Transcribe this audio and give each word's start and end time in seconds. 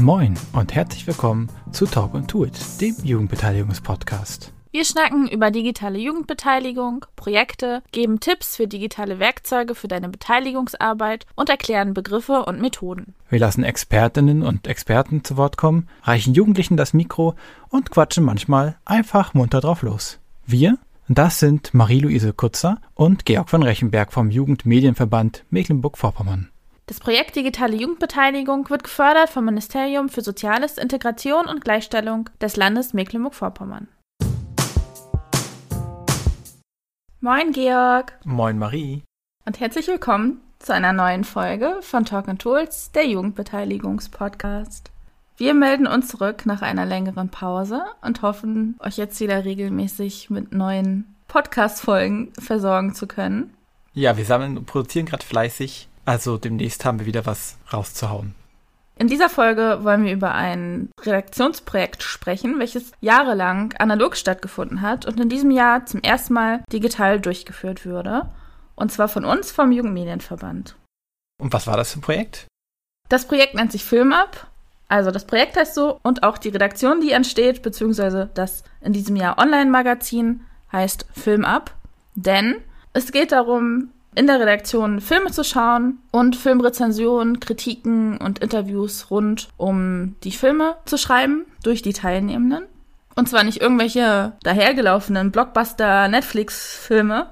Moin 0.00 0.34
und 0.54 0.74
herzlich 0.74 1.06
willkommen 1.06 1.50
zu 1.72 1.84
Talk 1.84 2.14
and 2.14 2.32
Do 2.32 2.46
It, 2.46 2.58
dem 2.80 2.96
Jugendbeteiligungspodcast. 3.04 4.50
Wir 4.70 4.84
schnacken 4.86 5.28
über 5.28 5.50
digitale 5.50 5.98
Jugendbeteiligung, 5.98 7.04
Projekte, 7.16 7.82
geben 7.92 8.18
Tipps 8.18 8.56
für 8.56 8.66
digitale 8.66 9.18
Werkzeuge 9.18 9.74
für 9.74 9.88
deine 9.88 10.08
Beteiligungsarbeit 10.08 11.26
und 11.34 11.50
erklären 11.50 11.92
Begriffe 11.92 12.46
und 12.46 12.62
Methoden. 12.62 13.14
Wir 13.28 13.40
lassen 13.40 13.62
Expertinnen 13.62 14.42
und 14.42 14.66
Experten 14.66 15.22
zu 15.22 15.36
Wort 15.36 15.58
kommen, 15.58 15.86
reichen 16.02 16.32
Jugendlichen 16.32 16.78
das 16.78 16.94
Mikro 16.94 17.34
und 17.68 17.90
quatschen 17.90 18.24
manchmal 18.24 18.78
einfach 18.86 19.34
munter 19.34 19.60
drauf 19.60 19.82
los. 19.82 20.18
Wir, 20.46 20.78
das 21.08 21.40
sind 21.40 21.74
Marie-Louise 21.74 22.32
Kutzer 22.32 22.80
und 22.94 23.26
Georg 23.26 23.50
von 23.50 23.62
Rechenberg 23.62 24.14
vom 24.14 24.30
Jugendmedienverband 24.30 25.44
Mecklenburg-Vorpommern. 25.50 26.48
Das 26.90 26.98
Projekt 26.98 27.36
Digitale 27.36 27.76
Jugendbeteiligung 27.76 28.68
wird 28.68 28.82
gefördert 28.82 29.30
vom 29.30 29.44
Ministerium 29.44 30.08
für 30.08 30.22
Soziales, 30.22 30.76
Integration 30.76 31.46
und 31.46 31.60
Gleichstellung 31.62 32.28
des 32.40 32.56
Landes 32.56 32.94
Mecklenburg-Vorpommern. 32.94 33.86
Moin 37.20 37.52
Georg. 37.52 38.18
Moin 38.24 38.58
Marie. 38.58 39.04
Und 39.46 39.60
herzlich 39.60 39.86
willkommen 39.86 40.40
zu 40.58 40.74
einer 40.74 40.92
neuen 40.92 41.22
Folge 41.22 41.76
von 41.80 42.04
Talk 42.04 42.26
and 42.26 42.42
Tools, 42.42 42.90
der 42.90 43.06
Jugendbeteiligungspodcast. 43.06 44.90
Wir 45.36 45.54
melden 45.54 45.86
uns 45.86 46.08
zurück 46.08 46.44
nach 46.44 46.60
einer 46.60 46.86
längeren 46.86 47.28
Pause 47.28 47.84
und 48.02 48.22
hoffen, 48.22 48.74
euch 48.80 48.96
jetzt 48.96 49.20
wieder 49.20 49.44
regelmäßig 49.44 50.28
mit 50.28 50.50
neuen 50.50 51.14
Podcast-Folgen 51.28 52.32
versorgen 52.36 52.96
zu 52.96 53.06
können. 53.06 53.54
Ja, 53.92 54.16
wir 54.16 54.24
sammeln 54.24 54.58
und 54.58 54.66
produzieren 54.66 55.06
gerade 55.06 55.24
fleißig, 55.24 55.88
also 56.04 56.38
demnächst 56.38 56.84
haben 56.84 56.98
wir 56.98 57.06
wieder 57.06 57.26
was 57.26 57.56
rauszuhauen. 57.72 58.34
In 59.00 59.08
dieser 59.08 59.30
Folge 59.30 59.78
wollen 59.82 60.04
wir 60.04 60.12
über 60.12 60.34
ein 60.34 60.90
Redaktionsprojekt 61.00 62.02
sprechen, 62.02 62.58
welches 62.58 62.92
jahrelang 63.00 63.72
analog 63.78 64.14
stattgefunden 64.14 64.82
hat 64.82 65.06
und 65.06 65.18
in 65.18 65.30
diesem 65.30 65.50
Jahr 65.50 65.86
zum 65.86 66.02
ersten 66.02 66.34
Mal 66.34 66.62
digital 66.70 67.18
durchgeführt 67.18 67.86
würde. 67.86 68.28
Und 68.74 68.92
zwar 68.92 69.08
von 69.08 69.24
uns 69.24 69.52
vom 69.52 69.72
Jugendmedienverband. 69.72 70.76
Und 71.40 71.52
was 71.52 71.66
war 71.66 71.78
das 71.78 71.92
für 71.92 71.98
ein 71.98 72.02
Projekt? 72.02 72.46
Das 73.08 73.26
Projekt 73.26 73.54
nennt 73.54 73.72
sich 73.72 73.84
FilmUp. 73.84 74.46
Also 74.88 75.10
das 75.10 75.24
Projekt 75.24 75.56
heißt 75.56 75.74
so 75.74 75.98
und 76.02 76.22
auch 76.22 76.36
die 76.36 76.48
Redaktion, 76.50 77.00
die 77.00 77.12
entsteht, 77.12 77.62
beziehungsweise 77.62 78.28
das 78.34 78.64
in 78.82 78.92
diesem 78.92 79.16
Jahr 79.16 79.38
Online-Magazin 79.38 80.44
heißt 80.72 81.06
FilmUp. 81.12 81.70
Denn 82.16 82.56
es 82.92 83.12
geht 83.12 83.32
darum, 83.32 83.90
in 84.14 84.26
der 84.26 84.40
Redaktion 84.40 85.00
Filme 85.00 85.30
zu 85.30 85.44
schauen 85.44 85.98
und 86.10 86.34
Filmrezensionen, 86.36 87.38
Kritiken 87.40 88.18
und 88.18 88.40
Interviews 88.40 89.10
rund 89.10 89.48
um 89.56 90.16
die 90.24 90.32
Filme 90.32 90.76
zu 90.84 90.96
schreiben 90.98 91.46
durch 91.62 91.82
die 91.82 91.92
Teilnehmenden. 91.92 92.64
Und 93.14 93.28
zwar 93.28 93.44
nicht 93.44 93.60
irgendwelche 93.60 94.32
dahergelaufenen 94.42 95.30
Blockbuster-Netflix-Filme, 95.30 97.28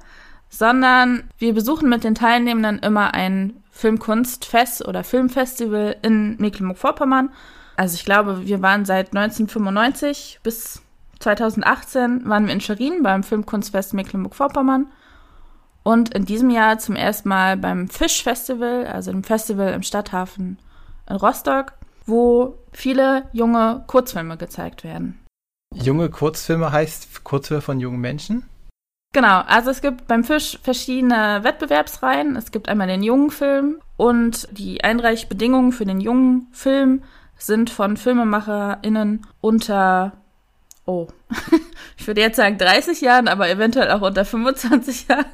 sondern 0.48 1.24
wir 1.38 1.54
besuchen 1.54 1.88
mit 1.88 2.04
den 2.04 2.14
Teilnehmenden 2.14 2.78
immer 2.78 3.14
ein 3.14 3.62
Filmkunstfest 3.70 4.86
oder 4.86 5.02
Filmfestival 5.04 5.96
in 6.02 6.36
Mecklenburg-Vorpommern. 6.38 7.30
Also 7.76 7.94
ich 7.94 8.04
glaube, 8.04 8.46
wir 8.46 8.60
waren 8.62 8.84
seit 8.84 9.16
1995 9.16 10.40
bis 10.42 10.82
2018 11.20 12.28
waren 12.28 12.46
wir 12.46 12.52
in 12.52 12.60
Schwerin 12.60 13.02
beim 13.02 13.22
Filmkunstfest 13.22 13.94
Mecklenburg-Vorpommern 13.94 14.86
und 15.88 16.12
in 16.12 16.26
diesem 16.26 16.50
Jahr 16.50 16.78
zum 16.78 16.96
ersten 16.96 17.30
Mal 17.30 17.56
beim 17.56 17.88
Fischfestival, 17.88 18.86
also 18.86 19.10
dem 19.10 19.24
Festival 19.24 19.72
im 19.72 19.82
Stadthafen 19.82 20.58
in 21.08 21.16
Rostock, 21.16 21.72
wo 22.04 22.58
viele 22.72 23.24
junge 23.32 23.84
Kurzfilme 23.86 24.36
gezeigt 24.36 24.84
werden. 24.84 25.18
Junge 25.74 26.10
Kurzfilme 26.10 26.72
heißt 26.72 27.24
Kurzfilme 27.24 27.62
von 27.62 27.80
jungen 27.80 28.02
Menschen? 28.02 28.46
Genau, 29.14 29.40
also 29.46 29.70
es 29.70 29.80
gibt 29.80 30.06
beim 30.06 30.24
Fisch 30.24 30.58
verschiedene 30.62 31.40
Wettbewerbsreihen. 31.42 32.36
Es 32.36 32.50
gibt 32.50 32.68
einmal 32.68 32.88
den 32.88 33.02
jungen 33.02 33.30
Film 33.30 33.80
und 33.96 34.46
die 34.50 34.84
Einreichbedingungen 34.84 35.72
für 35.72 35.86
den 35.86 36.02
jungen 36.02 36.48
Film 36.52 37.02
sind 37.38 37.70
von 37.70 37.96
FilmemacherInnen 37.96 39.26
unter, 39.40 40.12
oh, 40.84 41.06
ich 41.96 42.06
würde 42.06 42.20
jetzt 42.20 42.36
sagen 42.36 42.58
30 42.58 43.00
Jahren, 43.00 43.26
aber 43.26 43.48
eventuell 43.48 43.90
auch 43.90 44.02
unter 44.02 44.26
25 44.26 45.08
Jahren. 45.08 45.24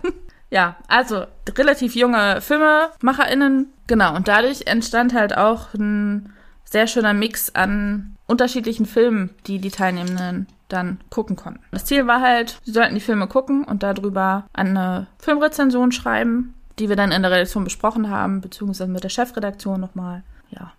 Ja, 0.50 0.77
also 0.88 1.25
relativ 1.49 1.94
junge 1.94 2.41
FilmemacherInnen. 2.41 3.72
Genau, 3.87 4.15
und 4.15 4.28
dadurch 4.28 4.66
entstand 4.66 5.15
halt 5.15 5.37
auch 5.37 5.75
ein 5.75 6.32
sehr 6.65 6.87
schöner 6.87 7.15
Mix 7.15 7.55
an 7.55 8.16
unterschiedlichen 8.27 8.87
Filmen, 8.87 9.31
die 9.47 9.59
die 9.59 9.71
Teilnehmenden 9.71 10.47
dann 10.69 10.99
gucken 11.10 11.37
konnten. 11.37 11.62
Das 11.72 11.84
Ziel 11.84 12.06
war 12.06 12.21
halt, 12.21 12.59
sie 12.65 12.72
sollten 12.72 12.94
die 12.94 13.00
Filme 13.00 13.27
gucken 13.27 13.65
und 13.65 13.82
darüber 13.82 14.47
eine 14.53 15.06
Filmrezension 15.19 15.93
schreiben, 15.93 16.55
die 16.78 16.88
wir 16.88 16.97
dann 16.97 17.12
in 17.12 17.22
der 17.22 17.31
Redaktion 17.31 17.65
besprochen 17.65 18.09
haben, 18.09 18.41
beziehungsweise 18.41 18.91
mit 18.91 19.05
der 19.05 19.09
Chefredaktion 19.11 19.81
nochmal. 19.81 20.22
Ja. 20.50 20.72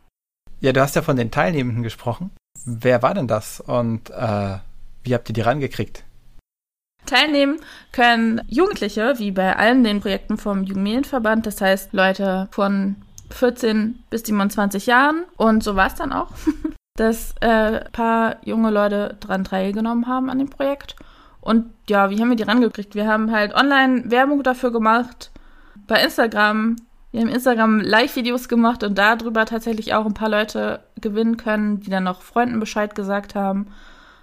Ja, 0.59 0.73
du 0.73 0.81
hast 0.81 0.95
ja 0.95 1.01
von 1.01 1.17
den 1.17 1.31
Teilnehmenden 1.31 1.83
gesprochen. 1.83 2.31
Wer 2.65 3.03
war 3.03 3.13
denn 3.13 3.27
das 3.27 3.59
und 3.59 4.09
äh, 4.09 4.57
wie 5.03 5.13
habt 5.13 5.29
ihr 5.29 5.33
die 5.33 5.41
rangekriegt? 5.41 6.03
Teilnehmen 7.05 7.57
können 7.91 8.41
Jugendliche, 8.47 9.15
wie 9.17 9.31
bei 9.31 9.55
allen 9.55 9.83
den 9.83 10.01
Projekten 10.01 10.37
vom 10.37 10.63
Jugendmedienverband, 10.63 11.45
das 11.45 11.61
heißt 11.61 11.93
Leute 11.93 12.47
von 12.51 12.95
14 13.31 14.03
bis 14.09 14.23
27 14.23 14.85
Jahren. 14.85 15.23
Und 15.37 15.63
so 15.63 15.75
war 15.75 15.87
es 15.87 15.95
dann 15.95 16.13
auch, 16.13 16.31
dass 16.97 17.33
äh, 17.41 17.81
paar 17.91 18.37
junge 18.43 18.71
Leute 18.71 19.17
daran 19.19 19.43
teilgenommen 19.43 20.07
haben 20.07 20.29
an 20.29 20.39
dem 20.39 20.49
Projekt. 20.49 20.95
Und 21.41 21.71
ja, 21.87 22.09
wie 22.09 22.19
haben 22.19 22.29
wir 22.29 22.35
die 22.35 22.43
rangekriegt? 22.43 22.95
Wir 22.95 23.07
haben 23.07 23.31
halt 23.31 23.53
online 23.53 24.09
Werbung 24.09 24.41
dafür 24.41 24.71
gemacht, 24.71 25.31
bei 25.87 26.03
Instagram. 26.03 26.77
Wir 27.11 27.21
haben 27.21 27.29
Instagram 27.29 27.79
Live-Videos 27.79 28.49
gemacht 28.49 28.83
und 28.83 28.97
darüber 28.97 29.45
tatsächlich 29.45 29.93
auch 29.93 30.05
ein 30.05 30.13
paar 30.13 30.29
Leute 30.29 30.81
gewinnen 30.99 31.37
können, 31.37 31.79
die 31.79 31.89
dann 31.89 32.03
noch 32.03 32.21
Freunden 32.21 32.59
Bescheid 32.59 32.95
gesagt 32.95 33.35
haben. 33.35 33.67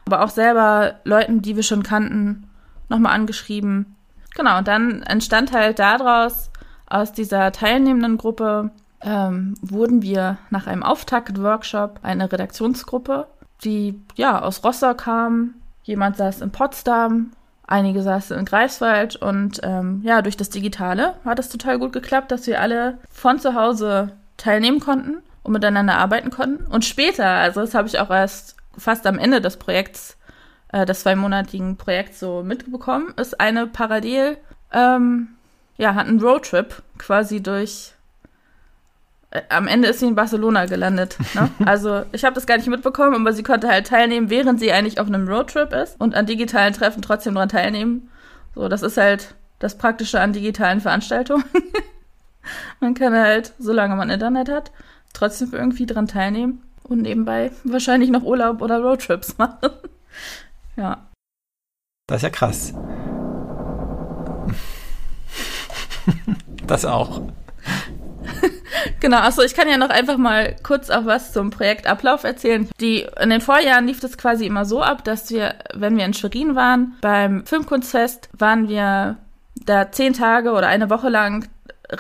Aber 0.05 0.23
auch 0.23 0.31
selber 0.31 0.97
Leuten, 1.05 1.43
die 1.43 1.57
wir 1.57 1.63
schon 1.63 1.83
kannten, 1.83 2.49
nochmal 2.93 3.15
angeschrieben. 3.15 3.97
Genau, 4.35 4.59
und 4.59 4.69
dann 4.69 5.03
entstand 5.03 5.53
halt 5.53 5.79
daraus, 5.79 6.51
aus 6.87 7.13
dieser 7.13 7.53
teilnehmenden 7.53 8.19
Gruppe, 8.19 8.71
ähm, 9.01 9.55
wurden 9.63 10.03
wir 10.03 10.39
nach 10.51 10.67
einem 10.67 10.83
Auftakt-Workshop 10.83 12.01
eine 12.03 12.31
Redaktionsgruppe, 12.31 13.27
die 13.65 14.01
ja 14.15 14.41
aus 14.41 14.63
Rostock 14.63 14.99
kam. 14.99 15.55
Jemand 15.83 16.17
saß 16.17 16.41
in 16.41 16.53
Potsdam, 16.53 17.33
einige 17.67 18.03
saßen 18.03 18.39
in 18.39 18.45
Greifswald 18.45 19.17
und 19.17 19.61
ähm, 19.65 20.03
ja, 20.05 20.23
durch 20.23 20.37
das 20.37 20.51
Digitale 20.51 21.15
hat 21.25 21.39
es 21.39 21.49
total 21.49 21.79
gut 21.79 21.93
geklappt, 21.93 22.31
dass 22.31 22.47
wir 22.47 22.61
alle 22.61 22.99
von 23.11 23.41
zu 23.41 23.55
Hause 23.55 24.13
teilnehmen 24.37 24.79
konnten 24.79 25.19
und 25.43 25.53
miteinander 25.53 25.97
arbeiten 25.97 26.31
konnten. 26.31 26.67
Und 26.67 26.85
später, 26.85 27.27
also 27.27 27.61
das 27.61 27.75
habe 27.75 27.89
ich 27.89 27.99
auch 27.99 28.11
erst 28.11 28.57
fast 28.77 29.07
am 29.07 29.19
Ende 29.19 29.41
des 29.41 29.57
Projekts 29.57 30.17
äh, 30.73 30.87
des 30.87 31.01
zweimonatigen 31.01 31.77
Projekts 31.77 32.19
so 32.19 32.43
mitbekommen, 32.43 33.15
ist 33.17 33.41
eine 33.41 33.67
parallel, 33.67 34.39
ähm, 34.73 35.29
ja, 35.77 35.95
hat 35.95 36.09
einen 36.09 36.21
Roadtrip 36.21 36.83
quasi 36.99 37.43
durch. 37.43 37.93
Äh, 39.31 39.43
am 39.51 39.69
Ende 39.69 39.89
ist 39.89 40.01
sie 40.01 40.07
in 40.07 40.15
Barcelona 40.15 40.67
gelandet. 40.67 41.19
Ne? 41.35 41.51
Also 41.67 42.05
ich 42.13 42.25
habe 42.25 42.35
das 42.35 42.47
gar 42.47 42.57
nicht 42.57 42.69
mitbekommen, 42.69 43.15
aber 43.15 43.33
sie 43.33 43.43
konnte 43.43 43.69
halt 43.69 43.87
teilnehmen, 43.87 44.31
während 44.31 44.59
sie 44.61 44.73
eigentlich 44.73 44.99
auf 44.99 45.07
einem 45.07 45.29
Roadtrip 45.29 45.73
ist 45.73 46.01
und 46.01 46.15
an 46.15 46.27
digitalen 46.27 46.73
Treffen 46.73 47.03
trotzdem 47.03 47.35
daran 47.35 47.49
teilnehmen. 47.49 48.11
So, 48.55 48.69
das 48.69 48.83
ist 48.83 48.97
halt 48.97 49.35
das 49.59 49.79
Praktische 49.79 50.21
an 50.21 50.33
digitalen 50.33 50.81
Veranstaltungen. 50.81 51.45
man 52.81 52.95
kann 52.95 53.15
halt, 53.15 53.53
solange 53.59 53.95
man 53.95 54.11
Internet 54.11 54.49
hat, 54.49 54.73
trotzdem 55.13 55.53
irgendwie 55.53 55.87
dran 55.87 56.09
teilnehmen 56.09 56.63
und 56.83 57.03
nebenbei 57.03 57.53
wahrscheinlich 57.65 58.11
noch 58.11 58.23
Urlaub 58.23 58.61
oder 58.63 58.81
Roadtrips 58.81 59.37
machen. 59.39 59.71
Ja. 60.77 61.07
Das 62.07 62.19
ist 62.19 62.23
ja 62.23 62.31
krass. 62.31 62.75
das 66.67 66.85
auch. 66.85 67.23
Genau, 69.01 69.19
also 69.19 69.43
ich 69.43 69.55
kann 69.55 69.69
ja 69.69 69.79
noch 69.79 69.91
einfach 69.91 70.17
mal 70.17 70.57
kurz 70.63 70.91
auch 70.91 71.07
was 71.07 71.33
zum 71.33 71.51
Projektablauf 71.51 72.25
erzählen. 72.25 72.69
Die, 72.81 73.07
in 73.21 73.31
den 73.31 73.41
Vorjahren 73.41 73.87
lief 73.87 74.01
das 74.01 74.17
quasi 74.17 74.47
immer 74.47 74.65
so 74.65 74.83
ab, 74.83 75.05
dass 75.05 75.31
wir, 75.31 75.57
wenn 75.75 75.97
wir 75.97 76.05
in 76.05 76.15
Schwerin 76.15 76.55
waren, 76.55 76.95
beim 77.01 77.45
Filmkunstfest, 77.45 78.29
waren 78.33 78.69
wir 78.69 79.19
da 79.65 79.91
zehn 79.91 80.13
Tage 80.13 80.53
oder 80.53 80.69
eine 80.69 80.91
Woche 80.91 81.09
lang 81.09 81.49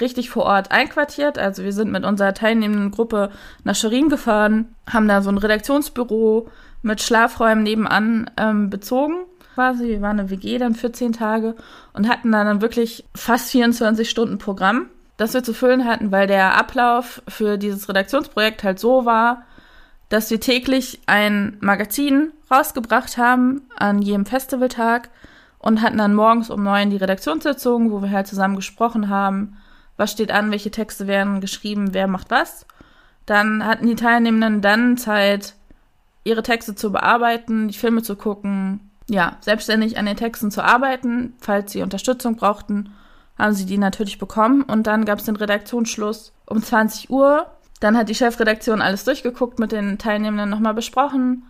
richtig 0.00 0.30
vor 0.30 0.44
Ort 0.44 0.70
einquartiert. 0.70 1.38
Also 1.38 1.64
wir 1.64 1.72
sind 1.72 1.92
mit 1.92 2.04
unserer 2.04 2.34
teilnehmenden 2.34 2.90
Gruppe 2.90 3.30
nach 3.64 3.74
Schwerin 3.74 4.08
gefahren, 4.08 4.74
haben 4.90 5.08
da 5.08 5.22
so 5.22 5.30
ein 5.30 5.38
Redaktionsbüro 5.38 6.48
mit 6.82 7.00
Schlafräumen 7.00 7.62
nebenan 7.62 8.30
ähm, 8.36 8.70
bezogen. 8.70 9.24
Quasi, 9.54 9.88
wir 9.88 10.00
waren 10.02 10.18
eine 10.18 10.30
WG 10.30 10.58
dann 10.58 10.74
für 10.74 10.92
zehn 10.92 11.12
Tage 11.12 11.54
und 11.92 12.08
hatten 12.08 12.32
dann, 12.32 12.62
wirklich 12.62 13.04
fast 13.14 13.50
24 13.50 14.08
Stunden 14.08 14.38
Programm, 14.38 14.86
das 15.16 15.34
wir 15.34 15.44
zu 15.44 15.52
füllen 15.52 15.84
hatten, 15.84 16.10
weil 16.10 16.26
der 16.26 16.56
Ablauf 16.56 17.22
für 17.28 17.58
dieses 17.58 17.88
Redaktionsprojekt 17.88 18.64
halt 18.64 18.78
so 18.78 19.04
war, 19.04 19.44
dass 20.08 20.30
wir 20.30 20.40
täglich 20.40 21.00
ein 21.06 21.56
Magazin 21.60 22.32
rausgebracht 22.50 23.16
haben 23.16 23.62
an 23.76 24.02
jedem 24.02 24.26
Festivaltag 24.26 25.10
und 25.58 25.80
hatten 25.80 25.98
dann 25.98 26.14
morgens 26.14 26.50
um 26.50 26.62
neun 26.62 26.90
die 26.90 26.96
Redaktionssitzung, 26.96 27.92
wo 27.92 28.02
wir 28.02 28.10
halt 28.10 28.26
zusammen 28.26 28.56
gesprochen 28.56 29.08
haben, 29.08 29.56
was 29.96 30.12
steht 30.12 30.32
an, 30.32 30.50
welche 30.50 30.70
Texte 30.70 31.06
werden 31.06 31.40
geschrieben, 31.40 31.94
wer 31.94 32.08
macht 32.08 32.30
was. 32.30 32.66
Dann 33.26 33.64
hatten 33.64 33.86
die 33.86 33.94
Teilnehmenden 33.94 34.60
dann 34.60 34.96
Zeit, 34.96 35.54
ihre 36.24 36.42
Texte 36.42 36.74
zu 36.74 36.92
bearbeiten, 36.92 37.68
die 37.68 37.78
Filme 37.78 38.02
zu 38.02 38.16
gucken, 38.16 38.90
ja, 39.08 39.36
selbstständig 39.40 39.98
an 39.98 40.06
den 40.06 40.16
Texten 40.16 40.50
zu 40.50 40.62
arbeiten. 40.62 41.34
Falls 41.40 41.72
sie 41.72 41.82
Unterstützung 41.82 42.36
brauchten, 42.36 42.92
haben 43.38 43.54
sie 43.54 43.66
die 43.66 43.78
natürlich 43.78 44.18
bekommen. 44.18 44.62
Und 44.62 44.86
dann 44.86 45.04
gab 45.04 45.18
es 45.18 45.24
den 45.24 45.36
Redaktionsschluss 45.36 46.32
um 46.46 46.62
20 46.62 47.10
Uhr. 47.10 47.46
Dann 47.80 47.96
hat 47.96 48.08
die 48.08 48.14
Chefredaktion 48.14 48.80
alles 48.80 49.04
durchgeguckt, 49.04 49.58
mit 49.58 49.72
den 49.72 49.98
Teilnehmenden 49.98 50.48
nochmal 50.48 50.74
besprochen. 50.74 51.44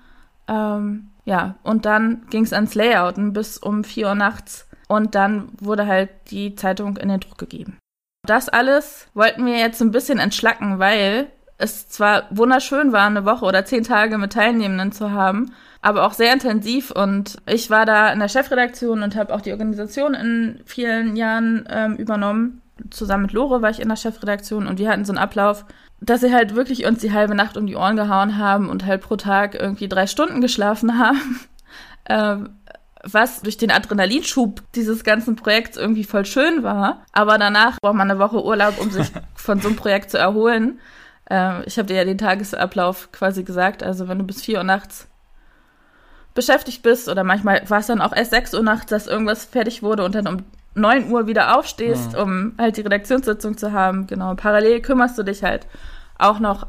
Ähm, 0.49 1.11
ja, 1.25 1.57
und 1.63 1.85
dann 1.85 2.27
ging 2.31 2.45
es 2.45 2.53
ans 2.53 2.75
Layouten 2.75 3.33
bis 3.33 3.59
um 3.59 3.85
4 3.85 4.09
Uhr 4.09 4.15
nachts. 4.15 4.67
Und 4.89 5.15
dann 5.15 5.51
wurde 5.61 5.87
halt 5.87 6.11
die 6.31 6.55
Zeitung 6.55 6.97
in 6.97 7.09
den 7.09 7.21
Druck 7.21 7.39
gegeben. 7.39 7.79
Das 8.27 8.49
alles 8.49 9.09
wollten 9.15 9.45
wir 9.47 9.59
jetzt 9.59 9.81
ein 9.83 9.91
bisschen 9.91 10.19
entschlacken, 10.19 10.79
weil 10.79 11.31
es 11.62 11.88
zwar 11.88 12.25
wunderschön 12.31 12.93
war, 12.93 13.06
eine 13.06 13.25
Woche 13.25 13.44
oder 13.44 13.64
zehn 13.64 13.85
Tage 13.85 14.19
mit 14.19 14.32
Teilnehmenden 14.32 14.93
zu 14.93 15.12
haben, 15.12 15.53
aber 15.81 16.05
auch 16.05 16.12
sehr 16.12 16.32
intensiv. 16.32 16.91
Und 16.91 17.37
ich 17.47 17.70
war 17.70 17.87
da 17.87 18.12
in 18.12 18.19
der 18.19 18.29
Chefredaktion 18.29 19.03
und 19.03 19.17
habe 19.17 19.32
auch 19.32 19.41
die 19.41 19.53
Organisation 19.53 20.14
in 20.14 20.61
vielen 20.64 21.17
Jahren 21.17 21.64
ähm, 21.70 21.97
übernommen. 21.97 22.62
Zusammen 22.91 23.25
mit 23.25 23.32
Lore 23.32 23.62
war 23.62 23.70
ich 23.70 23.81
in 23.81 23.88
der 23.88 23.97
Chefredaktion 23.97 24.67
und 24.67 24.79
wir 24.79 24.91
hatten 24.91 25.05
so 25.05 25.12
einen 25.12 25.19
Ablauf, 25.19 25.64
dass 26.00 26.20
sie 26.20 26.35
halt 26.35 26.56
wirklich 26.56 26.85
uns 26.85 27.00
die 27.00 27.12
halbe 27.12 27.37
Nacht 27.37 27.56
um 27.56 27.67
die 27.67 27.76
Ohren 27.76 27.97
gehauen 27.97 28.38
haben 28.38 28.69
und 28.69 28.85
halt 28.85 29.03
pro 29.03 29.15
Tag 29.17 29.55
irgendwie 29.55 29.88
drei 29.88 30.08
Stunden 30.08 30.41
geschlafen 30.41 30.99
haben. 30.99 31.41
ähm, 32.06 32.50
was 33.05 33.43
durch 33.43 33.56
den 33.56 33.73
Adrenalinschub 33.73 34.62
dieses 34.75 35.03
ganzen 35.03 35.35
Projekts 35.35 35.76
irgendwie 35.76 36.05
voll 36.05 36.25
schön 36.25 36.62
war. 36.62 37.03
Aber 37.12 37.37
danach 37.37 37.79
braucht 37.81 37.97
man 37.97 38.08
eine 38.08 38.20
Woche 38.20 38.44
Urlaub, 38.44 38.81
um 38.81 38.91
sich 38.91 39.08
von 39.35 39.61
so 39.61 39.69
einem 39.69 39.76
Projekt 39.76 40.11
zu 40.11 40.19
erholen. 40.19 40.79
Äh, 41.32 41.64
ich 41.64 41.79
habe 41.79 41.87
dir 41.87 41.96
ja 41.96 42.05
den 42.05 42.19
Tagesablauf 42.19 43.11
quasi 43.11 43.43
gesagt. 43.43 43.82
Also 43.82 44.06
wenn 44.06 44.19
du 44.19 44.25
bis 44.25 44.43
4 44.43 44.58
Uhr 44.58 44.64
nachts 44.64 45.08
beschäftigt 46.34 46.82
bist 46.82 47.08
oder 47.08 47.25
manchmal 47.25 47.62
war 47.69 47.81
es 47.81 47.87
dann 47.87 48.00
auch 48.00 48.12
erst 48.12 48.31
6 48.31 48.55
Uhr 48.55 48.62
nachts, 48.62 48.87
dass 48.87 49.06
irgendwas 49.06 49.44
fertig 49.44 49.82
wurde 49.82 50.05
und 50.05 50.14
dann 50.14 50.26
um 50.26 50.37
9 50.75 51.11
Uhr 51.11 51.26
wieder 51.26 51.58
aufstehst, 51.58 52.12
ja. 52.12 52.23
um 52.23 52.55
halt 52.58 52.76
die 52.76 52.82
Redaktionssitzung 52.82 53.56
zu 53.56 53.73
haben. 53.73 54.06
Genau. 54.06 54.34
Parallel 54.34 54.81
kümmerst 54.81 55.19
du 55.19 55.23
dich 55.23 55.43
halt 55.43 55.67
auch 56.19 56.38
noch 56.38 56.67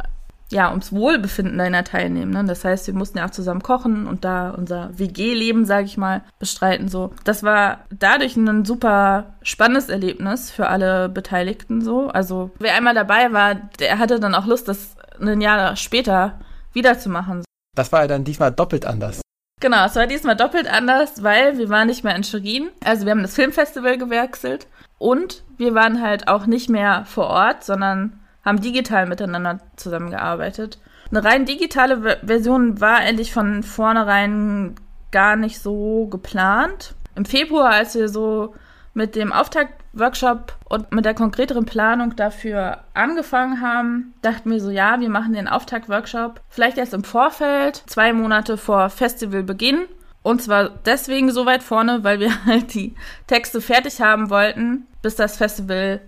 ja, 0.53 0.69
ums 0.69 0.91
Wohlbefinden 0.93 1.57
deiner 1.57 1.83
Teilnehmenden. 1.83 2.47
Das 2.47 2.63
heißt, 2.63 2.87
wir 2.87 2.93
mussten 2.93 3.17
ja 3.17 3.25
auch 3.25 3.31
zusammen 3.31 3.63
kochen 3.63 4.07
und 4.07 4.23
da 4.23 4.51
unser 4.51 4.97
WG-Leben, 4.97 5.65
sage 5.65 5.85
ich 5.85 5.97
mal, 5.97 6.21
bestreiten. 6.39 6.87
So, 6.87 7.11
das 7.23 7.43
war 7.43 7.85
dadurch 7.89 8.37
ein 8.37 8.63
super 8.63 9.33
spannendes 9.41 9.89
Erlebnis 9.89 10.51
für 10.51 10.67
alle 10.67 11.09
Beteiligten. 11.09 11.81
So, 11.81 12.07
also 12.07 12.51
wer 12.59 12.75
einmal 12.75 12.93
dabei 12.93 13.33
war, 13.33 13.55
der 13.79 13.97
hatte 13.97 14.19
dann 14.19 14.35
auch 14.35 14.45
Lust, 14.45 14.67
das 14.67 14.95
ein 15.19 15.41
Jahr 15.41 15.75
später 15.75 16.39
wiederzumachen. 16.73 17.43
Das 17.75 17.91
war 17.91 18.01
ja 18.01 18.07
dann 18.07 18.23
diesmal 18.23 18.51
doppelt 18.51 18.85
anders. 18.85 19.21
Genau, 19.59 19.85
es 19.85 19.95
war 19.95 20.07
diesmal 20.07 20.35
doppelt 20.35 20.67
anders, 20.67 21.23
weil 21.23 21.57
wir 21.57 21.69
waren 21.69 21.87
nicht 21.87 22.03
mehr 22.03 22.15
in 22.15 22.23
Schwerin. 22.23 22.69
Also 22.83 23.05
wir 23.05 23.11
haben 23.11 23.21
das 23.21 23.35
Filmfestival 23.35 23.97
gewechselt 23.97 24.67
und 24.97 25.43
wir 25.57 25.73
waren 25.73 26.01
halt 26.01 26.27
auch 26.27 26.45
nicht 26.45 26.69
mehr 26.69 27.05
vor 27.05 27.27
Ort, 27.27 27.63
sondern 27.63 28.19
haben 28.43 28.61
digital 28.61 29.05
miteinander 29.05 29.59
zusammengearbeitet. 29.75 30.79
Eine 31.09 31.23
rein 31.23 31.45
digitale 31.45 32.19
Version 32.25 32.81
war 32.81 33.03
endlich 33.03 33.33
von 33.33 33.63
vornherein 33.63 34.75
gar 35.11 35.35
nicht 35.35 35.59
so 35.59 36.07
geplant. 36.07 36.95
Im 37.15 37.25
Februar, 37.25 37.69
als 37.69 37.95
wir 37.95 38.09
so 38.09 38.55
mit 38.93 39.15
dem 39.15 39.31
Auftaktworkshop 39.31 40.55
und 40.69 40.91
mit 40.91 41.05
der 41.05 41.13
konkreteren 41.13 41.65
Planung 41.65 42.15
dafür 42.15 42.79
angefangen 42.93 43.61
haben, 43.61 44.13
dachten 44.21 44.51
wir 44.51 44.59
so, 44.59 44.69
ja, 44.69 44.99
wir 44.99 45.09
machen 45.09 45.33
den 45.33 45.47
Auftaktworkshop 45.47 46.41
vielleicht 46.49 46.77
erst 46.77 46.93
im 46.93 47.03
Vorfeld, 47.03 47.83
zwei 47.87 48.13
Monate 48.13 48.57
vor 48.57 48.89
Festivalbeginn. 48.89 49.85
Und 50.21 50.41
zwar 50.41 50.69
deswegen 50.69 51.31
so 51.31 51.45
weit 51.45 51.63
vorne, 51.63 52.03
weil 52.03 52.19
wir 52.19 52.45
halt 52.45 52.73
die 52.73 52.95
Texte 53.27 53.61
fertig 53.61 54.01
haben 54.01 54.29
wollten, 54.29 54.87
bis 55.01 55.15
das 55.15 55.37
Festival 55.37 56.01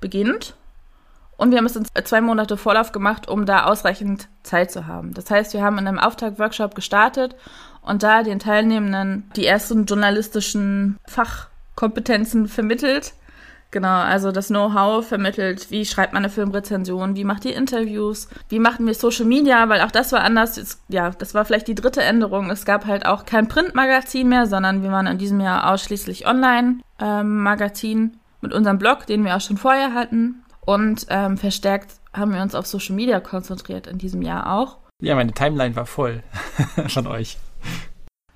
beginnt. 0.00 0.54
Und 1.38 1.52
wir 1.52 1.58
haben 1.58 1.66
es 1.66 1.76
in 1.76 1.86
zwei 2.04 2.20
Monate 2.20 2.56
Vorlauf 2.56 2.90
gemacht, 2.90 3.28
um 3.28 3.46
da 3.46 3.64
ausreichend 3.64 4.28
Zeit 4.42 4.72
zu 4.72 4.88
haben. 4.88 5.14
Das 5.14 5.30
heißt, 5.30 5.54
wir 5.54 5.62
haben 5.62 5.78
in 5.78 5.86
einem 5.86 6.00
Auftaktworkshop 6.00 6.74
gestartet 6.74 7.36
und 7.80 8.02
da 8.02 8.24
den 8.24 8.40
Teilnehmenden 8.40 9.30
die 9.36 9.46
ersten 9.46 9.86
journalistischen 9.86 10.98
Fachkompetenzen 11.06 12.48
vermittelt. 12.48 13.14
Genau, 13.70 14.00
also 14.00 14.32
das 14.32 14.48
Know-how 14.48 15.06
vermittelt, 15.06 15.70
wie 15.70 15.84
schreibt 15.84 16.12
man 16.12 16.24
eine 16.24 16.32
Filmrezension, 16.32 17.14
wie 17.14 17.24
macht 17.24 17.44
die 17.44 17.52
Interviews, 17.52 18.28
wie 18.48 18.58
machen 18.58 18.86
wir 18.86 18.94
Social 18.94 19.26
Media, 19.26 19.68
weil 19.68 19.82
auch 19.82 19.90
das 19.92 20.10
war 20.10 20.22
anders. 20.22 20.80
Ja, 20.88 21.10
das 21.10 21.34
war 21.34 21.44
vielleicht 21.44 21.68
die 21.68 21.76
dritte 21.76 22.02
Änderung. 22.02 22.50
Es 22.50 22.64
gab 22.64 22.86
halt 22.86 23.06
auch 23.06 23.26
kein 23.26 23.46
Printmagazin 23.46 24.28
mehr, 24.28 24.46
sondern 24.46 24.82
wir 24.82 24.90
waren 24.90 25.06
in 25.06 25.18
diesem 25.18 25.38
Jahr 25.38 25.70
ausschließlich 25.70 26.26
Online-Magazin 26.26 27.98
ähm, 27.98 28.18
mit 28.40 28.52
unserem 28.52 28.78
Blog, 28.78 29.06
den 29.06 29.24
wir 29.24 29.36
auch 29.36 29.40
schon 29.40 29.58
vorher 29.58 29.94
hatten. 29.94 30.42
Und 30.68 31.06
ähm, 31.08 31.38
verstärkt 31.38 31.94
haben 32.12 32.34
wir 32.34 32.42
uns 32.42 32.54
auf 32.54 32.66
Social 32.66 32.94
Media 32.94 33.20
konzentriert 33.20 33.86
in 33.86 33.96
diesem 33.96 34.20
Jahr 34.20 34.52
auch. 34.52 34.76
Ja, 35.02 35.14
meine 35.14 35.32
Timeline 35.32 35.74
war 35.76 35.86
voll 35.86 36.22
von 36.88 37.06
euch. 37.06 37.38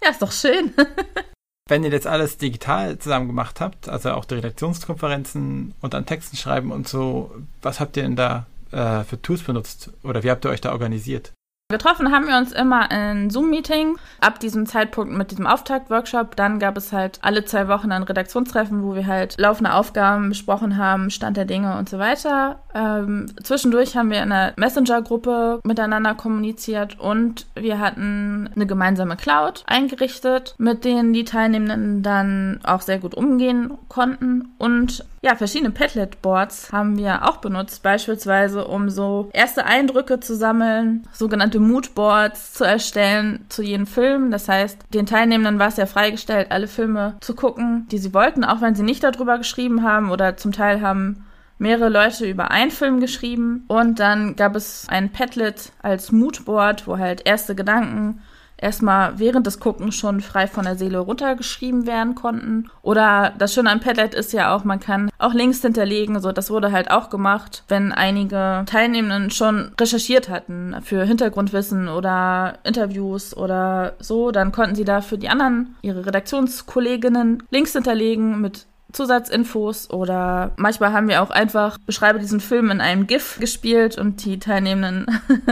Ja, 0.02 0.12
ist 0.12 0.22
doch 0.22 0.32
schön. 0.32 0.72
Wenn 1.68 1.84
ihr 1.84 1.90
jetzt 1.90 2.06
alles 2.06 2.38
digital 2.38 2.96
zusammen 2.96 3.26
gemacht 3.26 3.60
habt, 3.60 3.86
also 3.86 4.12
auch 4.12 4.24
die 4.24 4.36
Redaktionskonferenzen 4.36 5.74
und 5.82 5.94
an 5.94 6.06
Texten 6.06 6.38
schreiben 6.38 6.72
und 6.72 6.88
so, 6.88 7.34
was 7.60 7.80
habt 7.80 7.98
ihr 7.98 8.02
denn 8.02 8.16
da 8.16 8.46
äh, 8.70 9.04
für 9.04 9.20
Tools 9.20 9.42
benutzt 9.42 9.90
oder 10.02 10.22
wie 10.22 10.30
habt 10.30 10.46
ihr 10.46 10.50
euch 10.52 10.62
da 10.62 10.72
organisiert? 10.72 11.32
Getroffen 11.72 12.12
haben 12.12 12.28
wir 12.28 12.36
uns 12.36 12.52
immer 12.52 12.88
in 12.90 13.30
Zoom-Meeting. 13.30 13.96
Ab 14.20 14.38
diesem 14.38 14.66
Zeitpunkt 14.66 15.12
mit 15.12 15.32
diesem 15.32 15.46
Auftakt-Workshop. 15.46 16.36
Dann 16.36 16.60
gab 16.60 16.76
es 16.76 16.92
halt 16.92 17.18
alle 17.22 17.44
zwei 17.44 17.66
Wochen 17.66 17.90
ein 17.90 18.04
Redaktionstreffen, 18.04 18.84
wo 18.84 18.94
wir 18.94 19.06
halt 19.08 19.34
laufende 19.38 19.74
Aufgaben 19.74 20.28
besprochen 20.28 20.76
haben, 20.76 21.10
Stand 21.10 21.36
der 21.36 21.44
Dinge 21.44 21.76
und 21.78 21.88
so 21.88 21.98
weiter. 21.98 22.60
Ähm, 22.74 23.26
zwischendurch 23.42 23.96
haben 23.96 24.10
wir 24.10 24.22
in 24.22 24.30
einer 24.30 24.52
Messenger-Gruppe 24.56 25.60
miteinander 25.64 26.14
kommuniziert 26.14 27.00
und 27.00 27.46
wir 27.54 27.80
hatten 27.80 28.48
eine 28.54 28.66
gemeinsame 28.66 29.16
Cloud 29.16 29.64
eingerichtet, 29.66 30.54
mit 30.58 30.84
denen 30.84 31.12
die 31.12 31.24
Teilnehmenden 31.24 32.02
dann 32.02 32.60
auch 32.62 32.82
sehr 32.82 32.98
gut 32.98 33.14
umgehen 33.14 33.72
konnten. 33.88 34.54
Und 34.58 35.04
ja, 35.22 35.36
verschiedene 35.36 35.70
Padlet-Boards 35.70 36.72
haben 36.72 36.98
wir 36.98 37.28
auch 37.28 37.36
benutzt, 37.36 37.84
beispielsweise 37.84 38.66
um 38.66 38.90
so 38.90 39.30
erste 39.32 39.64
Eindrücke 39.64 40.18
zu 40.18 40.34
sammeln, 40.34 41.06
sogenannte 41.12 41.60
Moodboards 41.60 42.54
zu 42.54 42.64
erstellen 42.64 43.46
zu 43.48 43.62
jedem 43.62 43.86
Film. 43.86 44.32
Das 44.32 44.48
heißt, 44.48 44.78
den 44.92 45.06
Teilnehmenden 45.06 45.60
war 45.60 45.68
es 45.68 45.76
ja 45.76 45.86
freigestellt, 45.86 46.50
alle 46.50 46.66
Filme 46.66 47.14
zu 47.20 47.36
gucken, 47.36 47.86
die 47.92 47.98
sie 47.98 48.12
wollten, 48.12 48.42
auch 48.42 48.60
wenn 48.60 48.74
sie 48.74 48.82
nicht 48.82 49.04
darüber 49.04 49.38
geschrieben 49.38 49.84
haben 49.84 50.10
oder 50.10 50.36
zum 50.36 50.50
Teil 50.50 50.80
haben 50.80 51.24
mehrere 51.56 51.88
Leute 51.88 52.28
über 52.28 52.50
einen 52.50 52.72
Film 52.72 52.98
geschrieben. 52.98 53.64
Und 53.68 54.00
dann 54.00 54.34
gab 54.34 54.56
es 54.56 54.86
ein 54.88 55.12
Padlet 55.12 55.70
als 55.82 56.10
Moodboard, 56.10 56.88
wo 56.88 56.98
halt 56.98 57.24
erste 57.24 57.54
Gedanken 57.54 58.20
erstmal 58.62 59.18
während 59.18 59.46
des 59.46 59.60
Guckens 59.60 59.94
schon 59.94 60.20
frei 60.20 60.46
von 60.46 60.64
der 60.64 60.76
Seele 60.76 60.98
runtergeschrieben 60.98 61.86
werden 61.86 62.14
konnten. 62.14 62.70
Oder 62.82 63.34
das 63.38 63.52
Schöne 63.52 63.70
an 63.70 63.80
Padlet 63.80 64.14
ist 64.14 64.32
ja 64.32 64.54
auch, 64.54 64.64
man 64.64 64.80
kann 64.80 65.10
auch 65.18 65.34
Links 65.34 65.60
hinterlegen. 65.62 66.20
So, 66.20 66.32
das 66.32 66.50
wurde 66.50 66.72
halt 66.72 66.90
auch 66.90 67.10
gemacht, 67.10 67.64
wenn 67.68 67.92
einige 67.92 68.64
Teilnehmenden 68.66 69.30
schon 69.30 69.72
recherchiert 69.80 70.28
hatten 70.28 70.76
für 70.82 71.04
Hintergrundwissen 71.04 71.88
oder 71.88 72.58
Interviews 72.64 73.36
oder 73.36 73.94
so, 73.98 74.30
dann 74.30 74.52
konnten 74.52 74.74
sie 74.74 74.84
da 74.84 75.00
für 75.00 75.18
die 75.18 75.28
anderen, 75.28 75.76
ihre 75.82 76.06
Redaktionskolleginnen, 76.06 77.42
Links 77.50 77.72
hinterlegen 77.72 78.40
mit 78.40 78.66
Zusatzinfos 78.92 79.90
oder 79.90 80.52
manchmal 80.56 80.92
haben 80.92 81.08
wir 81.08 81.22
auch 81.22 81.30
einfach 81.30 81.78
beschreibe 81.86 82.18
diesen 82.18 82.40
Film 82.40 82.70
in 82.70 82.80
einem 82.80 83.06
GIF 83.06 83.38
gespielt 83.38 83.98
und 83.98 84.24
die 84.24 84.38
Teilnehmenden 84.38 85.06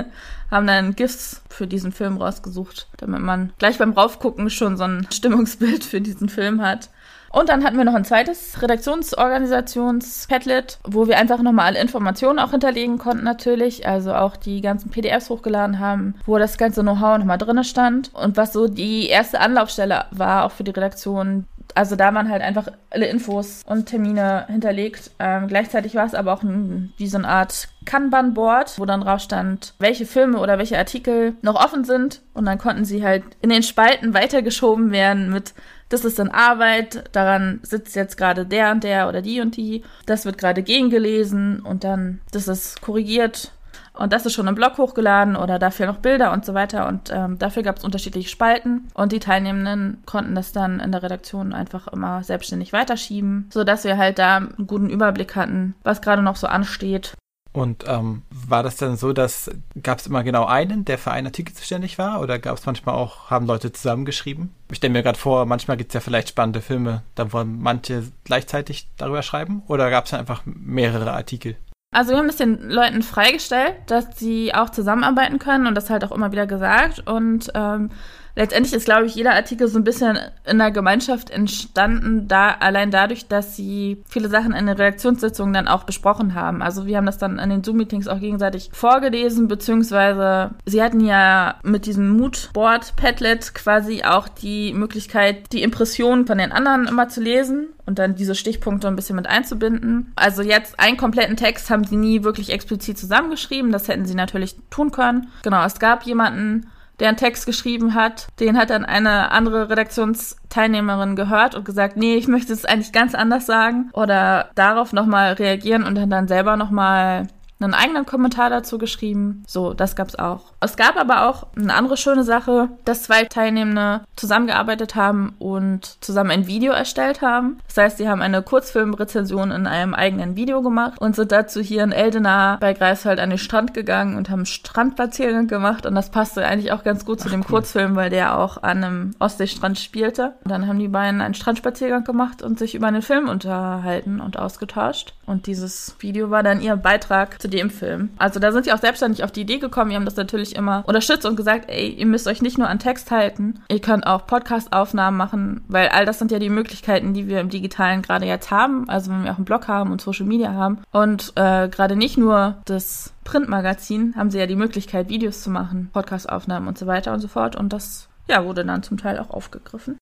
haben 0.51 0.67
dann 0.67 0.97
GIFs 0.97 1.43
für 1.49 1.67
diesen 1.67 1.93
Film 1.93 2.17
rausgesucht, 2.17 2.89
damit 2.97 3.21
man 3.21 3.53
gleich 3.59 3.79
beim 3.79 3.93
Raufgucken 3.93 4.51
schon 4.51 4.77
so 4.77 4.85
ein 4.85 5.07
Stimmungsbild 5.11 5.85
für 5.85 6.01
diesen 6.01 6.29
Film 6.29 6.63
hat. 6.63 6.91
Und 7.33 7.49
dann 7.49 7.63
hatten 7.63 7.77
wir 7.77 7.85
noch 7.85 7.95
ein 7.95 8.05
zweites 8.05 8.61
Redaktionsorganisations-Padlet, 8.61 10.81
wo 10.83 11.07
wir 11.07 11.17
einfach 11.17 11.41
nochmal 11.43 11.67
alle 11.67 11.81
Informationen 11.81 12.41
auch 12.41 12.51
hinterlegen 12.51 12.99
konnten 12.99 13.23
natürlich, 13.23 13.87
also 13.87 14.15
auch 14.15 14.37
die 14.37 14.61
ganzen 14.61 14.91
PDFs 14.91 15.31
hochgeladen 15.31 15.79
haben, 15.79 16.17
wo 16.27 16.39
das 16.39 16.59
ganze 16.59 16.83
Know-how 16.83 17.19
nochmal 17.19 17.39
drin 17.39 17.63
stand 17.63 18.11
und 18.15 18.37
was 18.37 18.53
so 18.53 18.67
die 18.67 19.07
erste 19.07 19.39
Anlaufstelle 19.39 20.07
war, 20.11 20.45
auch 20.45 20.51
für 20.51 20.65
die 20.65 20.73
Redaktion, 20.73 21.47
Also 21.75 21.97
da 21.97 22.15
waren 22.15 22.31
halt 22.31 22.43
einfach 22.43 22.69
alle 22.91 23.07
Infos 23.07 23.63
und 23.67 23.87
Termine 23.87 24.47
hinterlegt. 24.49 25.11
Ähm, 25.19 25.47
gleichzeitig 25.47 25.95
war 25.95 26.07
es 26.07 26.15
aber 26.15 26.33
auch 26.33 26.43
wie 26.43 27.07
so 27.07 27.19
eine 27.19 27.29
Art 27.29 27.69
Kanban-Board, 27.85 28.79
wo 28.79 28.85
dann 28.85 29.01
drauf 29.01 29.21
stand, 29.21 29.75
welche 29.79 30.07
Filme 30.07 30.39
oder 30.39 30.59
welche 30.59 30.79
Artikel 30.79 31.35
noch 31.43 31.55
offen 31.55 31.85
sind. 31.85 32.23
Und 32.35 32.47
dann 32.47 32.59
konnten 32.59 32.85
sie 32.85 33.05
halt 33.05 33.25
in 33.41 33.51
den 33.51 33.63
Spalten 33.63 34.15
weitergeschoben 34.15 34.91
werden 34.93 35.31
mit, 35.31 35.55
das 35.89 36.05
ist 36.05 36.19
in 36.19 36.29
Arbeit, 36.29 37.05
daran 37.13 37.61
sitzt 37.63 37.97
jetzt 37.97 38.17
gerade 38.17 38.47
der 38.47 38.71
und 38.71 38.85
der 38.85 39.09
oder 39.09 39.23
die 39.23 39.41
und 39.41 39.57
die. 39.57 39.83
Das 40.07 40.25
wird 40.25 40.39
gerade 40.39 40.63
gegengelesen 40.63 41.61
und 41.61 41.85
dann, 41.85 42.21
das 42.33 42.49
ist 42.49 42.81
korrigiert 42.81 43.53
und 44.01 44.15
das 44.15 44.25
ist 44.25 44.33
schon 44.33 44.47
im 44.47 44.55
Blog 44.55 44.79
hochgeladen 44.79 45.37
oder 45.37 45.59
dafür 45.59 45.87
noch 45.87 45.99
Bilder 45.99 46.33
und 46.33 46.47
so 46.47 46.55
weiter. 46.55 46.89
Und 46.89 47.11
ähm, 47.13 47.39
dafür 47.39 47.63
gab 47.63 47.77
es 47.77 47.85
unterschiedliche 47.85 48.31
Spalten. 48.31 48.89
Und 48.95 49.13
die 49.13 49.21
Teilnehmenden 49.21 50.03
konnten 50.07 50.35
das 50.35 50.53
dann 50.53 50.81
in 50.81 50.91
der 50.91 51.03
Redaktion 51.03 51.53
einfach 51.53 51.87
immer 51.89 52.23
selbstständig 52.23 52.73
weiterschieben, 52.73 53.51
sodass 53.53 53.85
wir 53.85 53.99
halt 53.99 54.19
da 54.19 54.39
einen 54.39 54.67
guten 54.67 54.89
Überblick 54.89 55.37
hatten, 55.37 55.75
was 55.83 56.01
gerade 56.01 56.23
noch 56.23 56.37
so 56.37 56.47
ansteht. 56.47 57.13
Und 57.53 57.85
ähm, 57.89 58.23
war 58.31 58.63
das 58.63 58.77
dann 58.77 58.97
so, 58.97 59.13
dass 59.13 59.51
gab 59.83 59.99
es 59.99 60.07
immer 60.07 60.23
genau 60.23 60.47
einen, 60.47 60.87
der 60.87 60.97
für 60.97 61.11
einen 61.11 61.27
Artikel 61.27 61.55
zuständig 61.55 61.99
war? 61.99 62.23
Oder 62.23 62.39
gab 62.39 62.57
es 62.57 62.65
manchmal 62.65 62.95
auch, 62.95 63.29
haben 63.29 63.45
Leute 63.45 63.71
zusammengeschrieben? 63.71 64.55
Ich 64.71 64.79
stelle 64.79 64.95
mir 64.95 65.03
gerade 65.03 65.19
vor, 65.19 65.45
manchmal 65.45 65.77
gibt 65.77 65.91
es 65.91 65.95
ja 65.95 66.01
vielleicht 66.01 66.31
spannende 66.31 66.63
Filme, 66.63 67.03
da 67.17 67.35
wollen 67.35 67.61
manche 67.61 68.05
gleichzeitig 68.25 68.89
darüber 68.97 69.23
schreiben? 69.23 69.63
Oder 69.67 69.91
gab 69.91 70.07
es 70.07 70.15
einfach 70.15 70.43
mehrere 70.47 71.13
Artikel? 71.13 71.57
Also 71.93 72.13
wir 72.13 72.19
haben 72.19 72.29
es 72.29 72.37
den 72.37 72.71
Leuten 72.71 73.03
freigestellt, 73.03 73.75
dass 73.87 74.17
sie 74.17 74.55
auch 74.55 74.71
zusammenarbeiten 74.71 75.41
können 75.41 75.67
und 75.67 75.75
das 75.75 75.91
halt 75.91 76.05
auch 76.05 76.13
immer 76.13 76.31
wieder 76.31 76.47
gesagt. 76.47 77.07
Und 77.07 77.51
ähm, 77.55 77.91
letztendlich 78.37 78.75
ist, 78.75 78.85
glaube 78.85 79.07
ich, 79.07 79.15
jeder 79.15 79.35
Artikel 79.35 79.69
so 79.69 79.79
ein 79.79 79.85
bisschen 79.85 80.19
in 80.45 80.59
der 80.59 80.71
Gemeinschaft 80.71 81.31
entstanden, 81.31 82.29
da 82.29 82.51
allein 82.51 82.91
dadurch, 82.91 83.29
dass 83.29 83.57
sie 83.57 84.03
viele 84.09 84.29
Sachen 84.29 84.53
in 84.53 84.67
den 84.67 84.77
Redaktionssitzungen 84.77 85.53
dann 85.53 85.69
auch 85.69 85.85
besprochen 85.85 86.35
haben. 86.35 86.63
Also 86.63 86.87
wir 86.87 86.97
haben 86.97 87.07
das 87.07 87.19
dann 87.19 87.39
in 87.39 87.51
den 87.51 87.65
Zoom-Meetings 87.65 88.09
auch 88.09 88.21
gegenseitig 88.21 88.71
vorgelesen, 88.73 89.49
beziehungsweise 89.49 90.51
sie 90.67 90.83
hatten 90.83 91.01
ja 91.01 91.57
mit 91.63 91.87
diesem 91.87 92.11
Moodboard 92.11 92.97
Padlet 92.97 93.55
quasi 93.55 94.03
auch 94.05 94.29
die 94.29 94.73
Möglichkeit, 94.73 95.53
die 95.53 95.63
Impressionen 95.63 96.27
von 96.27 96.39
den 96.39 96.53
anderen 96.53 96.87
immer 96.87 97.09
zu 97.09 97.21
lesen 97.21 97.69
und 97.87 97.99
dann 97.99 98.15
diese 98.15 98.35
Stichpunkte 98.35 98.87
ein 98.89 98.97
bisschen 98.97 99.17
mit 99.17 99.27
einzubinden. 99.27 100.13
Also 100.15 100.43
jetzt 100.43 100.79
einen 100.79 100.97
kompletten 100.97 101.37
Text 101.37 101.71
haben 101.71 101.85
sie 101.85 101.97
nie 101.97 102.23
wirklich 102.23 102.51
explizit 102.51 102.99
zusammengeschrieben. 102.99 103.73
Das 103.73 103.89
hätten 103.89 104.07
sie 104.07 104.15
natürlich 104.15 104.57
tun 104.71 104.93
können. 104.93 105.29
Genau, 105.43 105.65
es 105.65 105.81
gab 105.81 106.05
jemanden, 106.05 106.71
der 107.01 107.09
einen 107.09 107.17
Text 107.17 107.47
geschrieben 107.47 107.95
hat. 107.95 108.29
Den 108.39 108.57
hat 108.57 108.71
dann 108.71 108.85
eine 108.85 109.33
andere 109.33 109.69
Redaktionsteilnehmerin 109.71 111.17
gehört 111.17 111.55
und 111.55 111.65
gesagt, 111.65 111.97
nee, 111.97 112.15
ich 112.15 112.29
möchte 112.29 112.53
es 112.53 112.65
eigentlich 112.65 112.93
ganz 112.93 113.15
anders 113.15 113.47
sagen. 113.47 113.91
Oder 113.93 114.51
darauf 114.55 114.93
nochmal 114.93 115.33
reagieren 115.33 115.85
und 115.85 115.95
dann, 115.97 116.11
dann 116.11 116.29
selber 116.29 116.57
nochmal 116.57 117.27
einen 117.61 117.75
eigenen 117.75 118.07
Kommentar 118.07 118.51
dazu 118.51 118.79
geschrieben. 118.79 119.43
So, 119.47 119.75
das 119.75 119.97
gab's 119.97 120.17
auch. 120.17 120.53
Es 120.61 120.77
gab 120.77 120.97
aber 120.97 121.29
auch 121.29 121.47
eine 121.57 121.75
andere 121.75 121.97
schöne 121.97 122.25
Sache, 122.25 122.69
dass 122.85 123.05
zwei 123.05 123.25
Teilnehmende 123.25 124.03
zusammengearbeitet 124.17 124.95
haben 124.95 125.35
und 125.39 125.97
zusammen 126.01 126.31
ein 126.31 126.47
Video 126.47 126.73
erstellt 126.73 127.23
haben. 127.23 127.59
Das 127.69 127.77
heißt, 127.77 127.99
sie 127.99 128.09
haben 128.09 128.23
eine 128.23 128.43
Kurzfilmrezension 128.43 129.51
in 129.51 129.67
einem 129.67 129.95
eigenen 129.95 130.37
Video 130.37 130.63
gemacht 130.63 131.01
und 131.01 131.17
sind 131.17 131.33
dazu 131.33 131.61
hier 131.61 131.85
in 131.85 131.93
Eldena 131.93 132.59
bei 132.61 132.73
Greifswald 132.73 133.21
an 133.21 133.31
den 133.31 133.39
Strand 133.39 133.75
gegangen 133.75 134.17
und 134.17 134.31
haben 134.31 134.47
Strandspaziergang 134.47 135.47
gemacht 135.47 135.87
und 135.87 135.95
das 135.95 136.11
passte 136.11 136.45
eigentlich 136.47 136.73
auch 136.73 136.85
ganz 136.85 137.05
gut 137.05 137.21
zu 137.21 137.29
dem 137.29 137.41
cool. 137.41 137.61
Kurzfilm, 137.61 137.97
weil 137.97 138.11
der 138.11 138.39
auch 138.39 138.63
an 138.63 138.85
einem 138.85 139.11
Ostseestrand 139.19 139.79
spielte. 139.79 140.35
Und 140.45 140.51
dann 140.51 140.67
haben 140.67 140.79
die 140.79 140.89
beiden 140.89 141.21
einen 141.21 141.35
Strandspaziergang 141.35 142.05
gemacht 142.05 142.43
und 142.43 142.59
sich 142.59 142.75
über 142.75 142.87
einen 142.87 143.03
Film 143.03 143.29
unterhalten 143.29 144.21
und 144.21 144.39
ausgetauscht. 144.39 145.15
Und 145.27 145.47
dieses 145.47 145.95
Video 146.01 146.31
war 146.31 146.43
dann 146.43 146.61
ihr 146.61 146.77
Beitrag 146.77 147.41
zu 147.41 147.49
dem 147.51 147.71
Film. 147.71 148.11
Also 148.19 148.41
da 148.41 148.53
sind 148.53 148.65
sie 148.65 148.73
auch 148.73 148.79
selbstständig 148.79 149.25
auf 149.25 149.33
die 149.33 149.43
Idee 149.43 149.59
gekommen. 149.59 149.91
Wir 149.91 149.97
haben 149.97 150.05
das 150.05 150.17
natürlich 150.17 150.57
immer 150.57 150.85
unterstützt 150.87 151.27
und 151.27 151.37
gesagt, 151.37 151.67
ey, 151.69 151.89
ihr 151.89 152.07
müsst 152.07 152.27
euch 152.27 152.43
nicht 152.43 152.59
nur 152.59 152.69
an 152.69 152.79
Text 152.79 153.11
halten, 153.11 153.61
ihr 153.69 153.81
könnt 153.81 154.07
auch 154.07 154.27
Podcast-Aufnahmen 154.27 155.17
machen, 155.17 155.65
weil 155.69 155.89
all 155.89 156.07
das 156.07 156.19
sind 156.19 156.31
ja 156.31 156.39
die 156.39 156.49
Möglichkeiten, 156.49 157.15
die 157.15 157.29
wir 157.29 157.41
im 157.41 157.51
Digitalen 157.51 158.03
gerade 158.03 158.27
jetzt 158.27 158.51
haben. 158.51 158.89
Also 158.89 159.11
wenn 159.11 159.25
wir 159.25 159.33
auch 159.33 159.37
einen 159.37 159.45
Blog 159.45 159.69
haben 159.69 159.93
und 159.93 160.01
Social 160.01 160.27
Media 160.27 160.53
haben. 160.53 160.79
Und 160.93 161.33
äh, 161.37 161.69
gerade 161.69 161.97
nicht 161.97 162.17
nur 162.17 162.57
das 162.65 163.13
Printmagazin 163.25 164.15
haben 164.17 164.31
sie 164.31 164.39
ja 164.39 164.47
die 164.47 164.57
Möglichkeit, 164.57 165.09
Videos 165.09 165.43
zu 165.43 165.51
machen, 165.51 165.91
Podcast-Aufnahmen 165.93 166.69
und 166.69 166.79
so 166.79 166.87
weiter 166.87 167.13
und 167.13 167.21
so 167.21 167.29
fort. 167.29 167.57
Und 167.57 167.73
das 167.73 168.09
ja, 168.29 168.45
wurde 168.45 168.65
dann 168.65 168.83
zum 168.83 168.97
Teil 168.97 169.19
auch 169.19 169.31
aufgegriffen. 169.31 169.99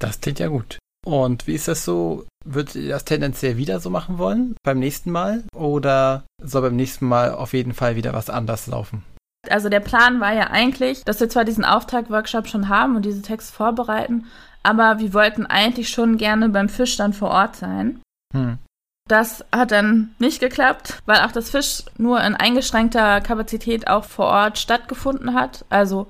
Das 0.00 0.20
klingt 0.20 0.38
ja 0.38 0.48
gut. 0.48 0.78
Und 1.04 1.46
wie 1.46 1.54
ist 1.54 1.68
das 1.68 1.84
so? 1.84 2.26
Würdet 2.44 2.74
ihr 2.76 2.88
das 2.88 3.04
tendenziell 3.04 3.56
wieder 3.56 3.80
so 3.80 3.90
machen 3.90 4.18
wollen 4.18 4.56
beim 4.62 4.78
nächsten 4.78 5.10
Mal? 5.10 5.44
Oder 5.54 6.24
soll 6.42 6.62
beim 6.62 6.76
nächsten 6.76 7.06
Mal 7.06 7.32
auf 7.32 7.52
jeden 7.52 7.74
Fall 7.74 7.96
wieder 7.96 8.12
was 8.12 8.30
anders 8.30 8.66
laufen? 8.66 9.04
Also 9.50 9.68
der 9.68 9.80
Plan 9.80 10.20
war 10.20 10.32
ja 10.32 10.50
eigentlich, 10.50 11.04
dass 11.04 11.20
wir 11.20 11.28
zwar 11.28 11.44
diesen 11.44 11.64
Auftrag-Workshop 11.64 12.46
schon 12.46 12.68
haben 12.68 12.96
und 12.96 13.04
diese 13.04 13.22
Texte 13.22 13.52
vorbereiten, 13.52 14.26
aber 14.62 15.00
wir 15.00 15.12
wollten 15.14 15.46
eigentlich 15.46 15.88
schon 15.88 16.16
gerne 16.16 16.48
beim 16.48 16.68
Fisch 16.68 16.96
dann 16.96 17.12
vor 17.12 17.30
Ort 17.30 17.56
sein. 17.56 18.00
Hm. 18.32 18.58
Das 19.08 19.44
hat 19.50 19.72
dann 19.72 20.14
nicht 20.20 20.38
geklappt, 20.38 21.02
weil 21.06 21.20
auch 21.20 21.32
das 21.32 21.50
Fisch 21.50 21.82
nur 21.98 22.22
in 22.22 22.36
eingeschränkter 22.36 23.20
Kapazität 23.20 23.88
auch 23.88 24.04
vor 24.04 24.26
Ort 24.26 24.58
stattgefunden 24.58 25.34
hat. 25.34 25.64
Also 25.70 26.06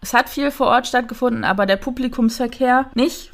es 0.00 0.14
hat 0.14 0.28
viel 0.28 0.52
vor 0.52 0.68
Ort 0.68 0.86
stattgefunden, 0.86 1.44
aber 1.44 1.66
der 1.66 1.76
Publikumsverkehr 1.76 2.90
nicht. 2.94 3.31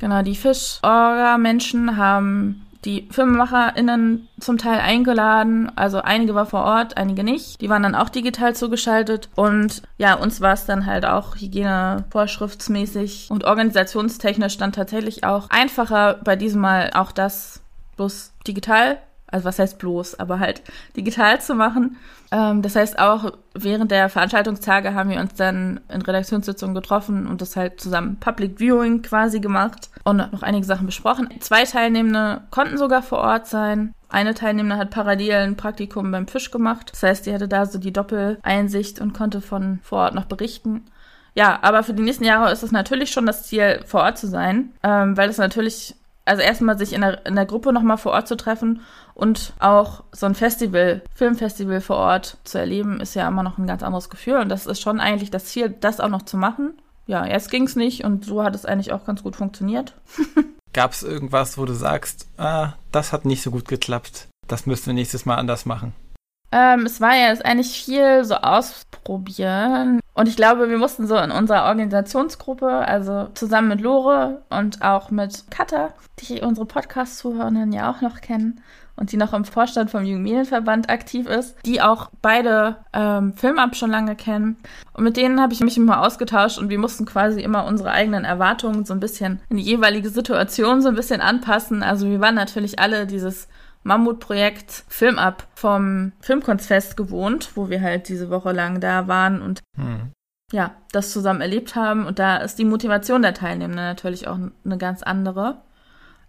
Genau, 0.00 0.22
die 0.22 0.34
Fischorga-Menschen 0.34 1.96
haben 1.96 2.66
die 2.84 3.08
FilmemacherInnen 3.10 4.28
zum 4.40 4.58
Teil 4.58 4.80
eingeladen. 4.80 5.72
Also 5.76 6.02
einige 6.02 6.34
war 6.34 6.46
vor 6.46 6.64
Ort, 6.64 6.96
einige 6.96 7.24
nicht. 7.24 7.60
Die 7.60 7.70
waren 7.70 7.82
dann 7.82 7.94
auch 7.94 8.08
digital 8.08 8.54
zugeschaltet. 8.54 9.30
Und 9.34 9.82
ja, 9.96 10.14
uns 10.14 10.40
war 10.40 10.52
es 10.52 10.66
dann 10.66 10.86
halt 10.86 11.06
auch 11.06 11.36
hygienevorschriftsmäßig 11.36 13.28
und 13.30 13.44
organisationstechnisch 13.44 14.58
dann 14.58 14.72
tatsächlich 14.72 15.24
auch 15.24 15.48
einfacher, 15.50 16.20
bei 16.24 16.36
diesem 16.36 16.60
Mal 16.60 16.90
auch 16.94 17.12
das 17.12 17.62
bloß 17.96 18.32
digital 18.46 18.98
also 19.34 19.46
was 19.46 19.58
heißt 19.58 19.78
bloß, 19.78 20.20
aber 20.20 20.38
halt 20.38 20.62
digital 20.96 21.40
zu 21.40 21.56
machen. 21.56 21.96
Ähm, 22.30 22.62
das 22.62 22.76
heißt 22.76 23.00
auch 23.00 23.32
während 23.52 23.90
der 23.90 24.08
Veranstaltungstage 24.08 24.94
haben 24.94 25.10
wir 25.10 25.18
uns 25.18 25.34
dann 25.34 25.80
in 25.92 26.02
Redaktionssitzungen 26.02 26.74
getroffen 26.74 27.26
und 27.26 27.40
das 27.40 27.56
halt 27.56 27.80
zusammen 27.80 28.16
Public 28.20 28.60
Viewing 28.60 29.02
quasi 29.02 29.40
gemacht 29.40 29.90
und 30.04 30.18
noch 30.18 30.42
einige 30.42 30.64
Sachen 30.64 30.86
besprochen. 30.86 31.28
Zwei 31.40 31.64
Teilnehmende 31.64 32.42
konnten 32.50 32.78
sogar 32.78 33.02
vor 33.02 33.18
Ort 33.18 33.48
sein. 33.48 33.92
Eine 34.08 34.34
Teilnehmende 34.34 34.76
hat 34.76 34.90
parallel 34.90 35.32
ein 35.32 35.56
Praktikum 35.56 36.12
beim 36.12 36.28
Fisch 36.28 36.52
gemacht. 36.52 36.90
Das 36.92 37.02
heißt, 37.02 37.26
die 37.26 37.34
hatte 37.34 37.48
da 37.48 37.66
so 37.66 37.78
die 37.78 37.92
Doppeleinsicht 37.92 39.00
und 39.00 39.14
konnte 39.14 39.40
von 39.40 39.80
vor 39.82 39.98
Ort 39.98 40.14
noch 40.14 40.26
berichten. 40.26 40.84
Ja, 41.34 41.58
aber 41.62 41.82
für 41.82 41.94
die 41.94 42.04
nächsten 42.04 42.22
Jahre 42.22 42.52
ist 42.52 42.62
es 42.62 42.70
natürlich 42.70 43.10
schon 43.10 43.26
das 43.26 43.42
Ziel, 43.42 43.80
vor 43.84 44.02
Ort 44.02 44.16
zu 44.16 44.28
sein, 44.28 44.72
ähm, 44.84 45.16
weil 45.16 45.28
es 45.28 45.38
natürlich 45.38 45.96
also 46.24 46.42
erstmal 46.42 46.78
sich 46.78 46.92
in 46.92 47.02
der, 47.02 47.26
in 47.26 47.34
der 47.34 47.46
Gruppe 47.46 47.72
nochmal 47.72 47.98
vor 47.98 48.12
Ort 48.12 48.28
zu 48.28 48.36
treffen 48.36 48.80
und 49.14 49.52
auch 49.60 50.02
so 50.12 50.26
ein 50.26 50.34
Festival, 50.34 51.02
Filmfestival 51.14 51.80
vor 51.80 51.96
Ort 51.96 52.38
zu 52.44 52.58
erleben, 52.58 53.00
ist 53.00 53.14
ja 53.14 53.28
immer 53.28 53.42
noch 53.42 53.58
ein 53.58 53.66
ganz 53.66 53.82
anderes 53.82 54.10
Gefühl. 54.10 54.38
Und 54.38 54.48
das 54.48 54.66
ist 54.66 54.80
schon 54.80 55.00
eigentlich 55.00 55.30
das 55.30 55.46
Ziel, 55.46 55.74
das 55.80 56.00
auch 56.00 56.08
noch 56.08 56.22
zu 56.22 56.36
machen. 56.36 56.74
Ja, 57.06 57.24
erst 57.24 57.50
ging 57.50 57.64
es 57.64 57.76
nicht 57.76 58.04
und 58.04 58.24
so 58.24 58.42
hat 58.42 58.54
es 58.54 58.64
eigentlich 58.64 58.92
auch 58.92 59.04
ganz 59.04 59.22
gut 59.22 59.36
funktioniert. 59.36 59.94
Gab 60.72 60.92
es 60.92 61.02
irgendwas, 61.02 61.58
wo 61.58 61.64
du 61.64 61.74
sagst, 61.74 62.26
ah, 62.38 62.72
das 62.90 63.12
hat 63.12 63.24
nicht 63.24 63.42
so 63.42 63.50
gut 63.50 63.68
geklappt, 63.68 64.26
das 64.48 64.66
müssten 64.66 64.86
wir 64.86 64.94
nächstes 64.94 65.24
Mal 65.26 65.36
anders 65.36 65.66
machen? 65.66 65.92
Ähm, 66.50 66.86
es 66.86 67.00
war 67.00 67.14
ja 67.14 67.28
jetzt 67.28 67.44
eigentlich 67.44 67.84
viel 67.84 68.24
so 68.24 68.36
ausprobieren. 68.36 70.00
Und 70.14 70.28
ich 70.28 70.36
glaube, 70.36 70.70
wir 70.70 70.78
mussten 70.78 71.06
so 71.06 71.16
in 71.16 71.30
unserer 71.30 71.64
Organisationsgruppe, 71.64 72.68
also 72.68 73.28
zusammen 73.34 73.68
mit 73.68 73.80
Lore 73.80 74.42
und 74.50 74.82
auch 74.82 75.10
mit 75.10 75.50
Katha, 75.50 75.92
die 76.20 76.40
unsere 76.40 76.66
Podcast-Zuhörenden 76.66 77.72
ja 77.72 77.90
auch 77.90 78.00
noch 78.00 78.20
kennen 78.20 78.60
und 78.96 79.12
die 79.12 79.16
noch 79.16 79.32
im 79.32 79.44
Vorstand 79.44 79.90
vom 79.90 80.04
Jugendmedienverband 80.04 80.88
aktiv 80.88 81.26
ist, 81.26 81.56
die 81.66 81.80
auch 81.80 82.10
beide 82.22 82.76
ähm, 82.92 83.32
Filmab 83.34 83.76
schon 83.76 83.90
lange 83.90 84.14
kennen. 84.14 84.56
Und 84.92 85.04
mit 85.04 85.16
denen 85.16 85.40
habe 85.40 85.52
ich 85.52 85.60
mich 85.60 85.76
immer 85.76 86.02
ausgetauscht 86.02 86.58
und 86.58 86.68
wir 86.68 86.78
mussten 86.78 87.04
quasi 87.04 87.40
immer 87.40 87.66
unsere 87.66 87.90
eigenen 87.90 88.24
Erwartungen 88.24 88.84
so 88.84 88.94
ein 88.94 89.00
bisschen 89.00 89.40
in 89.48 89.56
die 89.56 89.64
jeweilige 89.64 90.10
Situation 90.10 90.82
so 90.82 90.88
ein 90.88 90.94
bisschen 90.94 91.20
anpassen. 91.20 91.82
Also 91.82 92.08
wir 92.08 92.20
waren 92.20 92.36
natürlich 92.36 92.78
alle 92.78 93.06
dieses 93.06 93.48
Mammutprojekt 93.82 94.84
Film 94.88 95.18
ab 95.18 95.46
vom 95.54 96.12
Filmkunstfest 96.20 96.96
gewohnt, 96.96 97.50
wo 97.54 97.68
wir 97.68 97.80
halt 97.80 98.08
diese 98.08 98.30
Woche 98.30 98.52
lang 98.52 98.80
da 98.80 99.08
waren 99.08 99.42
und 99.42 99.60
hm. 99.76 100.12
ja, 100.52 100.72
das 100.92 101.12
zusammen 101.12 101.42
erlebt 101.42 101.74
haben. 101.74 102.06
Und 102.06 102.18
da 102.18 102.38
ist 102.38 102.58
die 102.58 102.64
Motivation 102.64 103.22
der 103.22 103.34
Teilnehmenden 103.34 103.84
natürlich 103.84 104.26
auch 104.26 104.38
eine 104.64 104.78
ganz 104.78 105.02
andere. 105.02 105.62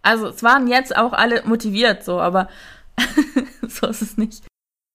Also 0.05 0.27
es 0.27 0.43
waren 0.43 0.67
jetzt 0.67 0.95
auch 0.95 1.13
alle 1.13 1.41
motiviert 1.45 2.03
so, 2.03 2.21
aber 2.21 2.47
so 3.67 3.87
ist 3.87 4.03
es 4.03 4.17
nicht. 4.17 4.43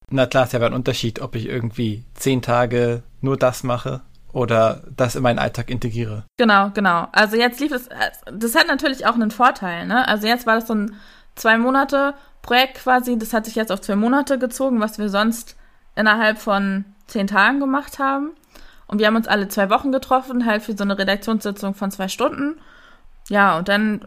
Na 0.08 0.26
klar, 0.26 0.44
ist 0.44 0.52
ja 0.52 0.60
ein 0.60 0.72
Unterschied, 0.72 1.20
ob 1.20 1.34
ich 1.34 1.46
irgendwie 1.46 2.04
zehn 2.14 2.42
Tage 2.42 3.02
nur 3.20 3.36
das 3.36 3.64
mache 3.64 4.02
oder 4.32 4.84
das 4.96 5.16
in 5.16 5.22
meinen 5.22 5.40
Alltag 5.40 5.68
integriere. 5.68 6.24
Genau, 6.36 6.70
genau. 6.70 7.08
Also 7.10 7.36
jetzt 7.36 7.58
lief 7.58 7.72
es, 7.72 7.88
das 8.32 8.54
hat 8.54 8.68
natürlich 8.68 9.04
auch 9.06 9.14
einen 9.14 9.32
Vorteil, 9.32 9.86
ne? 9.86 10.06
Also 10.06 10.28
jetzt 10.28 10.46
war 10.46 10.54
das 10.54 10.68
so 10.68 10.74
ein 10.74 10.94
zwei 11.34 11.58
Monate 11.58 12.14
Projekt 12.42 12.76
quasi, 12.76 13.18
das 13.18 13.32
hat 13.32 13.46
sich 13.46 13.56
jetzt 13.56 13.72
auf 13.72 13.80
zwei 13.80 13.96
Monate 13.96 14.38
gezogen, 14.38 14.80
was 14.80 14.98
wir 14.98 15.08
sonst 15.08 15.56
innerhalb 15.96 16.38
von 16.38 16.84
zehn 17.08 17.26
Tagen 17.26 17.58
gemacht 17.58 17.98
haben. 17.98 18.30
Und 18.86 19.00
wir 19.00 19.08
haben 19.08 19.16
uns 19.16 19.28
alle 19.28 19.48
zwei 19.48 19.70
Wochen 19.70 19.90
getroffen, 19.90 20.46
halt 20.46 20.62
für 20.62 20.76
so 20.76 20.84
eine 20.84 20.98
Redaktionssitzung 20.98 21.74
von 21.74 21.90
zwei 21.90 22.08
Stunden. 22.08 22.60
Ja, 23.28 23.58
und 23.58 23.68
dann 23.68 24.06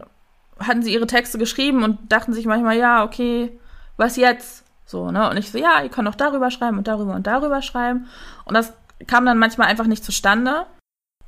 hatten 0.66 0.82
sie 0.82 0.92
ihre 0.92 1.06
Texte 1.06 1.38
geschrieben 1.38 1.82
und 1.82 2.12
dachten 2.12 2.32
sich 2.32 2.46
manchmal, 2.46 2.76
ja, 2.76 3.04
okay, 3.04 3.58
was 3.96 4.16
jetzt? 4.16 4.64
So, 4.86 5.10
ne? 5.10 5.30
Und 5.30 5.36
ich 5.36 5.50
so, 5.50 5.58
ja, 5.58 5.82
ihr 5.82 5.88
könnt 5.88 6.08
auch 6.08 6.14
darüber 6.14 6.50
schreiben 6.50 6.78
und 6.78 6.88
darüber 6.88 7.14
und 7.14 7.26
darüber 7.26 7.62
schreiben. 7.62 8.06
Und 8.44 8.54
das 8.54 8.72
kam 9.06 9.24
dann 9.26 9.38
manchmal 9.38 9.68
einfach 9.68 9.86
nicht 9.86 10.04
zustande. 10.04 10.66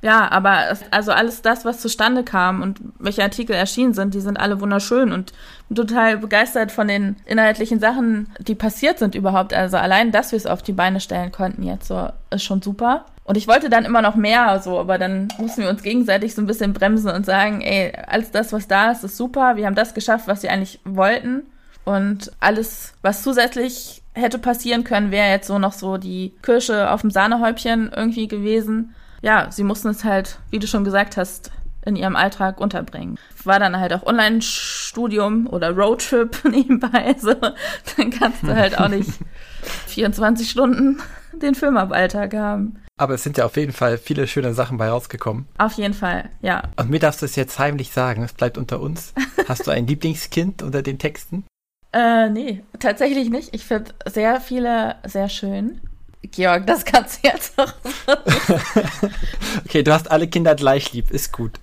Ja, 0.01 0.29
aber 0.29 0.69
es, 0.69 0.83
also 0.91 1.11
alles 1.11 1.41
das, 1.41 1.65
was 1.65 1.79
zustande 1.79 2.23
kam 2.23 2.61
und 2.61 2.79
welche 2.99 3.23
Artikel 3.23 3.55
erschienen 3.55 3.93
sind, 3.93 4.13
die 4.13 4.21
sind 4.21 4.39
alle 4.39 4.61
wunderschön 4.61 5.11
und 5.11 5.33
total 5.73 6.17
begeistert 6.17 6.71
von 6.71 6.87
den 6.87 7.15
inhaltlichen 7.25 7.79
Sachen, 7.79 8.31
die 8.39 8.53
passiert 8.53 8.99
sind 8.99 9.15
überhaupt. 9.15 9.55
Also 9.55 9.77
allein, 9.77 10.11
dass 10.11 10.31
wir 10.31 10.37
es 10.37 10.45
auf 10.45 10.61
die 10.61 10.73
Beine 10.73 10.99
stellen 10.99 11.31
konnten 11.31 11.63
jetzt 11.63 11.87
so, 11.87 12.09
ist 12.29 12.43
schon 12.43 12.61
super. 12.61 13.05
Und 13.27 13.37
ich 13.37 13.47
wollte 13.47 13.69
dann 13.69 13.85
immer 13.85 14.01
noch 14.01 14.15
mehr, 14.15 14.59
so, 14.59 14.79
aber 14.79 14.97
dann 14.97 15.27
mussten 15.37 15.61
wir 15.61 15.69
uns 15.69 15.83
gegenseitig 15.83 16.33
so 16.33 16.41
ein 16.41 16.47
bisschen 16.47 16.73
bremsen 16.73 17.11
und 17.11 17.25
sagen, 17.25 17.61
ey, 17.61 17.93
alles 18.07 18.31
das, 18.31 18.51
was 18.51 18.67
da 18.67 18.91
ist, 18.91 19.03
ist 19.03 19.17
super. 19.17 19.55
Wir 19.55 19.67
haben 19.67 19.75
das 19.75 19.93
geschafft, 19.93 20.27
was 20.27 20.41
wir 20.41 20.51
eigentlich 20.51 20.79
wollten. 20.85 21.43
Und 21.85 22.31
alles, 22.39 22.93
was 23.01 23.21
zusätzlich 23.21 24.01
hätte 24.13 24.39
passieren 24.39 24.83
können, 24.83 25.11
wäre 25.11 25.29
jetzt 25.29 25.47
so 25.47 25.59
noch 25.59 25.73
so 25.73 25.97
die 25.97 26.33
Kirsche 26.41 26.89
auf 26.89 27.01
dem 27.01 27.11
Sahnehäubchen 27.11 27.91
irgendwie 27.95 28.27
gewesen 28.27 28.95
ja, 29.21 29.47
sie 29.49 29.63
mussten 29.63 29.89
es 29.89 30.03
halt, 30.03 30.39
wie 30.49 30.59
du 30.59 30.67
schon 30.67 30.83
gesagt 30.83 31.17
hast, 31.17 31.51
in 31.85 31.95
ihrem 31.95 32.15
Alltag 32.15 32.59
unterbringen. 32.59 33.17
War 33.43 33.59
dann 33.59 33.79
halt 33.79 33.93
auch 33.93 34.05
Online-Studium 34.05 35.47
oder 35.47 35.71
Roadtrip 35.71 36.43
nebenbei. 36.49 37.15
So, 37.17 37.33
dann 37.33 38.09
kannst 38.11 38.43
du 38.43 38.53
halt 38.53 38.79
auch 38.79 38.89
nicht 38.89 39.11
24 39.87 40.49
Stunden 40.49 41.01
den 41.33 41.55
Film 41.55 41.77
ab 41.77 41.91
Alltag 41.91 42.33
haben. 42.33 42.79
Aber 42.99 43.13
es 43.13 43.23
sind 43.23 43.37
ja 43.37 43.45
auf 43.45 43.57
jeden 43.57 43.73
Fall 43.73 43.97
viele 43.97 44.27
schöne 44.27 44.53
Sachen 44.53 44.77
bei 44.77 44.89
rausgekommen. 44.89 45.47
Auf 45.57 45.73
jeden 45.73 45.93
Fall, 45.93 46.29
ja. 46.41 46.63
Und 46.77 46.89
mir 46.89 46.99
darfst 46.99 47.21
du 47.21 47.25
es 47.25 47.35
jetzt 47.35 47.59
heimlich 47.59 47.91
sagen, 47.91 48.23
es 48.23 48.33
bleibt 48.33 48.57
unter 48.57 48.79
uns. 48.79 49.13
Hast 49.47 49.67
du 49.67 49.71
ein 49.71 49.85
Lieblingskind 49.85 50.63
unter 50.63 50.81
den 50.81 50.97
Texten? 50.97 51.45
Äh, 51.93 52.29
nee, 52.29 52.63
tatsächlich 52.79 53.29
nicht. 53.29 53.53
Ich 53.53 53.65
finde 53.65 53.93
sehr 54.05 54.41
viele 54.41 54.95
sehr 55.05 55.29
schön. 55.29 55.79
Georg, 56.23 56.65
das 56.67 56.83
kannst 56.83 57.23
du 57.23 57.29
jetzt 57.29 57.57
auch. 57.59 57.71
okay, 59.65 59.83
du 59.83 59.93
hast 59.93 60.11
alle 60.11 60.27
Kinder 60.27 60.55
gleich 60.55 60.91
lieb, 60.93 61.11
ist 61.11 61.31
gut. 61.31 61.59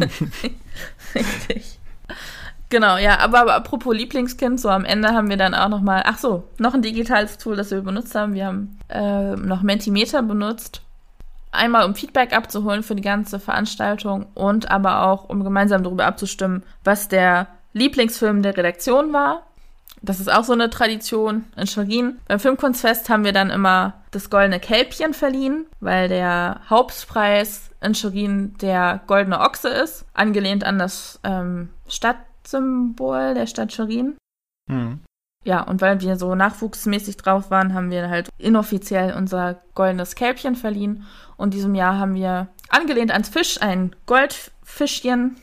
Richtig. 1.14 1.78
Genau, 2.74 2.96
ja, 2.96 3.20
aber, 3.20 3.42
aber, 3.42 3.54
apropos 3.54 3.94
Lieblingskind, 3.94 4.58
so 4.58 4.68
am 4.68 4.84
Ende 4.84 5.10
haben 5.10 5.28
wir 5.28 5.36
dann 5.36 5.54
auch 5.54 5.68
nochmal, 5.68 6.02
ach 6.06 6.18
so, 6.18 6.42
noch 6.58 6.74
ein 6.74 6.82
digitales 6.82 7.38
Tool, 7.38 7.54
das 7.54 7.70
wir 7.70 7.82
benutzt 7.82 8.16
haben. 8.16 8.34
Wir 8.34 8.46
haben 8.46 8.80
äh, 8.88 9.36
noch 9.36 9.62
Mentimeter 9.62 10.22
benutzt. 10.22 10.82
Einmal, 11.52 11.86
um 11.86 11.94
Feedback 11.94 12.36
abzuholen 12.36 12.82
für 12.82 12.96
die 12.96 13.02
ganze 13.02 13.38
Veranstaltung 13.38 14.26
und 14.34 14.72
aber 14.72 15.06
auch, 15.06 15.28
um 15.28 15.44
gemeinsam 15.44 15.84
darüber 15.84 16.06
abzustimmen, 16.06 16.64
was 16.82 17.06
der 17.06 17.46
Lieblingsfilm 17.74 18.42
der 18.42 18.56
Redaktion 18.56 19.12
war 19.12 19.42
das 20.02 20.20
ist 20.20 20.30
auch 20.30 20.44
so 20.44 20.52
eine 20.52 20.68
Tradition 20.68 21.46
in 21.56 21.66
Schwerin. 21.66 22.18
Beim 22.28 22.38
Filmkunstfest 22.38 23.08
haben 23.08 23.24
wir 23.24 23.32
dann 23.32 23.48
immer 23.48 23.94
das 24.10 24.28
goldene 24.28 24.60
Kälbchen 24.60 25.14
verliehen, 25.14 25.64
weil 25.80 26.08
der 26.08 26.60
Hauptpreis 26.68 27.70
in 27.80 27.94
Schwerin 27.94 28.54
der 28.60 29.00
goldene 29.06 29.40
Ochse 29.40 29.68
ist, 29.68 30.04
angelehnt 30.12 30.62
an 30.62 30.78
das 30.78 31.20
ähm, 31.24 31.70
Stadtsymbol 32.44 33.34
der 33.34 33.46
Stadt 33.46 33.72
Schwerin. 33.72 34.16
Mhm. 34.70 35.00
Ja, 35.44 35.62
und 35.62 35.82
weil 35.82 36.00
wir 36.00 36.16
so 36.16 36.34
nachwuchsmäßig 36.34 37.18
drauf 37.18 37.50
waren, 37.50 37.74
haben 37.74 37.90
wir 37.90 38.08
halt 38.08 38.30
inoffiziell 38.38 39.14
unser 39.14 39.60
goldenes 39.74 40.14
Kälbchen 40.14 40.56
verliehen. 40.56 41.04
Und 41.36 41.52
diesem 41.52 41.74
Jahr 41.74 41.98
haben 41.98 42.14
wir 42.14 42.48
angelehnt 42.70 43.10
ans 43.10 43.28
Fisch 43.28 43.60
ein 43.60 43.94
Goldfischchen 44.06 45.36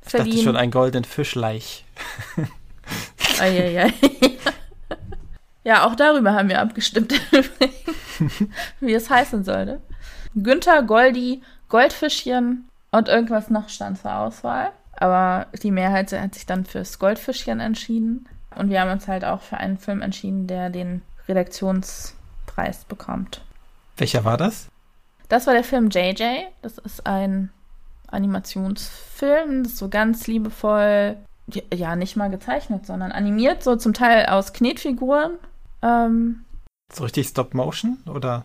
verliehen. 0.00 0.28
Ich 0.28 0.34
dachte 0.36 0.44
schon 0.44 0.56
ein 0.56 0.70
golden 0.70 1.04
Fischleich. 1.04 1.84
Eieiei. 3.40 3.92
ja, 5.64 5.86
auch 5.86 5.96
darüber 5.96 6.32
haben 6.32 6.48
wir 6.48 6.60
abgestimmt, 6.60 7.12
wie 8.80 8.94
es 8.94 9.10
heißen 9.10 9.44
sollte. 9.44 9.82
Günther, 10.34 10.82
Goldi, 10.82 11.42
Goldfischchen 11.68 12.68
und 12.90 13.08
irgendwas 13.08 13.50
noch 13.50 13.68
stand 13.68 13.98
zur 13.98 14.14
Auswahl. 14.14 14.72
Aber 14.96 15.46
die 15.62 15.70
Mehrheit 15.70 16.12
hat 16.12 16.34
sich 16.34 16.46
dann 16.46 16.64
fürs 16.64 16.98
Goldfischchen 16.98 17.60
entschieden. 17.60 18.28
Und 18.54 18.70
wir 18.70 18.80
haben 18.80 18.90
uns 18.90 19.08
halt 19.08 19.24
auch 19.24 19.42
für 19.42 19.58
einen 19.58 19.78
Film 19.78 20.02
entschieden, 20.02 20.46
der 20.46 20.70
den 20.70 21.02
Redaktionspreis 21.28 22.84
bekommt. 22.84 23.44
Welcher 23.96 24.24
war 24.24 24.36
das? 24.36 24.68
Das 25.28 25.46
war 25.46 25.54
der 25.54 25.64
Film 25.64 25.90
JJ. 25.90 26.44
Das 26.62 26.78
ist 26.78 27.06
ein 27.06 27.50
Animationsfilm. 28.08 29.64
Das 29.64 29.72
ist 29.72 29.78
so 29.78 29.88
ganz 29.88 30.26
liebevoll 30.26 31.16
ja, 31.72 31.96
nicht 31.96 32.16
mal 32.16 32.30
gezeichnet, 32.30 32.86
sondern 32.86 33.12
animiert, 33.12 33.62
so 33.62 33.76
zum 33.76 33.94
Teil 33.94 34.26
aus 34.26 34.52
Knetfiguren. 34.52 35.38
Ähm, 35.82 36.44
so 36.92 37.04
richtig 37.04 37.28
Stop 37.28 37.54
Motion 37.54 37.98
oder? 38.12 38.44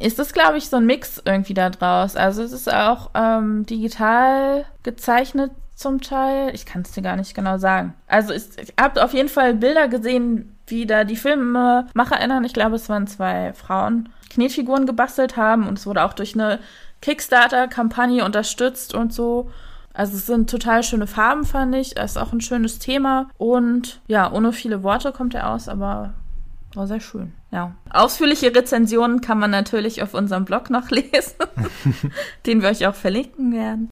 Ist 0.00 0.18
das, 0.18 0.32
glaube 0.32 0.58
ich, 0.58 0.68
so 0.68 0.78
ein 0.78 0.86
Mix 0.86 1.22
irgendwie 1.24 1.54
da 1.54 1.70
draus. 1.70 2.16
Also 2.16 2.42
es 2.42 2.52
ist 2.52 2.72
auch 2.72 3.10
ähm, 3.14 3.64
digital 3.66 4.64
gezeichnet 4.82 5.52
zum 5.80 6.00
Teil. 6.00 6.54
Ich 6.54 6.66
kann 6.66 6.82
es 6.82 6.92
dir 6.92 7.02
gar 7.02 7.16
nicht 7.16 7.34
genau 7.34 7.58
sagen. 7.58 7.94
Also 8.06 8.32
ist, 8.32 8.60
ich 8.60 8.74
habe 8.78 9.02
auf 9.02 9.14
jeden 9.14 9.28
Fall 9.28 9.54
Bilder 9.54 9.88
gesehen, 9.88 10.56
wie 10.66 10.86
da 10.86 11.04
die 11.04 11.16
FilmemacherInnen, 11.16 12.44
ich 12.44 12.52
glaube, 12.52 12.76
es 12.76 12.88
waren 12.88 13.06
zwei 13.06 13.52
Frauen, 13.54 14.10
Knetfiguren 14.28 14.86
gebastelt 14.86 15.36
haben 15.36 15.66
und 15.66 15.78
es 15.78 15.86
wurde 15.86 16.04
auch 16.04 16.12
durch 16.12 16.34
eine 16.34 16.60
Kickstarter-Kampagne 17.00 18.24
unterstützt 18.24 18.94
und 18.94 19.12
so. 19.12 19.50
Also 19.92 20.16
es 20.16 20.26
sind 20.26 20.48
total 20.48 20.82
schöne 20.82 21.06
Farben, 21.06 21.44
fand 21.44 21.74
ich. 21.74 21.96
Es 21.96 22.12
ist 22.12 22.16
auch 22.16 22.32
ein 22.32 22.40
schönes 22.40 22.78
Thema. 22.78 23.28
Und 23.38 24.00
ja, 24.06 24.30
ohne 24.30 24.52
viele 24.52 24.82
Worte 24.82 25.12
kommt 25.12 25.34
er 25.34 25.50
aus, 25.50 25.68
aber 25.68 26.14
war 26.74 26.86
sehr 26.86 27.00
schön. 27.00 27.32
Ja. 27.50 27.74
Ausführliche 27.88 28.54
Rezensionen 28.54 29.20
kann 29.20 29.38
man 29.38 29.50
natürlich 29.50 30.02
auf 30.02 30.14
unserem 30.14 30.44
Blog 30.44 30.70
noch 30.70 30.90
lesen, 30.90 31.34
den 32.46 32.62
wir 32.62 32.68
euch 32.68 32.86
auch 32.86 32.94
verlinken 32.94 33.52
werden. 33.52 33.90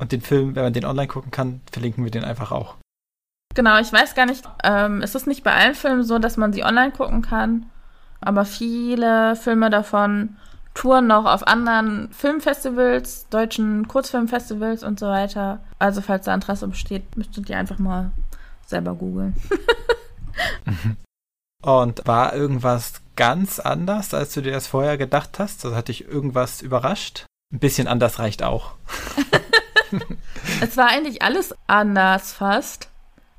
Und 0.00 0.12
den 0.12 0.20
Film, 0.20 0.56
wenn 0.56 0.64
man 0.64 0.72
den 0.72 0.84
online 0.84 1.08
gucken 1.08 1.30
kann, 1.30 1.60
verlinken 1.70 2.04
wir 2.04 2.10
den 2.10 2.24
einfach 2.24 2.50
auch. 2.50 2.76
Genau, 3.54 3.78
ich 3.78 3.92
weiß 3.92 4.14
gar 4.14 4.26
nicht, 4.26 4.44
ähm, 4.64 5.00
es 5.02 5.14
ist 5.14 5.28
nicht 5.28 5.44
bei 5.44 5.54
allen 5.54 5.74
Filmen 5.74 6.02
so, 6.02 6.18
dass 6.18 6.36
man 6.36 6.52
sie 6.52 6.64
online 6.64 6.90
gucken 6.90 7.22
kann, 7.22 7.66
aber 8.20 8.44
viele 8.44 9.36
Filme 9.36 9.70
davon 9.70 10.36
touren 10.74 11.06
noch 11.06 11.24
auf 11.24 11.46
anderen 11.46 12.10
Filmfestivals, 12.12 13.28
deutschen 13.28 13.86
Kurzfilmfestivals 13.86 14.82
und 14.82 14.98
so 14.98 15.06
weiter. 15.06 15.60
Also 15.78 16.00
falls 16.00 16.24
da 16.24 16.34
Interesse 16.34 16.66
besteht, 16.66 17.16
müsstet 17.16 17.48
ihr 17.48 17.56
einfach 17.56 17.78
mal 17.78 18.10
selber 18.66 18.94
googeln. 18.94 19.36
und 21.62 22.06
war 22.06 22.34
irgendwas 22.34 23.02
ganz 23.14 23.60
anders, 23.60 24.14
als 24.14 24.34
du 24.34 24.40
dir 24.40 24.52
das 24.52 24.66
vorher 24.66 24.98
gedacht 24.98 25.38
hast? 25.38 25.64
Also 25.64 25.76
hat 25.76 25.86
dich 25.86 26.08
irgendwas 26.08 26.60
überrascht? 26.60 27.26
Ein 27.52 27.60
bisschen 27.60 27.86
anders 27.86 28.18
reicht 28.18 28.42
auch. 28.42 28.72
es 30.60 30.76
war 30.76 30.88
eigentlich 30.88 31.22
alles 31.22 31.54
anders 31.66 32.32
fast. 32.32 32.88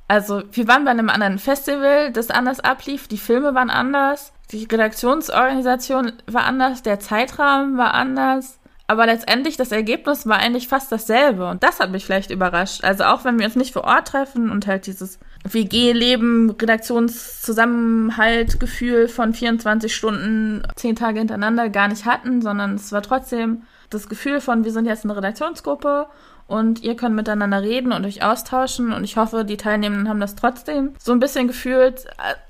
Also, 0.07 0.43
wir 0.51 0.67
waren 0.67 0.85
bei 0.85 0.91
einem 0.91 1.09
anderen 1.09 1.39
Festival, 1.39 2.11
das 2.11 2.29
anders 2.29 2.59
ablief. 2.59 3.07
Die 3.07 3.17
Filme 3.17 3.55
waren 3.55 3.71
anders. 3.71 4.33
Die 4.51 4.65
Redaktionsorganisation 4.65 6.11
war 6.27 6.43
anders, 6.43 6.83
der 6.83 6.99
Zeitrahmen 6.99 7.77
war 7.77 7.95
anders. 7.95 8.59
Aber 8.87 9.07
letztendlich, 9.07 9.57
das 9.57 9.71
Ergebnis 9.71 10.27
war 10.27 10.37
eigentlich 10.37 10.67
fast 10.67 10.91
dasselbe. 10.91 11.49
Und 11.49 11.63
das 11.63 11.79
hat 11.79 11.89
mich 11.89 12.05
vielleicht 12.05 12.29
überrascht. 12.29 12.83
Also 12.83 13.05
auch 13.05 13.25
wenn 13.25 13.39
wir 13.39 13.47
uns 13.47 13.55
nicht 13.55 13.73
vor 13.73 13.85
Ort 13.85 14.09
treffen 14.09 14.51
und 14.51 14.67
halt 14.67 14.85
dieses 14.85 15.17
WG-Leben, 15.43 16.51
Redaktionszusammenhalt, 16.51 18.59
Gefühl 18.59 19.07
von 19.07 19.33
24 19.33 19.95
Stunden, 19.95 20.61
10 20.75 20.95
Tage 20.95 21.17
hintereinander 21.17 21.69
gar 21.69 21.87
nicht 21.87 22.05
hatten, 22.05 22.43
sondern 22.43 22.75
es 22.75 22.91
war 22.91 23.01
trotzdem 23.01 23.63
das 23.89 24.07
Gefühl 24.07 24.39
von, 24.39 24.65
wir 24.65 24.71
sind 24.71 24.85
jetzt 24.85 25.03
eine 25.03 25.15
Redaktionsgruppe 25.15 26.05
und 26.47 26.83
ihr 26.83 26.95
könnt 26.95 27.15
miteinander 27.15 27.61
reden 27.61 27.91
und 27.91 28.05
euch 28.05 28.23
austauschen 28.23 28.93
und 28.93 29.03
ich 29.03 29.17
hoffe, 29.17 29.45
die 29.45 29.57
Teilnehmenden 29.57 30.09
haben 30.09 30.19
das 30.19 30.35
trotzdem 30.35 30.93
so 30.99 31.11
ein 31.11 31.19
bisschen 31.19 31.47
gefühlt. 31.47 32.05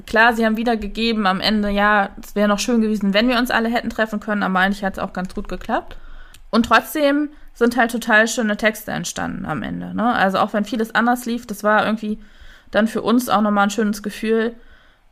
Klar, 0.05 0.33
sie 0.33 0.45
haben 0.45 0.57
wiedergegeben 0.57 1.25
am 1.27 1.39
Ende, 1.39 1.69
ja, 1.69 2.09
es 2.21 2.35
wäre 2.35 2.47
noch 2.47 2.59
schön 2.59 2.81
gewesen, 2.81 3.13
wenn 3.13 3.29
wir 3.29 3.37
uns 3.37 3.51
alle 3.51 3.69
hätten 3.69 3.89
treffen 3.89 4.19
können, 4.19 4.43
aber 4.43 4.59
eigentlich 4.59 4.83
hat 4.83 4.93
es 4.93 4.99
auch 4.99 5.13
ganz 5.13 5.33
gut 5.33 5.47
geklappt. 5.47 5.97
Und 6.49 6.65
trotzdem 6.65 7.29
sind 7.53 7.77
halt 7.77 7.91
total 7.91 8.27
schöne 8.27 8.57
Texte 8.57 8.91
entstanden 8.91 9.45
am 9.45 9.63
Ende. 9.63 9.95
Ne? 9.95 10.13
Also 10.13 10.39
auch 10.39 10.53
wenn 10.53 10.65
vieles 10.65 10.93
anders 10.93 11.25
lief, 11.25 11.47
das 11.47 11.63
war 11.63 11.85
irgendwie 11.85 12.19
dann 12.71 12.87
für 12.87 13.01
uns 13.01 13.29
auch 13.29 13.41
nochmal 13.41 13.67
ein 13.67 13.69
schönes 13.69 14.03
Gefühl. 14.03 14.55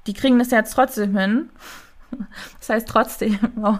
Die 0.07 0.13
kriegen 0.13 0.39
das 0.39 0.51
jetzt 0.51 0.73
trotzdem 0.73 1.17
hin 1.17 1.49
Das 2.59 2.69
heißt 2.69 2.87
trotzdem. 2.87 3.39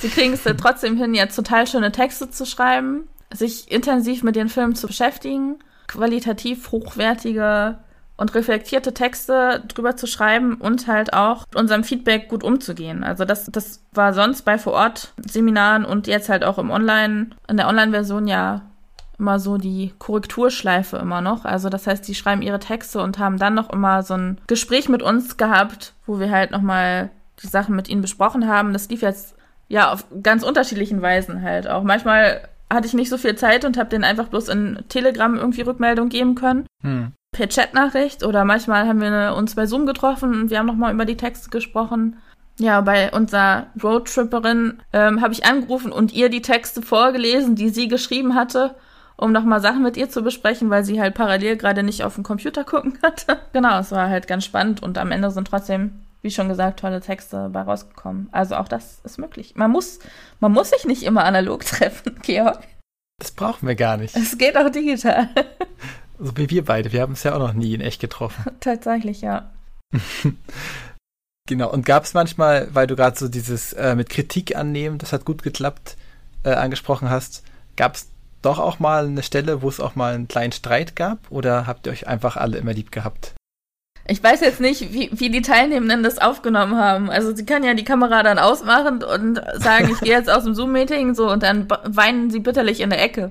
Sie 0.00 0.08
kriegen 0.08 0.34
es 0.34 0.42
trotzdem 0.42 0.96
hin, 0.96 1.14
jetzt 1.14 1.36
total 1.36 1.66
schöne 1.66 1.92
Texte 1.92 2.30
zu 2.30 2.46
schreiben, 2.46 3.08
sich 3.32 3.70
intensiv 3.70 4.22
mit 4.22 4.36
den 4.36 4.48
Filmen 4.48 4.74
zu 4.74 4.86
beschäftigen, 4.86 5.58
qualitativ 5.86 6.70
hochwertige 6.72 7.78
und 8.20 8.34
reflektierte 8.34 8.92
Texte 8.92 9.62
drüber 9.68 9.96
zu 9.96 10.06
schreiben 10.06 10.56
und 10.56 10.86
halt 10.86 11.14
auch 11.14 11.46
mit 11.46 11.56
unserem 11.56 11.84
Feedback 11.84 12.28
gut 12.28 12.44
umzugehen. 12.44 13.02
Also 13.02 13.24
das, 13.24 13.46
das 13.46 13.82
war 13.92 14.12
sonst 14.12 14.42
bei 14.42 14.58
Vor-Ort-Seminaren 14.58 15.86
und 15.86 16.06
jetzt 16.06 16.28
halt 16.28 16.44
auch 16.44 16.58
im 16.58 16.70
Online, 16.70 17.30
in 17.48 17.56
der 17.56 17.66
Online-Version 17.66 18.28
ja 18.28 18.62
immer 19.18 19.38
so 19.38 19.56
die 19.56 19.94
Korrekturschleife 19.98 20.98
immer 20.98 21.22
noch. 21.22 21.46
Also 21.46 21.70
das 21.70 21.86
heißt, 21.86 22.06
die 22.08 22.14
schreiben 22.14 22.42
ihre 22.42 22.58
Texte 22.58 23.00
und 23.00 23.18
haben 23.18 23.38
dann 23.38 23.54
noch 23.54 23.70
immer 23.70 24.02
so 24.02 24.14
ein 24.14 24.38
Gespräch 24.48 24.90
mit 24.90 25.02
uns 25.02 25.38
gehabt, 25.38 25.94
wo 26.06 26.20
wir 26.20 26.30
halt 26.30 26.50
nochmal 26.50 27.10
die 27.42 27.46
Sachen 27.46 27.74
mit 27.74 27.88
ihnen 27.88 28.02
besprochen 28.02 28.46
haben. 28.46 28.74
Das 28.74 28.88
lief 28.90 29.00
jetzt 29.00 29.34
ja 29.68 29.92
auf 29.92 30.04
ganz 30.22 30.42
unterschiedlichen 30.42 31.00
Weisen 31.00 31.40
halt 31.40 31.68
auch. 31.68 31.84
Manchmal 31.84 32.42
hatte 32.72 32.86
ich 32.86 32.94
nicht 32.94 33.10
so 33.10 33.18
viel 33.18 33.34
Zeit 33.36 33.64
und 33.64 33.76
habe 33.76 33.90
denen 33.90 34.04
einfach 34.04 34.28
bloß 34.28 34.48
in 34.48 34.84
Telegram 34.88 35.36
irgendwie 35.36 35.62
Rückmeldung 35.62 36.08
geben 36.08 36.34
können. 36.34 36.66
Hm. 36.82 37.12
Per 37.32 37.48
Chatnachricht 37.48 38.24
oder 38.24 38.44
manchmal 38.44 38.88
haben 38.88 39.00
wir 39.00 39.34
uns 39.36 39.54
bei 39.54 39.66
Zoom 39.66 39.86
getroffen 39.86 40.34
und 40.34 40.50
wir 40.50 40.58
haben 40.58 40.66
nochmal 40.66 40.92
über 40.92 41.04
die 41.04 41.16
Texte 41.16 41.50
gesprochen. 41.50 42.16
Ja, 42.58 42.80
bei 42.80 43.12
unserer 43.12 43.68
Roadtripperin 43.82 44.82
ähm, 44.92 45.20
habe 45.20 45.32
ich 45.32 45.46
angerufen 45.46 45.92
und 45.92 46.12
ihr 46.12 46.28
die 46.28 46.42
Texte 46.42 46.82
vorgelesen, 46.82 47.54
die 47.54 47.70
sie 47.70 47.88
geschrieben 47.88 48.34
hatte 48.34 48.74
um 49.20 49.32
nochmal 49.32 49.60
Sachen 49.60 49.82
mit 49.82 49.98
ihr 49.98 50.08
zu 50.08 50.22
besprechen, 50.22 50.70
weil 50.70 50.82
sie 50.82 51.00
halt 51.00 51.14
parallel 51.14 51.56
gerade 51.56 51.82
nicht 51.82 52.04
auf 52.04 52.14
dem 52.14 52.24
Computer 52.24 52.64
gucken 52.64 52.98
hatte. 53.02 53.38
genau, 53.52 53.78
es 53.78 53.92
war 53.92 54.08
halt 54.08 54.26
ganz 54.26 54.44
spannend 54.44 54.82
und 54.82 54.96
am 54.96 55.12
Ende 55.12 55.30
sind 55.30 55.46
trotzdem, 55.46 56.00
wie 56.22 56.30
schon 56.30 56.48
gesagt, 56.48 56.80
tolle 56.80 57.00
Texte 57.00 57.48
bei 57.50 57.62
rausgekommen. 57.62 58.28
Also 58.32 58.56
auch 58.56 58.68
das 58.68 59.00
ist 59.04 59.18
möglich. 59.18 59.54
Man 59.56 59.70
muss, 59.70 59.98
man 60.40 60.52
muss 60.52 60.70
sich 60.70 60.84
nicht 60.84 61.02
immer 61.02 61.24
analog 61.24 61.64
treffen, 61.64 62.18
Georg. 62.22 62.60
Das 63.18 63.30
brauchen 63.32 63.68
wir 63.68 63.74
gar 63.74 63.96
nicht. 63.96 64.16
Es 64.16 64.38
geht 64.38 64.56
auch 64.56 64.70
digital. 64.70 65.28
So 66.22 66.36
wie 66.36 66.50
wir 66.50 66.66
beide. 66.66 66.92
Wir 66.92 67.00
haben 67.00 67.14
es 67.14 67.22
ja 67.22 67.34
auch 67.34 67.38
noch 67.38 67.54
nie 67.54 67.72
in 67.72 67.80
echt 67.80 67.98
getroffen. 67.98 68.44
Tatsächlich, 68.60 69.22
ja. 69.22 69.50
genau. 71.48 71.72
Und 71.72 71.86
gab 71.86 72.04
es 72.04 72.12
manchmal, 72.12 72.68
weil 72.74 72.86
du 72.86 72.94
gerade 72.94 73.18
so 73.18 73.26
dieses 73.26 73.72
äh, 73.72 73.94
mit 73.94 74.10
Kritik 74.10 74.54
annehmen, 74.54 74.98
das 74.98 75.14
hat 75.14 75.24
gut 75.24 75.42
geklappt, 75.42 75.96
äh, 76.42 76.50
angesprochen 76.50 77.08
hast, 77.08 77.42
gab 77.74 77.94
es 77.94 78.10
doch 78.42 78.58
auch 78.58 78.78
mal 78.78 79.06
eine 79.06 79.22
Stelle, 79.22 79.62
wo 79.62 79.68
es 79.70 79.80
auch 79.80 79.94
mal 79.94 80.14
einen 80.14 80.28
kleinen 80.28 80.52
Streit 80.52 80.94
gab? 80.94 81.18
Oder 81.30 81.66
habt 81.66 81.86
ihr 81.86 81.92
euch 81.92 82.06
einfach 82.06 82.36
alle 82.36 82.58
immer 82.58 82.74
lieb 82.74 82.92
gehabt? 82.92 83.34
Ich 84.10 84.20
weiß 84.24 84.40
jetzt 84.40 84.60
nicht, 84.60 84.92
wie, 84.92 85.08
wie 85.12 85.30
die 85.30 85.40
Teilnehmenden 85.40 86.02
das 86.02 86.18
aufgenommen 86.18 86.74
haben. 86.74 87.10
Also 87.10 87.32
sie 87.32 87.46
kann 87.46 87.62
ja 87.62 87.74
die 87.74 87.84
Kamera 87.84 88.24
dann 88.24 88.40
ausmachen 88.40 89.04
und 89.04 89.40
sagen, 89.54 89.88
ich 89.92 90.00
gehe 90.00 90.12
jetzt 90.12 90.28
aus 90.28 90.42
dem 90.42 90.52
Zoom-Meeting 90.52 91.14
so 91.14 91.30
und 91.30 91.44
dann 91.44 91.68
weinen 91.84 92.28
sie 92.28 92.40
bitterlich 92.40 92.80
in 92.80 92.90
der 92.90 93.00
Ecke. 93.00 93.30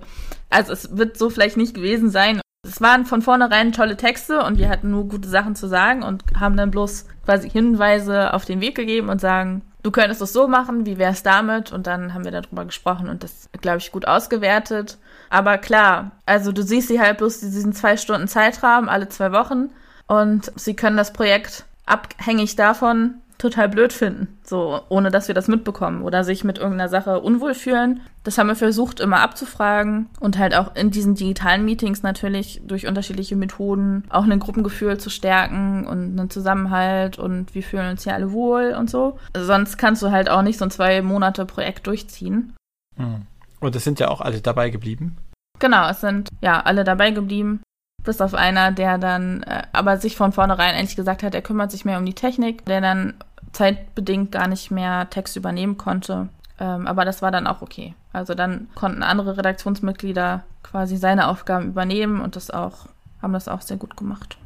Also 0.50 0.72
es 0.72 0.96
wird 0.96 1.18
so 1.18 1.30
vielleicht 1.30 1.58
nicht 1.58 1.74
gewesen 1.74 2.10
sein. 2.10 2.40
Es 2.66 2.80
waren 2.80 3.06
von 3.06 3.22
vornherein 3.22 3.74
tolle 3.74 3.98
Texte 3.98 4.42
und 4.42 4.58
wir 4.58 4.70
hatten 4.70 4.90
nur 4.90 5.10
gute 5.10 5.28
Sachen 5.28 5.54
zu 5.54 5.68
sagen 5.68 6.02
und 6.02 6.24
haben 6.40 6.56
dann 6.56 6.72
bloß 6.72 7.08
quasi 7.26 7.50
Hinweise 7.50 8.34
auf 8.34 8.46
den 8.46 8.62
Weg 8.62 8.76
gegeben 8.76 9.10
und 9.10 9.20
sagen, 9.20 9.64
du 9.84 9.92
könntest 9.92 10.22
es 10.22 10.32
so 10.32 10.48
machen, 10.48 10.86
wie 10.86 10.98
wär's 10.98 11.24
damit? 11.24 11.74
Und 11.74 11.88
dann 11.88 12.14
haben 12.14 12.24
wir 12.24 12.32
darüber 12.32 12.64
gesprochen 12.64 13.10
und 13.10 13.24
das, 13.24 13.50
glaube 13.60 13.80
ich, 13.80 13.92
gut 13.92 14.08
ausgewertet. 14.08 14.98
Aber 15.30 15.58
klar, 15.58 16.12
also 16.26 16.54
du 16.54 16.64
siehst 16.64 16.88
sie 16.88 17.02
halt 17.02 17.18
bloß 17.18 17.42
diesen 17.42 17.74
zwei 17.74 17.98
Stunden 17.98 18.30
Zeitrahmen 18.30 18.88
alle 18.88 19.10
zwei 19.10 19.34
Wochen 19.34 19.72
und 20.10 20.52
sie 20.56 20.76
können 20.76 20.98
das 20.98 21.14
Projekt 21.14 21.66
abhängig 21.86 22.56
davon 22.56 23.16
total 23.38 23.70
blöd 23.70 23.94
finden, 23.94 24.38
so 24.44 24.82
ohne 24.90 25.12
dass 25.12 25.30
wir 25.30 25.36
das 25.36 25.48
mitbekommen 25.48 26.02
oder 26.02 26.26
sich 26.26 26.44
mit 26.44 26.58
irgendeiner 26.58 26.90
Sache 26.90 27.22
unwohl 27.22 27.54
fühlen. 27.54 28.02
Das 28.24 28.38
haben 28.38 28.48
wir 28.48 28.56
versucht 28.56 29.00
immer 29.00 29.22
abzufragen 29.22 30.10
und 30.20 30.38
halt 30.38 30.54
auch 30.54 30.76
in 30.76 30.92
diesen 30.92 31.16
digitalen 31.16 31.64
Meetings 31.64 32.04
natürlich 32.04 32.62
durch 32.66 32.86
unterschiedliche 32.86 33.38
Methoden 33.38 34.04
auch 34.10 34.26
ein 34.26 34.40
Gruppengefühl 34.40 34.98
zu 34.98 35.10
stärken 35.10 35.88
und 35.88 36.20
einen 36.20 36.30
Zusammenhalt 36.30 37.18
und 37.18 37.56
wir 37.56 37.64
fühlen 37.64 37.90
uns 37.90 38.04
ja 38.04 38.14
alle 38.14 38.34
wohl 38.34 38.76
und 38.78 38.90
so. 38.90 39.18
Sonst 39.38 39.78
kannst 39.78 40.02
du 40.04 40.12
halt 40.12 40.30
auch 40.30 40.42
nicht 40.42 40.60
so 40.60 40.66
ein 40.66 40.72
zwei 40.72 41.02
Monate 41.02 41.46
Projekt 41.46 41.88
durchziehen. 41.88 42.56
Hm. 42.98 43.22
Und 43.62 43.76
es 43.76 43.86
sind 43.86 44.02
ja 44.02 44.10
auch 44.10 44.20
alle 44.20 44.42
dabei 44.42 44.70
geblieben. 44.70 45.18
Genau, 45.60 45.90
es 45.90 46.02
sind 46.02 46.30
ja 46.42 46.62
alle 46.62 46.84
dabei 46.84 47.12
geblieben. 47.12 47.62
Bis 48.04 48.22
auf 48.22 48.34
einer, 48.34 48.72
der 48.72 48.98
dann 48.98 49.44
äh, 49.44 49.64
aber 49.74 49.98
sich 49.98 50.16
von 50.16 50.32
vornherein 50.32 50.76
endlich 50.76 50.96
gesagt 50.96 51.24
hat, 51.24 51.36
er 51.36 51.42
kümmert 51.42 51.72
sich 51.72 51.86
mehr 51.86 51.98
um 51.98 52.06
die 52.06 52.14
Technik, 52.14 52.66
der 52.66 52.82
dann 52.82 53.14
zeitbedingt 53.52 54.32
gar 54.32 54.48
nicht 54.48 54.72
mehr 54.72 55.10
Text 55.10 55.36
übernehmen 55.36 55.78
konnte. 55.78 56.30
Ähm, 56.60 56.88
aber 56.88 57.06
das 57.06 57.22
war 57.22 57.32
dann 57.32 57.48
auch 57.48 57.62
okay. 57.62 57.94
Also 58.14 58.34
dann 58.34 58.68
konnten 58.76 59.04
andere 59.04 59.38
Redaktionsmitglieder 59.38 60.44
quasi 60.64 60.98
seine 60.98 61.28
Aufgaben 61.28 61.68
übernehmen 61.68 62.22
und 62.22 62.36
das 62.36 62.52
auch, 62.52 62.88
haben 63.22 63.34
das 63.34 63.48
auch 63.48 63.62
sehr 63.62 63.78
gut 63.78 63.98
gemacht. 63.98 64.38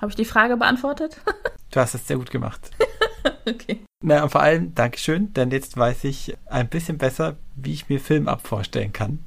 Habe 0.00 0.10
ich 0.10 0.16
die 0.16 0.24
Frage 0.24 0.56
beantwortet? 0.56 1.20
du 1.70 1.80
hast 1.80 1.94
es 1.94 2.06
sehr 2.06 2.18
gut 2.18 2.30
gemacht. 2.30 2.70
okay. 3.48 3.80
Na, 4.02 4.22
und 4.22 4.30
vor 4.30 4.42
allem 4.42 4.74
Dankeschön, 4.74 5.32
denn 5.32 5.50
jetzt 5.50 5.76
weiß 5.76 6.04
ich 6.04 6.36
ein 6.46 6.68
bisschen 6.68 6.98
besser, 6.98 7.36
wie 7.54 7.72
ich 7.72 7.88
mir 7.88 7.98
Film 7.98 8.28
ab 8.28 8.46
vorstellen 8.46 8.92
kann. 8.92 9.24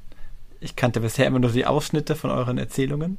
Ich 0.60 0.76
kannte 0.76 1.00
bisher 1.00 1.26
immer 1.26 1.38
nur 1.38 1.50
die 1.50 1.66
Ausschnitte 1.66 2.14
von 2.14 2.30
euren 2.30 2.58
Erzählungen. 2.58 3.18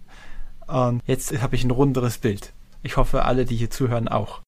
Und 0.71 1.01
jetzt 1.05 1.41
habe 1.41 1.55
ich 1.55 1.63
ein 1.63 1.71
runderes 1.71 2.17
Bild. 2.17 2.53
Ich 2.83 2.97
hoffe, 2.97 3.25
alle, 3.25 3.45
die 3.45 3.55
hier 3.55 3.69
zuhören, 3.69 4.07
auch. 4.07 4.41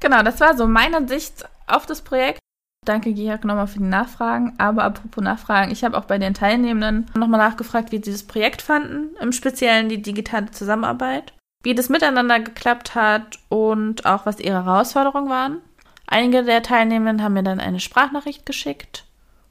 Genau, 0.00 0.22
das 0.22 0.40
war 0.40 0.56
so 0.56 0.66
meine 0.66 1.06
Sicht 1.08 1.48
auf 1.66 1.86
das 1.86 2.02
Projekt. 2.02 2.38
Danke, 2.86 3.12
Georg, 3.12 3.44
nochmal 3.44 3.66
für 3.66 3.80
die 3.80 3.84
Nachfragen. 3.84 4.54
Aber 4.58 4.84
apropos 4.84 5.22
Nachfragen, 5.22 5.72
ich 5.72 5.84
habe 5.84 5.98
auch 5.98 6.04
bei 6.04 6.18
den 6.18 6.34
Teilnehmenden 6.34 7.10
nochmal 7.14 7.40
nachgefragt, 7.40 7.90
wie 7.92 7.96
sie 7.96 8.02
dieses 8.02 8.26
Projekt 8.26 8.62
fanden, 8.62 9.16
im 9.20 9.32
Speziellen 9.32 9.88
die 9.88 10.00
digitale 10.00 10.50
Zusammenarbeit, 10.50 11.34
wie 11.64 11.74
das 11.74 11.88
miteinander 11.88 12.40
geklappt 12.40 12.94
hat 12.94 13.38
und 13.48 14.06
auch 14.06 14.24
was 14.24 14.40
ihre 14.40 14.64
Herausforderungen 14.64 15.28
waren. 15.28 15.58
Einige 16.06 16.44
der 16.44 16.62
Teilnehmenden 16.62 17.22
haben 17.22 17.34
mir 17.34 17.42
dann 17.42 17.60
eine 17.60 17.80
Sprachnachricht 17.80 18.46
geschickt 18.46 19.04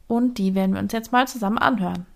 und 0.08 0.40
die 0.40 0.56
werden 0.56 0.74
wir 0.74 0.82
uns 0.82 0.94
jetzt 0.94 1.12
mal 1.12 1.28
zusammen 1.28 1.60
anhören. 1.60 2.08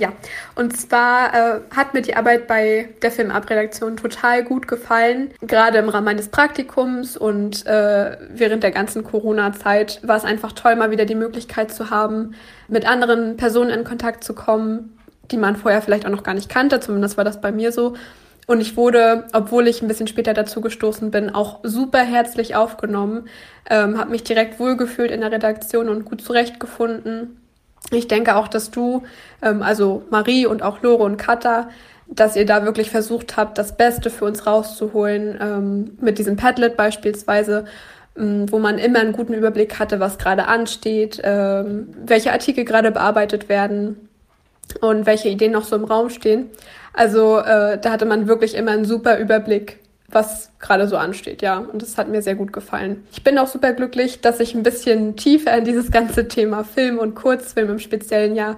Ja, 0.00 0.12
und 0.56 0.76
zwar 0.76 1.32
äh, 1.34 1.60
hat 1.70 1.94
mir 1.94 2.02
die 2.02 2.16
Arbeit 2.16 2.48
bei 2.48 2.88
der 3.00 3.12
Filmabredaktion 3.12 3.96
total 3.96 4.42
gut 4.42 4.66
gefallen. 4.66 5.30
Gerade 5.40 5.78
im 5.78 5.88
Rahmen 5.88 6.06
meines 6.06 6.30
Praktikums 6.30 7.16
und 7.16 7.64
äh, 7.64 8.18
während 8.30 8.64
der 8.64 8.72
ganzen 8.72 9.04
Corona-Zeit 9.04 10.00
war 10.02 10.16
es 10.16 10.24
einfach 10.24 10.50
toll, 10.50 10.74
mal 10.74 10.90
wieder 10.90 11.04
die 11.04 11.14
Möglichkeit 11.14 11.72
zu 11.72 11.90
haben, 11.90 12.34
mit 12.66 12.88
anderen 12.88 13.36
Personen 13.36 13.70
in 13.70 13.84
Kontakt 13.84 14.24
zu 14.24 14.34
kommen, 14.34 14.98
die 15.30 15.36
man 15.36 15.54
vorher 15.54 15.80
vielleicht 15.80 16.06
auch 16.06 16.10
noch 16.10 16.24
gar 16.24 16.34
nicht 16.34 16.48
kannte. 16.48 16.80
Zumindest 16.80 17.16
war 17.16 17.24
das 17.24 17.40
bei 17.40 17.52
mir 17.52 17.70
so. 17.70 17.94
Und 18.48 18.60
ich 18.60 18.76
wurde, 18.76 19.28
obwohl 19.32 19.68
ich 19.68 19.80
ein 19.80 19.86
bisschen 19.86 20.08
später 20.08 20.34
dazu 20.34 20.60
gestoßen 20.60 21.12
bin, 21.12 21.30
auch 21.32 21.60
super 21.62 22.00
herzlich 22.00 22.56
aufgenommen, 22.56 23.28
ähm, 23.70 23.96
habe 23.96 24.10
mich 24.10 24.24
direkt 24.24 24.58
wohlgefühlt 24.58 25.12
in 25.12 25.20
der 25.20 25.30
Redaktion 25.30 25.88
und 25.88 26.04
gut 26.04 26.20
zurechtgefunden 26.20 27.38
ich 27.90 28.08
denke 28.08 28.36
auch, 28.36 28.48
dass 28.48 28.70
du, 28.70 29.02
ähm, 29.42 29.62
also 29.62 30.02
Marie 30.10 30.46
und 30.46 30.62
auch 30.62 30.82
Lore 30.82 31.04
und 31.04 31.16
Katha, 31.16 31.68
dass 32.06 32.36
ihr 32.36 32.46
da 32.46 32.64
wirklich 32.64 32.90
versucht 32.90 33.36
habt, 33.36 33.58
das 33.58 33.76
Beste 33.76 34.10
für 34.10 34.24
uns 34.24 34.46
rauszuholen, 34.46 35.38
ähm, 35.40 35.98
mit 36.00 36.18
diesem 36.18 36.36
Padlet 36.36 36.76
beispielsweise, 36.76 37.64
ähm, 38.16 38.50
wo 38.50 38.58
man 38.58 38.78
immer 38.78 39.00
einen 39.00 39.12
guten 39.12 39.34
Überblick 39.34 39.78
hatte, 39.78 40.00
was 40.00 40.18
gerade 40.18 40.46
ansteht, 40.46 41.20
ähm, 41.24 41.88
welche 42.04 42.32
Artikel 42.32 42.64
gerade 42.64 42.90
bearbeitet 42.90 43.48
werden 43.48 44.08
und 44.80 45.06
welche 45.06 45.28
Ideen 45.28 45.52
noch 45.52 45.64
so 45.64 45.76
im 45.76 45.84
Raum 45.84 46.10
stehen. 46.10 46.50
Also 46.92 47.38
äh, 47.38 47.78
da 47.78 47.90
hatte 47.90 48.06
man 48.06 48.28
wirklich 48.28 48.54
immer 48.54 48.70
einen 48.70 48.84
super 48.84 49.18
Überblick, 49.18 49.80
was 50.14 50.50
gerade 50.60 50.88
so 50.88 50.96
ansteht, 50.96 51.42
ja. 51.42 51.58
Und 51.58 51.82
das 51.82 51.98
hat 51.98 52.08
mir 52.08 52.22
sehr 52.22 52.34
gut 52.34 52.52
gefallen. 52.52 53.04
Ich 53.12 53.24
bin 53.24 53.38
auch 53.38 53.48
super 53.48 53.72
glücklich, 53.72 54.20
dass 54.20 54.40
ich 54.40 54.54
ein 54.54 54.62
bisschen 54.62 55.16
tiefer 55.16 55.56
in 55.56 55.64
dieses 55.64 55.90
ganze 55.90 56.28
Thema 56.28 56.64
Film 56.64 56.98
und 56.98 57.14
Kurzfilm 57.14 57.70
im 57.70 57.78
speziellen 57.78 58.34
Jahr 58.34 58.56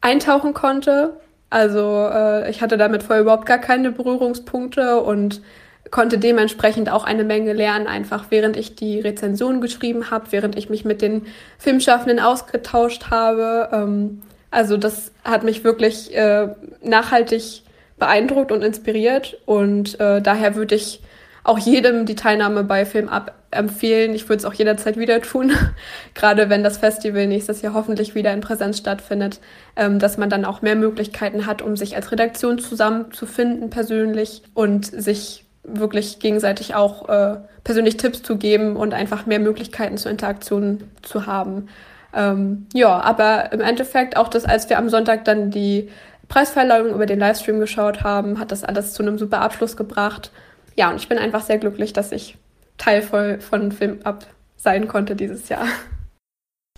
eintauchen 0.00 0.54
konnte. 0.54 1.16
Also 1.50 2.08
äh, 2.10 2.50
ich 2.50 2.62
hatte 2.62 2.78
damit 2.78 3.02
vorher 3.02 3.22
überhaupt 3.22 3.46
gar 3.46 3.58
keine 3.58 3.92
Berührungspunkte 3.92 5.00
und 5.00 5.42
konnte 5.90 6.16
dementsprechend 6.16 6.90
auch 6.90 7.04
eine 7.04 7.24
Menge 7.24 7.52
lernen, 7.52 7.86
einfach 7.86 8.26
während 8.30 8.56
ich 8.56 8.76
die 8.76 9.00
Rezension 9.00 9.60
geschrieben 9.60 10.10
habe, 10.10 10.26
während 10.30 10.56
ich 10.56 10.70
mich 10.70 10.84
mit 10.84 11.02
den 11.02 11.26
Filmschaffenden 11.58 12.18
ausgetauscht 12.18 13.10
habe. 13.10 13.68
Ähm, 13.72 14.22
also 14.50 14.76
das 14.76 15.12
hat 15.24 15.44
mich 15.44 15.64
wirklich 15.64 16.14
äh, 16.16 16.48
nachhaltig 16.82 17.62
beeindruckt 18.02 18.50
und 18.50 18.62
inspiriert. 18.64 19.38
Und 19.46 20.00
äh, 20.00 20.20
daher 20.20 20.56
würde 20.56 20.74
ich 20.74 21.00
auch 21.44 21.56
jedem 21.56 22.04
die 22.04 22.16
Teilnahme 22.16 22.64
bei 22.64 22.84
Film 22.84 23.08
Up 23.08 23.34
empfehlen. 23.52 24.12
Ich 24.12 24.28
würde 24.28 24.38
es 24.38 24.44
auch 24.44 24.54
jederzeit 24.54 24.96
wieder 24.96 25.22
tun, 25.22 25.52
gerade 26.14 26.50
wenn 26.50 26.64
das 26.64 26.78
Festival 26.78 27.28
nächstes 27.28 27.62
Jahr 27.62 27.74
hoffentlich 27.74 28.16
wieder 28.16 28.32
in 28.32 28.40
Präsenz 28.40 28.78
stattfindet, 28.78 29.38
ähm, 29.76 30.00
dass 30.00 30.18
man 30.18 30.30
dann 30.30 30.44
auch 30.44 30.62
mehr 30.62 30.74
Möglichkeiten 30.74 31.46
hat, 31.46 31.62
um 31.62 31.76
sich 31.76 31.94
als 31.94 32.10
Redaktion 32.10 32.58
zusammenzufinden 32.58 33.70
persönlich 33.70 34.42
und 34.52 34.86
sich 34.86 35.44
wirklich 35.62 36.18
gegenseitig 36.18 36.74
auch 36.74 37.08
äh, 37.08 37.36
persönlich 37.62 37.98
Tipps 37.98 38.24
zu 38.24 38.36
geben 38.36 38.74
und 38.74 38.94
einfach 38.94 39.26
mehr 39.26 39.38
Möglichkeiten 39.38 39.96
zur 39.96 40.10
Interaktion 40.10 40.90
zu 41.02 41.26
haben. 41.26 41.68
Ähm, 42.14 42.66
ja, 42.74 43.00
aber 43.00 43.52
im 43.52 43.60
Endeffekt 43.60 44.16
auch 44.16 44.26
das, 44.26 44.44
als 44.44 44.68
wir 44.68 44.78
am 44.78 44.88
Sonntag 44.88 45.24
dann 45.24 45.52
die 45.52 45.88
Preisverleihung 46.32 46.94
über 46.94 47.04
den 47.04 47.18
Livestream 47.18 47.60
geschaut 47.60 48.04
haben, 48.04 48.38
hat 48.38 48.52
das 48.52 48.64
alles 48.64 48.94
zu 48.94 49.02
einem 49.02 49.18
super 49.18 49.42
Abschluss 49.42 49.76
gebracht. 49.76 50.30
Ja, 50.76 50.88
und 50.88 50.96
ich 50.96 51.06
bin 51.06 51.18
einfach 51.18 51.42
sehr 51.42 51.58
glücklich, 51.58 51.92
dass 51.92 52.10
ich 52.10 52.38
Teil 52.78 53.02
von 53.02 53.70
Film 53.70 54.00
Up 54.04 54.26
sein 54.56 54.88
konnte 54.88 55.14
dieses 55.14 55.50
Jahr. 55.50 55.66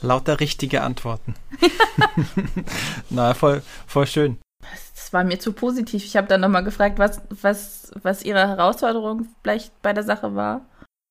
Lauter 0.02 0.40
richtige 0.40 0.82
Antworten. 0.82 1.36
Na, 3.10 3.32
voll, 3.34 3.62
voll 3.86 4.08
schön. 4.08 4.38
Das 4.96 5.12
war 5.12 5.22
mir 5.22 5.38
zu 5.38 5.52
positiv. 5.52 6.04
Ich 6.04 6.16
habe 6.16 6.26
dann 6.26 6.40
nochmal 6.40 6.64
gefragt, 6.64 6.98
was, 6.98 7.22
was, 7.30 7.92
was 8.02 8.24
Ihre 8.24 8.48
Herausforderung 8.48 9.28
vielleicht 9.42 9.80
bei 9.82 9.92
der 9.92 10.02
Sache 10.02 10.34
war. 10.34 10.62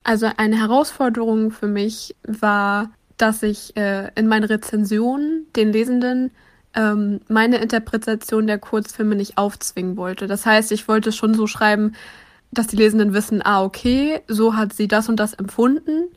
Also 0.03 0.29
eine 0.35 0.59
Herausforderung 0.59 1.51
für 1.51 1.67
mich 1.67 2.13
war, 2.27 2.91
dass 3.15 3.41
ich 3.41 3.77
äh, 3.77 4.11
in 4.15 4.27
meinen 4.27 4.43
Rezensionen 4.43 5.47
den 5.55 5.71
Lesenden 5.71 6.31
ähm, 6.75 7.21
meine 7.27 7.57
Interpretation 7.57 8.47
der 8.47 8.57
Kurzfilme 8.57 9.15
nicht 9.15 9.37
aufzwingen 9.37 9.97
wollte. 9.97 10.27
Das 10.27 10.45
heißt, 10.45 10.71
ich 10.71 10.87
wollte 10.87 11.11
schon 11.11 11.33
so 11.33 11.47
schreiben, 11.47 11.93
dass 12.51 12.67
die 12.67 12.75
Lesenden 12.75 13.13
wissen, 13.13 13.41
ah, 13.43 13.63
okay, 13.63 14.21
so 14.27 14.55
hat 14.55 14.73
sie 14.73 14.87
das 14.87 15.09
und 15.09 15.19
das 15.19 15.33
empfunden, 15.33 16.09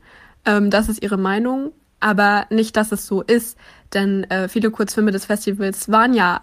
ähm, 0.44 0.70
das 0.70 0.88
ist 0.88 1.02
ihre 1.02 1.16
Meinung, 1.16 1.72
aber 2.00 2.46
nicht, 2.50 2.76
dass 2.76 2.92
es 2.92 3.06
so 3.06 3.22
ist, 3.22 3.58
denn 3.94 4.24
äh, 4.24 4.48
viele 4.48 4.70
Kurzfilme 4.70 5.12
des 5.12 5.24
Festivals 5.24 5.90
waren 5.90 6.14
ja 6.14 6.42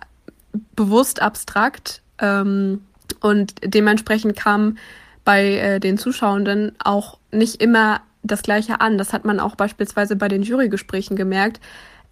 bewusst 0.75 1.21
abstrakt 1.21 2.01
ähm, 2.19 2.81
und 3.19 3.53
dementsprechend 3.63 4.35
kam 4.35 4.77
bei 5.25 5.57
äh, 5.57 5.79
den 5.79 5.97
Zuschauenden 5.97 6.73
auch 6.83 7.17
nicht 7.31 7.61
immer 7.61 8.01
das 8.23 8.41
Gleiche 8.41 8.81
an. 8.81 8.97
Das 8.97 9.13
hat 9.13 9.25
man 9.25 9.39
auch 9.39 9.55
beispielsweise 9.55 10.15
bei 10.15 10.27
den 10.27 10.43
Jurygesprächen 10.43 11.15
gemerkt, 11.15 11.59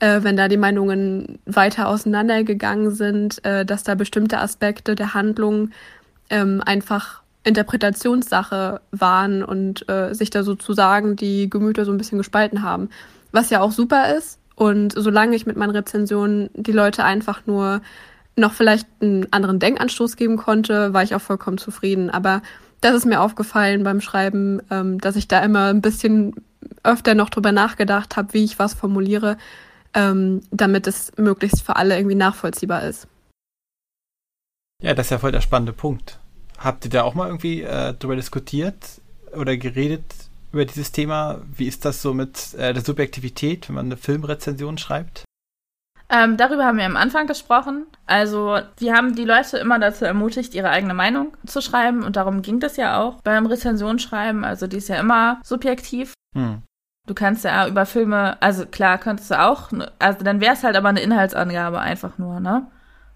äh, 0.01 0.23
wenn 0.23 0.35
da 0.35 0.47
die 0.47 0.57
Meinungen 0.57 1.39
weiter 1.45 1.87
auseinandergegangen 1.87 2.91
sind, 2.91 3.45
äh, 3.45 3.65
dass 3.65 3.83
da 3.83 3.95
bestimmte 3.95 4.39
Aspekte 4.39 4.95
der 4.95 5.13
Handlung 5.13 5.69
ähm, 6.29 6.61
einfach 6.65 7.21
Interpretationssache 7.43 8.81
waren 8.91 9.43
und 9.43 9.87
äh, 9.89 10.13
sich 10.13 10.31
da 10.31 10.43
sozusagen 10.43 11.15
die 11.15 11.49
Gemüter 11.49 11.85
so 11.85 11.91
ein 11.91 11.97
bisschen 11.97 12.17
gespalten 12.17 12.63
haben. 12.63 12.89
Was 13.31 13.49
ja 13.51 13.61
auch 13.61 13.71
super 13.71 14.15
ist. 14.15 14.39
Und 14.55 14.93
solange 14.95 15.35
ich 15.35 15.45
mit 15.45 15.55
meinen 15.55 15.71
Rezensionen 15.71 16.49
die 16.53 16.71
Leute 16.71 17.03
einfach 17.03 17.45
nur 17.45 17.81
noch 18.35 18.53
vielleicht 18.53 18.87
einen 19.01 19.31
anderen 19.31 19.59
Denkanstoß 19.59 20.15
geben 20.15 20.37
konnte, 20.37 20.93
war 20.93 21.03
ich 21.03 21.13
auch 21.13 21.21
vollkommen 21.21 21.57
zufrieden. 21.57 22.09
Aber 22.09 22.41
das 22.79 22.95
ist 22.95 23.05
mir 23.05 23.21
aufgefallen 23.21 23.83
beim 23.83 24.01
Schreiben, 24.01 24.61
ähm, 24.71 24.99
dass 24.99 25.15
ich 25.15 25.27
da 25.27 25.39
immer 25.43 25.67
ein 25.67 25.81
bisschen 25.81 26.33
öfter 26.83 27.13
noch 27.13 27.29
drüber 27.29 27.51
nachgedacht 27.51 28.17
habe, 28.17 28.33
wie 28.33 28.43
ich 28.43 28.57
was 28.57 28.73
formuliere, 28.73 29.37
ähm, 29.93 30.41
damit 30.51 30.87
es 30.87 31.11
möglichst 31.17 31.63
für 31.63 31.75
alle 31.75 31.95
irgendwie 31.97 32.15
nachvollziehbar 32.15 32.83
ist. 32.83 33.07
Ja, 34.81 34.93
das 34.93 35.07
ist 35.07 35.11
ja 35.11 35.19
voll 35.19 35.31
der 35.31 35.41
spannende 35.41 35.73
Punkt. 35.73 36.19
Habt 36.57 36.85
ihr 36.85 36.91
da 36.91 37.03
auch 37.03 37.13
mal 37.13 37.27
irgendwie 37.27 37.61
äh, 37.61 37.93
drüber 37.93 38.15
diskutiert 38.15 39.01
oder 39.35 39.57
geredet 39.57 40.03
über 40.51 40.65
dieses 40.65 40.91
Thema? 40.91 41.41
Wie 41.55 41.67
ist 41.67 41.85
das 41.85 42.01
so 42.01 42.13
mit 42.13 42.53
äh, 42.55 42.73
der 42.73 42.83
Subjektivität, 42.83 43.67
wenn 43.67 43.75
man 43.75 43.85
eine 43.85 43.97
Filmrezension 43.97 44.77
schreibt? 44.77 45.23
Ähm, 46.09 46.35
darüber 46.35 46.65
haben 46.65 46.77
wir 46.77 46.85
am 46.85 46.97
Anfang 46.97 47.25
gesprochen. 47.25 47.85
Also, 48.05 48.59
wir 48.77 48.93
haben 48.93 49.15
die 49.15 49.23
Leute 49.23 49.57
immer 49.57 49.79
dazu 49.79 50.03
ermutigt, 50.03 50.53
ihre 50.53 50.69
eigene 50.69 50.93
Meinung 50.93 51.37
zu 51.45 51.61
schreiben. 51.61 52.03
Und 52.03 52.17
darum 52.17 52.41
ging 52.41 52.59
das 52.59 52.75
ja 52.75 52.99
auch 52.99 53.21
beim 53.21 53.45
Rezensionsschreiben. 53.45 54.43
Also, 54.43 54.67
die 54.67 54.77
ist 54.77 54.89
ja 54.89 54.99
immer 54.99 55.39
subjektiv. 55.43 56.13
Hm. 56.35 56.63
Du 57.07 57.13
kannst 57.15 57.43
ja 57.43 57.67
über 57.67 57.85
Filme, 57.85 58.41
also 58.41 58.65
klar, 58.65 58.97
könntest 58.97 59.31
du 59.31 59.39
auch, 59.39 59.69
also 59.99 60.23
dann 60.23 60.39
wäre 60.39 60.53
es 60.53 60.63
halt 60.63 60.75
aber 60.75 60.89
eine 60.89 61.01
Inhaltsangabe 61.01 61.79
einfach 61.79 62.17
nur, 62.17 62.39
ne? 62.39 62.67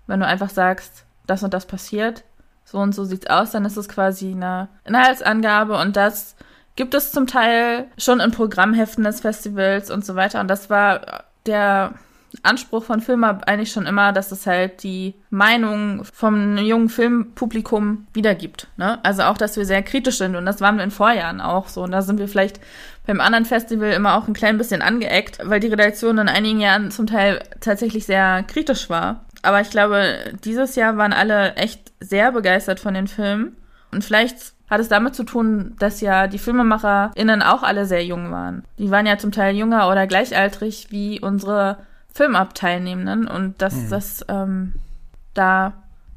Wenn 0.08 0.20
du 0.20 0.26
einfach 0.26 0.50
sagst, 0.50 1.06
das 1.28 1.44
und 1.44 1.54
das 1.54 1.66
passiert, 1.66 2.24
so 2.64 2.80
und 2.80 2.94
so 2.94 3.06
sieht's 3.06 3.28
aus, 3.28 3.52
dann 3.52 3.66
ist 3.66 3.78
es 3.78 3.88
quasi 3.88 4.32
eine 4.32 4.70
Inhaltsangabe 4.86 5.78
und 5.78 5.96
das 5.96 6.36
gibt 6.76 6.94
es 6.94 7.12
zum 7.12 7.28
Teil 7.28 7.88
schon 7.98 8.20
in 8.20 8.32
Programmheften 8.32 9.04
des 9.04 9.22
Festivals 9.22 9.90
und 9.92 10.06
so 10.06 10.16
weiter. 10.16 10.42
Und 10.42 10.50
das 10.50 10.70
war 10.70 11.24
der 11.46 11.94
Anspruch 12.44 12.84
von 12.84 13.02
Filmer 13.02 13.40
eigentlich 13.48 13.72
schon 13.72 13.86
immer, 13.86 14.12
dass 14.12 14.32
es 14.32 14.48
halt 14.48 14.84
die 14.84 15.16
Meinung 15.30 16.04
vom 16.06 16.58
jungen 16.58 16.90
Filmpublikum 16.90 18.08
wiedergibt. 18.14 18.68
Ne? 18.78 19.00
Also 19.04 19.24
auch, 19.24 19.38
dass 19.38 19.58
wir 19.58 19.66
sehr 19.66 19.84
kritisch 19.84 20.18
sind 20.18 20.36
und 20.36 20.46
das 20.46 20.62
waren 20.62 20.78
wir 20.78 20.84
in 20.84 20.92
Vorjahren 20.92 21.42
auch 21.42 21.68
so. 21.68 21.84
Und 21.84 21.92
da 21.92 22.02
sind 22.02 22.20
wir 22.20 22.28
vielleicht 22.28 22.60
beim 23.06 23.22
anderen 23.22 23.46
Festival 23.46 23.92
immer 23.92 24.16
auch 24.16 24.28
ein 24.28 24.34
klein 24.34 24.58
bisschen 24.58 24.82
angeeckt, 24.82 25.40
weil 25.44 25.60
die 25.60 25.68
Redaktion 25.68 26.18
in 26.18 26.30
einigen 26.30 26.60
Jahren 26.60 26.92
zum 26.92 27.08
Teil 27.08 27.42
tatsächlich 27.60 28.06
sehr 28.06 28.44
kritisch 28.44 28.90
war. 28.90 29.26
Aber 29.42 29.62
ich 29.62 29.70
glaube, 29.70 30.18
dieses 30.44 30.76
Jahr 30.76 30.98
waren 30.98 31.14
alle 31.14 31.54
echt 31.56 31.92
sehr 32.00 32.32
begeistert 32.32 32.80
von 32.80 32.96
den 32.96 33.08
Filmen. 33.08 33.56
Und 33.92 34.04
vielleicht 34.04 34.56
hat 34.70 34.82
es 34.82 34.88
damit 34.88 35.16
zu 35.16 35.24
tun, 35.24 35.76
dass 35.80 36.02
ja 36.02 36.28
die 36.28 36.40
FilmemacherInnen 36.40 37.44
auch 37.44 37.62
alle 37.62 37.86
sehr 37.86 38.04
jung 38.04 38.32
waren. 38.32 38.64
Die 38.80 38.90
waren 38.90 39.06
ja 39.06 39.18
zum 39.18 39.32
Teil 39.32 39.56
jünger 39.56 39.90
oder 39.90 40.08
gleichaltrig 40.08 40.88
wie 40.90 41.20
unsere 41.20 41.78
Filmabteilnehmenden 42.16 43.28
und 43.28 43.62
dass 43.62 43.76
mhm. 43.76 43.90
das 43.90 44.26
ähm, 44.30 44.76
da, 45.34 45.74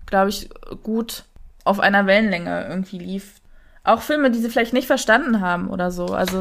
glaube 0.06 0.28
ich, 0.30 0.48
gut 0.84 1.24
auf 1.64 1.80
einer 1.80 2.06
Wellenlänge 2.06 2.68
irgendwie 2.68 2.98
lief. 2.98 3.40
Auch 3.82 4.00
Filme, 4.00 4.30
die 4.30 4.38
sie 4.38 4.48
vielleicht 4.48 4.72
nicht 4.72 4.87
verstanden 4.87 5.40
haben 5.40 5.68
oder 5.68 5.90
so. 5.90 6.06
Also 6.06 6.40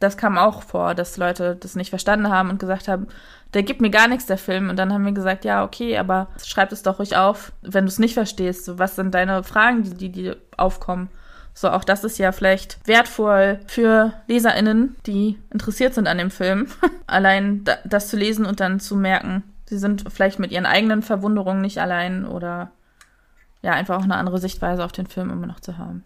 das 0.00 0.18
kam 0.18 0.36
auch 0.36 0.62
vor, 0.62 0.94
dass 0.94 1.16
Leute 1.16 1.56
das 1.56 1.76
nicht 1.76 1.88
verstanden 1.88 2.28
haben 2.28 2.50
und 2.50 2.58
gesagt 2.58 2.88
haben, 2.88 3.06
der 3.54 3.62
gibt 3.62 3.80
mir 3.80 3.90
gar 3.90 4.06
nichts, 4.06 4.26
der 4.26 4.36
Film. 4.36 4.68
Und 4.68 4.76
dann 4.76 4.92
haben 4.92 5.06
wir 5.06 5.12
gesagt, 5.12 5.46
ja, 5.46 5.64
okay, 5.64 5.96
aber 5.96 6.28
schreib 6.44 6.70
es 6.70 6.82
doch 6.82 6.98
ruhig 6.98 7.16
auf, 7.16 7.52
wenn 7.62 7.86
du 7.86 7.88
es 7.88 7.98
nicht 7.98 8.14
verstehst. 8.14 8.66
So, 8.66 8.78
was 8.78 8.96
sind 8.96 9.14
deine 9.14 9.42
Fragen, 9.44 9.82
die, 9.82 9.94
die, 9.94 10.10
die 10.10 10.32
aufkommen? 10.58 11.08
So, 11.54 11.70
auch 11.70 11.84
das 11.84 12.04
ist 12.04 12.18
ja 12.18 12.32
vielleicht 12.32 12.78
wertvoll 12.86 13.60
für 13.66 14.12
LeserInnen, 14.28 14.96
die 15.06 15.38
interessiert 15.52 15.94
sind 15.94 16.08
an 16.08 16.18
dem 16.18 16.30
Film. 16.30 16.68
allein 17.06 17.64
da, 17.64 17.78
das 17.84 18.08
zu 18.08 18.16
lesen 18.16 18.46
und 18.46 18.60
dann 18.60 18.80
zu 18.80 18.96
merken, 18.96 19.42
sie 19.66 19.78
sind 19.78 20.04
vielleicht 20.12 20.38
mit 20.38 20.52
ihren 20.52 20.66
eigenen 20.66 21.02
Verwunderungen 21.02 21.60
nicht 21.60 21.78
allein 21.78 22.24
oder 22.24 22.70
ja, 23.62 23.72
einfach 23.72 23.98
auch 23.98 24.04
eine 24.04 24.16
andere 24.16 24.38
Sichtweise 24.38 24.84
auf 24.84 24.92
den 24.92 25.06
Film 25.06 25.30
immer 25.30 25.46
noch 25.46 25.60
zu 25.60 25.76
haben. 25.76 26.04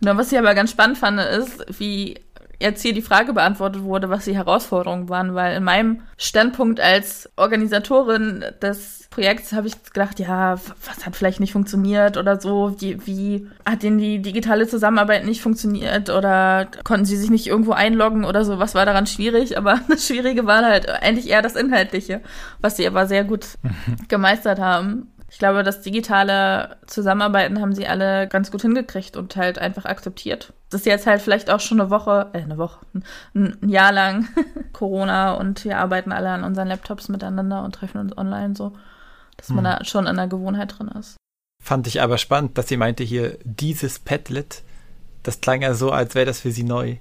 Genau, 0.00 0.16
was 0.18 0.30
ich 0.30 0.38
aber 0.38 0.54
ganz 0.54 0.70
spannend 0.70 0.98
fand, 0.98 1.18
ist, 1.20 1.80
wie 1.80 2.20
jetzt 2.60 2.82
hier 2.82 2.92
die 2.92 3.02
Frage 3.02 3.32
beantwortet 3.32 3.82
wurde, 3.82 4.08
was 4.08 4.24
die 4.24 4.34
Herausforderungen 4.34 5.08
waren, 5.08 5.34
weil 5.34 5.56
in 5.56 5.64
meinem 5.64 6.02
Standpunkt 6.16 6.80
als 6.80 7.28
Organisatorin 7.36 8.44
des 8.62 9.08
Projekts 9.10 9.52
habe 9.52 9.66
ich 9.66 9.82
gedacht, 9.82 10.18
ja, 10.18 10.58
was 10.84 11.06
hat 11.06 11.16
vielleicht 11.16 11.40
nicht 11.40 11.52
funktioniert 11.52 12.16
oder 12.16 12.40
so, 12.40 12.74
wie, 12.78 13.06
wie 13.06 13.48
hat 13.64 13.82
denn 13.82 13.98
die 13.98 14.20
digitale 14.20 14.66
Zusammenarbeit 14.66 15.24
nicht 15.24 15.40
funktioniert 15.40 16.10
oder 16.10 16.68
konnten 16.84 17.06
sie 17.06 17.16
sich 17.16 17.30
nicht 17.30 17.46
irgendwo 17.46 17.72
einloggen 17.72 18.24
oder 18.24 18.44
so, 18.44 18.58
was 18.58 18.74
war 18.74 18.84
daran 18.84 19.06
schwierig, 19.06 19.56
aber 19.56 19.80
das 19.88 20.06
Schwierige 20.06 20.46
war 20.46 20.64
halt 20.64 20.88
eigentlich 20.88 21.28
eher 21.28 21.42
das 21.42 21.56
Inhaltliche, 21.56 22.20
was 22.60 22.76
sie 22.76 22.86
aber 22.86 23.06
sehr 23.06 23.24
gut 23.24 23.46
gemeistert 24.08 24.58
haben. 24.58 25.10
Ich 25.36 25.38
glaube, 25.38 25.62
das 25.62 25.82
digitale 25.82 26.78
Zusammenarbeiten 26.86 27.60
haben 27.60 27.74
sie 27.74 27.86
alle 27.86 28.26
ganz 28.26 28.50
gut 28.50 28.62
hingekriegt 28.62 29.18
und 29.18 29.36
halt 29.36 29.58
einfach 29.58 29.84
akzeptiert. 29.84 30.54
Das 30.70 30.80
ist 30.80 30.86
jetzt 30.86 31.06
halt 31.06 31.20
vielleicht 31.20 31.50
auch 31.50 31.60
schon 31.60 31.78
eine 31.78 31.90
Woche, 31.90 32.30
äh, 32.32 32.40
eine 32.40 32.56
Woche, 32.56 32.86
ein, 33.34 33.58
ein 33.62 33.68
Jahr 33.68 33.92
lang 33.92 34.28
Corona 34.72 35.34
und 35.34 35.62
wir 35.66 35.76
arbeiten 35.76 36.10
alle 36.10 36.30
an 36.30 36.42
unseren 36.42 36.68
Laptops 36.68 37.10
miteinander 37.10 37.64
und 37.64 37.74
treffen 37.74 37.98
uns 37.98 38.16
online 38.16 38.56
so, 38.56 38.72
dass 39.36 39.50
man 39.50 39.66
hm. 39.66 39.76
da 39.78 39.84
schon 39.84 40.06
in 40.06 40.16
der 40.16 40.26
Gewohnheit 40.26 40.78
drin 40.78 40.88
ist. 40.98 41.18
Fand 41.62 41.86
ich 41.86 42.00
aber 42.00 42.16
spannend, 42.16 42.56
dass 42.56 42.68
sie 42.68 42.78
meinte 42.78 43.04
hier, 43.04 43.36
dieses 43.44 43.98
Padlet, 43.98 44.62
das 45.22 45.42
klang 45.42 45.60
ja 45.60 45.74
so, 45.74 45.90
als 45.90 46.14
wäre 46.14 46.24
das 46.24 46.40
für 46.40 46.50
sie 46.50 46.64
neu. 46.64 46.96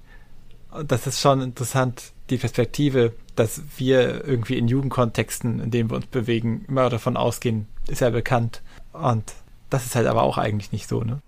Und 0.71 0.91
das 0.91 1.07
ist 1.07 1.21
schon 1.21 1.39
interessant, 1.39 2.11
die 2.29 2.37
Perspektive, 2.37 3.13
dass 3.35 3.61
wir 3.77 4.25
irgendwie 4.25 4.57
in 4.57 4.67
Jugendkontexten, 4.67 5.59
in 5.59 5.71
denen 5.71 5.89
wir 5.89 5.97
uns 5.97 6.07
bewegen, 6.07 6.65
immer 6.67 6.89
davon 6.89 7.17
ausgehen, 7.17 7.67
ist 7.87 8.01
ja 8.01 8.09
bekannt. 8.09 8.61
Und 8.93 9.33
das 9.69 9.85
ist 9.85 9.95
halt 9.95 10.07
aber 10.07 10.23
auch 10.23 10.37
eigentlich 10.37 10.71
nicht 10.71 10.87
so, 10.87 11.01
ne? 11.01 11.19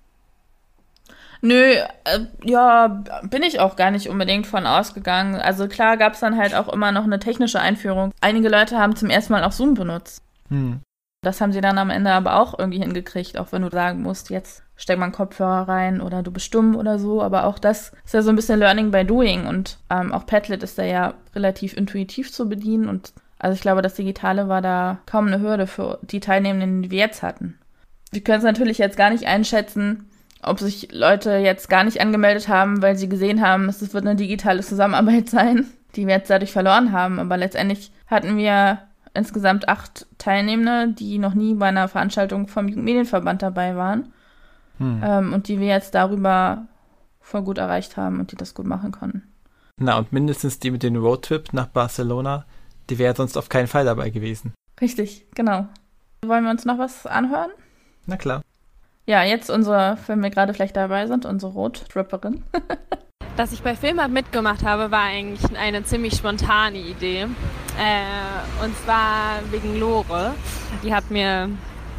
Nö, 1.42 1.54
äh, 1.54 1.86
ja, 2.44 3.04
bin 3.24 3.44
ich 3.44 3.60
auch 3.60 3.76
gar 3.76 3.92
nicht 3.92 4.10
unbedingt 4.10 4.48
von 4.48 4.66
ausgegangen. 4.66 5.36
Also 5.36 5.68
klar 5.68 5.98
gab 5.98 6.14
es 6.14 6.20
dann 6.20 6.38
halt 6.38 6.56
auch 6.56 6.68
immer 6.68 6.92
noch 6.92 7.04
eine 7.04 7.20
technische 7.20 7.60
Einführung. 7.60 8.12
Einige 8.22 8.50
Leute 8.50 8.80
haben 8.80 8.96
zum 8.96 9.10
ersten 9.10 9.34
Mal 9.34 9.44
auch 9.44 9.52
Zoom 9.52 9.76
benutzt. 9.76 10.24
Hm. 10.50 10.80
Das 11.22 11.42
haben 11.42 11.52
sie 11.52 11.62
dann 11.62 11.78
am 11.78 11.90
Ende 11.90 12.12
aber 12.12 12.40
auch 12.40 12.58
irgendwie 12.58 12.80
hingekriegt, 12.80 13.38
auch 13.38 13.52
wenn 13.52 13.64
du 13.64 13.70
sagen 13.70 14.02
musst, 14.02 14.30
jetzt 14.30 14.64
steck 14.76 15.00
mal 15.00 15.06
einen 15.06 15.14
Kopfhörer 15.14 15.68
rein 15.68 16.00
oder 16.00 16.22
du 16.24 16.32
bist 16.32 16.46
stumm 16.46 16.76
oder 16.76 17.00
so. 17.00 17.22
Aber 17.22 17.46
auch 17.46 17.60
das 17.60 17.92
ist 18.06 18.14
ja 18.14 18.22
so 18.22 18.30
ein 18.30 18.36
bisschen 18.36 18.60
Learning 18.60 18.92
by 18.92 19.04
Doing 19.04 19.48
und 19.48 19.80
ähm, 19.90 20.14
auch 20.14 20.26
Padlet 20.26 20.64
ist 20.64 20.78
da 20.78 20.84
ja 20.84 21.16
relativ 21.36 21.76
intuitiv 21.76 22.32
zu 22.32 22.48
bedienen 22.48 22.88
und 22.88 23.14
also 23.40 23.54
ich 23.54 23.62
glaube, 23.62 23.82
das 23.82 23.96
Digitale 23.96 24.48
war 24.48 24.62
da 24.62 25.00
kaum 25.06 25.28
eine 25.28 25.42
Hürde 25.42 25.68
für 25.68 26.00
die 26.02 26.20
Teilnehmenden, 26.20 26.82
die 26.82 26.92
wir 26.92 27.00
jetzt 27.00 27.22
hatten. 27.22 27.60
Wir 28.12 28.24
können 28.24 28.40
es 28.40 28.44
natürlich 28.44 28.78
jetzt 28.78 28.98
gar 28.98 29.10
nicht 29.10 29.28
einschätzen, 29.28 30.10
ob 30.42 30.60
sich 30.60 30.92
Leute 30.92 31.36
jetzt 31.38 31.70
gar 31.70 31.84
nicht 31.84 32.02
angemeldet 32.02 32.48
haben, 32.48 32.82
weil 32.82 32.96
sie 32.96 33.10
gesehen 33.10 33.42
haben, 33.42 33.70
es 33.70 33.94
wird 33.94 34.06
eine 34.06 34.16
digitale 34.16 34.62
Zusammenarbeit 34.62 35.30
sein, 35.30 35.68
die 35.96 36.08
wir 36.08 36.16
jetzt 36.16 36.30
dadurch 36.30 36.52
verloren 36.52 36.92
haben. 36.92 37.20
Aber 37.20 37.38
letztendlich 37.38 37.92
hatten 38.08 38.38
wir 38.38 38.80
insgesamt 39.14 39.70
acht 39.70 40.06
Teilnehmende, 40.18 40.94
die 40.94 41.18
noch 41.18 41.34
nie 41.34 41.54
bei 41.54 41.68
einer 41.68 41.88
Veranstaltung 41.88 42.48
vom 42.48 42.68
Jugendmedienverband 42.68 43.42
dabei 43.42 43.76
waren. 43.76 44.14
Hm. 44.78 45.02
Ähm, 45.04 45.34
und 45.34 45.48
die 45.48 45.60
wir 45.60 45.68
jetzt 45.68 45.96
darüber 45.96 46.68
voll 47.20 47.44
gut 47.44 47.58
erreicht 47.58 47.98
haben 47.98 48.20
und 48.20 48.32
die 48.32 48.36
das 48.36 48.54
gut 48.54 48.66
machen 48.66 48.92
konnten. 48.92 49.24
Na, 49.78 49.98
und 49.98 50.12
mindestens 50.12 50.60
die 50.60 50.72
mit 50.72 50.84
dem 50.84 50.96
Roadtrip 50.96 51.54
nach 51.54 51.68
Barcelona, 51.68 52.46
die 52.90 52.98
wäre 52.98 53.16
sonst 53.16 53.38
auf 53.38 53.50
keinen 53.50 53.68
Fall 53.68 53.86
dabei 53.86 54.10
gewesen. 54.10 54.54
Richtig, 54.80 55.26
genau. 55.36 55.68
Wollen 56.26 56.44
wir 56.44 56.52
uns 56.52 56.66
noch 56.66 56.78
was 56.78 57.06
anhören? 57.06 57.52
Na 58.06 58.18
klar. 58.18 58.42
Ja, 59.06 59.24
jetzt 59.24 59.50
unsere, 59.50 59.98
wenn 60.08 60.22
wir 60.22 60.30
gerade 60.30 60.54
vielleicht 60.54 60.76
dabei 60.76 61.08
sind, 61.08 61.26
unsere 61.26 61.54
Roadtripperin. 61.54 62.44
Dass 63.38 63.52
ich 63.52 63.62
bei 63.62 63.76
Filmab 63.76 64.10
mitgemacht 64.10 64.66
habe, 64.66 64.90
war 64.90 65.04
eigentlich 65.04 65.56
eine 65.56 65.84
ziemlich 65.84 66.16
spontane 66.16 66.80
Idee. 66.80 67.28
Äh, 67.78 68.66
und 68.66 68.76
zwar 68.84 69.42
wegen 69.52 69.80
Lore. 69.80 70.34
Die 70.84 70.92
hat 70.92 71.12
mir 71.12 71.48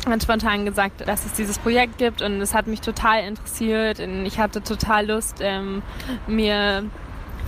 ganz 0.05 0.24
spontan 0.24 0.64
gesagt, 0.64 1.07
dass 1.07 1.24
es 1.24 1.35
dieses 1.35 1.61
Projekt 1.61 1.96
gibt 1.96 2.22
und 2.22 2.40
es 2.40 2.55
hat 2.55 2.66
mich 2.66 2.81
total 2.81 3.22
interessiert. 3.22 4.01
Und 4.01 4.27
ich 4.27 4.40
hatte 4.40 4.64
total 4.64 5.07
Lust, 5.07 5.37
ähm, 5.40 5.83
mir 6.27 6.85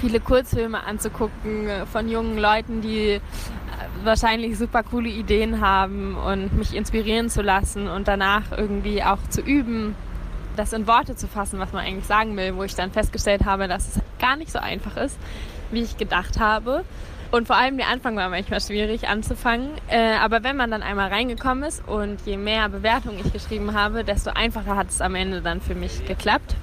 viele 0.00 0.20
Kurzfilme 0.20 0.85
anzugucken 0.85 1.68
von 1.90 2.09
jungen 2.09 2.38
Leuten, 2.38 2.83
die 2.83 3.20
wahrscheinlich 4.05 4.57
super 4.57 4.85
coole 4.85 5.09
Ideen 5.09 5.61
haben 5.61 6.16
und 6.16 6.57
mich 6.57 6.76
inspirieren 6.76 7.29
zu 7.29 7.42
lassen 7.42 7.88
und 7.88 8.07
danach 8.07 8.53
irgendwie 8.57 9.03
auch 9.03 9.18
zu 9.31 9.40
üben, 9.40 9.96
das 10.61 10.75
in 10.75 10.87
Worte 10.87 11.16
zu 11.16 11.27
fassen, 11.27 11.59
was 11.59 11.73
man 11.73 11.85
eigentlich 11.85 12.07
sagen 12.07 12.37
will, 12.37 12.55
wo 12.55 12.62
ich 12.62 12.75
dann 12.75 12.92
festgestellt 12.92 13.46
habe, 13.46 13.66
dass 13.66 13.88
es 13.88 14.03
gar 14.18 14.37
nicht 14.37 14.53
so 14.53 14.59
einfach 14.59 14.96
ist, 14.99 15.18
wie 15.70 15.81
ich 15.81 15.96
gedacht 15.96 16.38
habe. 16.38 16.85
Und 17.31 17.46
vor 17.46 17.57
allem 17.57 17.77
der 17.79 17.88
Anfang 17.88 18.16
war 18.16 18.29
manchmal 18.29 18.61
schwierig 18.61 19.09
anzufangen. 19.09 19.70
Äh, 19.88 20.16
aber 20.16 20.42
wenn 20.42 20.57
man 20.57 20.70
dann 20.70 20.83
einmal 20.83 21.09
reingekommen 21.09 21.64
ist 21.64 21.87
und 21.87 22.20
je 22.27 22.37
mehr 22.37 22.68
Bewertungen 22.68 23.20
ich 23.25 23.33
geschrieben 23.33 23.73
habe, 23.73 24.05
desto 24.05 24.31
einfacher 24.31 24.77
hat 24.77 24.90
es 24.90 25.01
am 25.01 25.14
Ende 25.14 25.40
dann 25.40 25.61
für 25.61 25.75
mich 25.75 26.05
geklappt. 26.05 26.57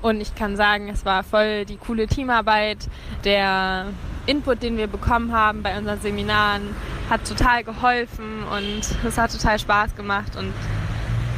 Und 0.00 0.20
ich 0.20 0.34
kann 0.34 0.56
sagen, 0.56 0.88
es 0.88 1.04
war 1.04 1.22
voll 1.24 1.64
die 1.64 1.76
coole 1.76 2.06
Teamarbeit. 2.06 2.78
Der 3.24 3.86
Input, 4.26 4.62
den 4.62 4.76
wir 4.78 4.86
bekommen 4.86 5.32
haben 5.32 5.62
bei 5.62 5.76
unseren 5.76 6.00
Seminaren, 6.00 6.74
hat 7.10 7.26
total 7.28 7.64
geholfen 7.64 8.44
und 8.44 9.06
es 9.06 9.18
hat 9.18 9.32
total 9.32 9.58
Spaß 9.58 9.96
gemacht. 9.96 10.36
Und 10.36 10.54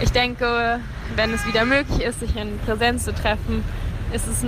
ich 0.01 0.13
denke, 0.13 0.81
wenn 1.17 1.33
es 1.33 1.47
wieder 1.47 1.65
möglich 1.65 2.03
ist, 2.03 2.21
sich 2.21 2.37
in 2.37 2.59
Präsenz 2.61 3.05
zu 3.05 3.15
treffen, 3.15 3.65
ist 4.13 4.27
es 4.27 4.45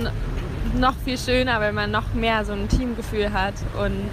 noch 0.75 0.95
viel 1.05 1.17
schöner, 1.17 1.59
weil 1.59 1.73
man 1.73 1.91
noch 1.91 2.13
mehr 2.13 2.45
so 2.45 2.53
ein 2.53 2.67
Teamgefühl 2.67 3.33
hat. 3.33 3.55
Und 3.79 4.11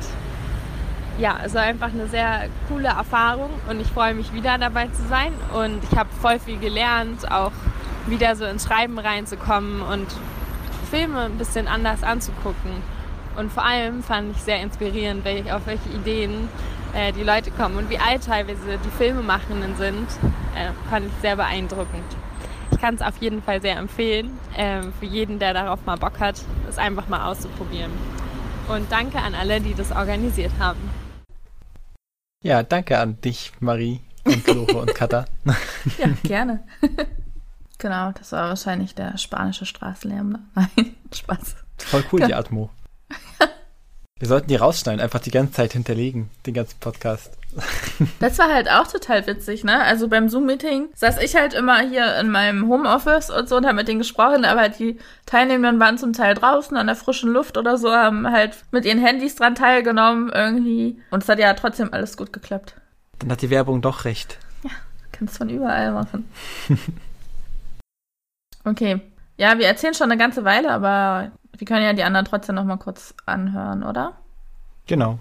ja, 1.19 1.39
es 1.45 1.55
war 1.55 1.63
einfach 1.63 1.93
eine 1.93 2.07
sehr 2.07 2.49
coole 2.69 2.89
Erfahrung 2.89 3.51
und 3.69 3.81
ich 3.81 3.89
freue 3.89 4.15
mich 4.15 4.33
wieder 4.33 4.59
dabei 4.59 4.87
zu 4.87 5.03
sein. 5.09 5.33
Und 5.55 5.83
ich 5.91 5.99
habe 5.99 6.09
voll 6.21 6.39
viel 6.39 6.59
gelernt, 6.59 7.31
auch 7.31 7.53
wieder 8.07 8.37
so 8.37 8.45
ins 8.45 8.65
Schreiben 8.65 8.99
reinzukommen 8.99 9.83
und 9.83 10.07
Filme 10.91 11.21
ein 11.21 11.39
bisschen 11.39 11.69
anders 11.69 12.03
anzugucken. 12.03 12.83
Und 13.37 13.53
vor 13.53 13.65
allem 13.65 14.03
fand 14.03 14.37
ich 14.37 14.43
sehr 14.43 14.61
inspirierend, 14.61 15.25
welche, 15.25 15.55
auf 15.55 15.63
welche 15.67 15.89
Ideen 15.91 16.49
äh, 16.95 17.13
die 17.13 17.23
Leute 17.23 17.51
kommen 17.51 17.77
und 17.77 17.89
wie 17.89 17.99
alt 17.99 18.25
teilweise 18.25 18.79
die 18.85 18.91
Filmemachenden 18.99 19.77
sind, 19.77 20.09
äh, 20.57 20.73
fand 20.91 21.07
ich 21.07 21.13
sehr 21.23 21.37
beeindruckend. 21.37 22.05
Ich 22.81 22.83
kann 22.83 22.95
es 22.95 23.03
auf 23.03 23.19
jeden 23.19 23.43
Fall 23.43 23.61
sehr 23.61 23.77
empfehlen, 23.77 24.31
äh, 24.57 24.81
für 24.99 25.05
jeden, 25.05 25.39
der 25.39 25.53
darauf 25.53 25.85
mal 25.85 25.99
Bock 25.99 26.19
hat, 26.19 26.41
es 26.67 26.79
einfach 26.79 27.09
mal 27.09 27.31
auszuprobieren. 27.31 27.91
Und 28.69 28.91
danke 28.91 29.19
an 29.19 29.35
alle, 29.35 29.61
die 29.61 29.75
das 29.75 29.93
organisiert 29.93 30.53
haben. 30.59 30.81
Ja, 32.43 32.63
danke 32.63 32.99
an 32.99 33.21
dich, 33.21 33.53
Marie 33.61 34.01
und 34.25 34.47
Lore 34.47 34.79
und 34.79 34.95
Katha. 34.95 35.27
ja, 35.99 36.09
gerne. 36.23 36.65
Genau, 37.77 38.13
das 38.13 38.33
war 38.33 38.49
wahrscheinlich 38.49 38.95
der 38.95 39.19
spanische 39.19 39.67
Straßenlärm. 39.67 40.31
Ne? 40.31 40.39
Nein, 40.55 40.97
Spaß. 41.15 41.57
Voll 41.79 42.05
cool, 42.13 42.21
die 42.21 42.35
Atmo. 42.35 42.71
Wir 44.21 44.29
sollten 44.29 44.49
die 44.49 44.57
rausschneiden, 44.57 45.01
einfach 45.01 45.21
die 45.21 45.31
ganze 45.31 45.55
Zeit 45.55 45.73
hinterlegen, 45.73 46.29
den 46.47 46.55
ganzen 46.55 46.79
Podcast. 46.79 47.33
Das 48.21 48.39
war 48.39 48.53
halt 48.53 48.71
auch 48.71 48.87
total 48.87 49.27
witzig, 49.27 49.65
ne? 49.65 49.83
Also 49.83 50.09
beim 50.09 50.29
Zoom-Meeting 50.29 50.89
saß 50.95 51.19
ich 51.21 51.35
halt 51.37 51.53
immer 51.53 51.81
hier 51.81 52.19
in 52.19 52.31
meinem 52.31 52.69
Homeoffice 52.69 53.29
und 53.31 53.49
so 53.49 53.57
und 53.57 53.67
habe 53.67 53.77
mit 53.77 53.89
denen 53.89 53.99
gesprochen, 53.99 54.45
aber 54.45 54.69
die 54.69 54.99
Teilnehmenden 55.27 55.81
waren 55.81 55.99
zum 55.99 56.13
Teil 56.13 56.35
draußen 56.35 56.77
an 56.77 56.87
der 56.87 56.97
frischen 56.97 57.31
Luft 57.33 57.59
oder 57.59 57.77
so, 57.77 57.91
haben 57.91 58.31
halt 58.31 58.57
mit 58.71 58.85
ihren 58.85 59.05
Handys 59.05 59.37
dran 59.37 59.55
teilgenommen 59.55 60.31
irgendwie. 60.33 61.03
Und 61.11 61.23
es 61.23 61.29
hat 61.29 61.39
ja 61.39 61.53
trotzdem 61.55 61.93
alles 61.93 62.17
gut 62.17 62.33
geklappt. 62.33 62.75
Dann 63.19 63.33
hat 63.33 63.43
die 63.43 63.51
Werbung 63.51 63.83
doch 63.83 64.05
recht. 64.05 64.39
Ja, 64.63 64.71
kannst 65.13 65.39
von 65.39 65.49
überall 65.49 65.93
machen. 65.93 66.31
Okay. 68.63 69.01
Ja, 69.39 69.59
wir 69.59 69.67
erzählen 69.67 69.95
schon 69.95 70.11
eine 70.11 70.19
ganze 70.19 70.45
Weile, 70.45 70.71
aber 70.71 71.31
wir 71.57 71.67
können 71.67 71.85
ja 71.85 71.93
die 71.93 72.05
anderen 72.05 72.27
trotzdem 72.27 72.55
noch 72.55 72.65
mal 72.65 72.77
kurz 72.77 73.15
anhören, 73.27 73.83
oder? 73.83 74.15
Genau. 74.87 75.19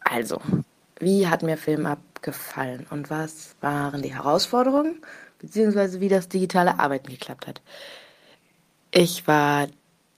Also, 0.00 0.40
wie 0.98 1.28
hat 1.28 1.42
mir 1.42 1.56
Film 1.56 1.86
abgefallen 1.86 2.86
und 2.90 3.10
was 3.10 3.56
waren 3.60 4.02
die 4.02 4.14
Herausforderungen, 4.14 5.00
beziehungsweise 5.38 6.00
wie 6.00 6.08
das 6.08 6.28
digitale 6.28 6.78
Arbeiten 6.78 7.10
geklappt 7.10 7.46
hat? 7.46 7.62
Ich 8.90 9.26
war 9.26 9.68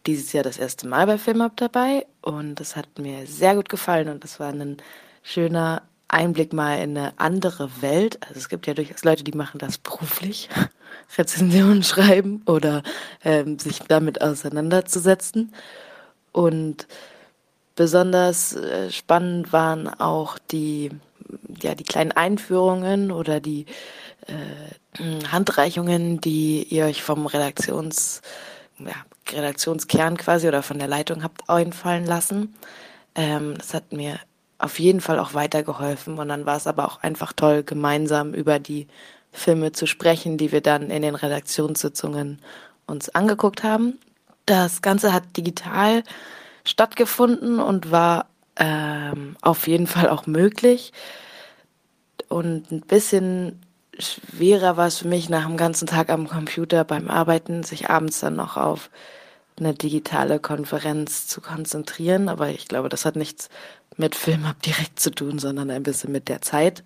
dieses 0.06 0.32
Jahr 0.32 0.44
das 0.44 0.58
erste 0.58 0.88
Mal 0.88 1.06
bei 1.06 1.18
Filmab 1.18 1.56
dabei 1.56 2.06
und 2.22 2.60
es 2.60 2.74
hat 2.74 2.98
mir 2.98 3.26
sehr 3.26 3.54
gut 3.54 3.68
gefallen 3.68 4.08
und 4.08 4.24
es 4.24 4.40
war 4.40 4.52
ein 4.52 4.78
schöner 5.22 5.82
Einblick 6.12 6.52
mal 6.52 6.76
in 6.76 6.96
eine 6.96 7.18
andere 7.18 7.70
Welt. 7.80 8.18
Also 8.22 8.38
es 8.38 8.48
gibt 8.48 8.66
ja 8.66 8.74
durchaus 8.74 9.04
Leute, 9.04 9.24
die 9.24 9.32
machen 9.32 9.58
das 9.58 9.78
beruflich, 9.78 10.48
Rezensionen 11.16 11.82
schreiben 11.82 12.42
oder 12.46 12.82
ähm, 13.24 13.58
sich 13.58 13.80
damit 13.80 14.20
auseinanderzusetzen. 14.20 15.52
Und 16.32 16.86
besonders 17.74 18.54
äh, 18.54 18.90
spannend 18.90 19.52
waren 19.52 19.88
auch 19.88 20.38
die, 20.38 20.90
ja, 21.60 21.74
die 21.74 21.84
kleinen 21.84 22.12
Einführungen 22.12 23.10
oder 23.10 23.40
die 23.40 23.66
äh, 24.26 25.28
Handreichungen, 25.30 26.20
die 26.20 26.64
ihr 26.64 26.84
euch 26.84 27.02
vom 27.02 27.26
Redaktions, 27.26 28.20
ja, 28.78 28.94
Redaktionskern 29.30 30.16
quasi 30.18 30.48
oder 30.48 30.62
von 30.62 30.78
der 30.78 30.88
Leitung 30.88 31.22
habt 31.22 31.48
einfallen 31.48 32.04
lassen. 32.04 32.54
Ähm, 33.14 33.54
das 33.56 33.72
hat 33.72 33.92
mir 33.92 34.18
auf 34.62 34.78
jeden 34.78 35.00
Fall 35.00 35.18
auch 35.18 35.34
weitergeholfen. 35.34 36.18
Und 36.18 36.28
dann 36.28 36.46
war 36.46 36.56
es 36.56 36.66
aber 36.66 36.86
auch 36.86 37.02
einfach 37.02 37.32
toll, 37.32 37.62
gemeinsam 37.64 38.32
über 38.32 38.58
die 38.58 38.86
Filme 39.32 39.72
zu 39.72 39.86
sprechen, 39.86 40.38
die 40.38 40.52
wir 40.52 40.60
dann 40.60 40.90
in 40.90 41.02
den 41.02 41.14
Redaktionssitzungen 41.14 42.38
uns 42.86 43.08
angeguckt 43.08 43.64
haben. 43.64 43.98
Das 44.46 44.82
Ganze 44.82 45.12
hat 45.12 45.36
digital 45.36 46.04
stattgefunden 46.64 47.58
und 47.58 47.90
war 47.90 48.26
ähm, 48.56 49.36
auf 49.40 49.66
jeden 49.66 49.86
Fall 49.86 50.08
auch 50.08 50.26
möglich. 50.26 50.92
Und 52.28 52.70
ein 52.70 52.82
bisschen 52.82 53.60
schwerer 53.98 54.76
war 54.76 54.86
es 54.86 54.98
für 54.98 55.08
mich 55.08 55.28
nach 55.28 55.46
dem 55.46 55.56
ganzen 55.56 55.86
Tag 55.86 56.08
am 56.08 56.28
Computer 56.28 56.84
beim 56.84 57.10
Arbeiten, 57.10 57.62
sich 57.62 57.90
abends 57.90 58.20
dann 58.20 58.36
noch 58.36 58.56
auf 58.56 58.90
eine 59.58 59.74
digitale 59.74 60.38
Konferenz 60.38 61.26
zu 61.26 61.40
konzentrieren. 61.40 62.28
Aber 62.28 62.48
ich 62.48 62.68
glaube, 62.68 62.88
das 62.88 63.04
hat 63.04 63.16
nichts 63.16 63.48
mit 63.96 64.14
Filmab 64.14 64.62
direkt 64.62 65.00
zu 65.00 65.10
tun, 65.10 65.38
sondern 65.38 65.70
ein 65.70 65.82
bisschen 65.82 66.12
mit 66.12 66.28
der 66.28 66.42
Zeit. 66.42 66.82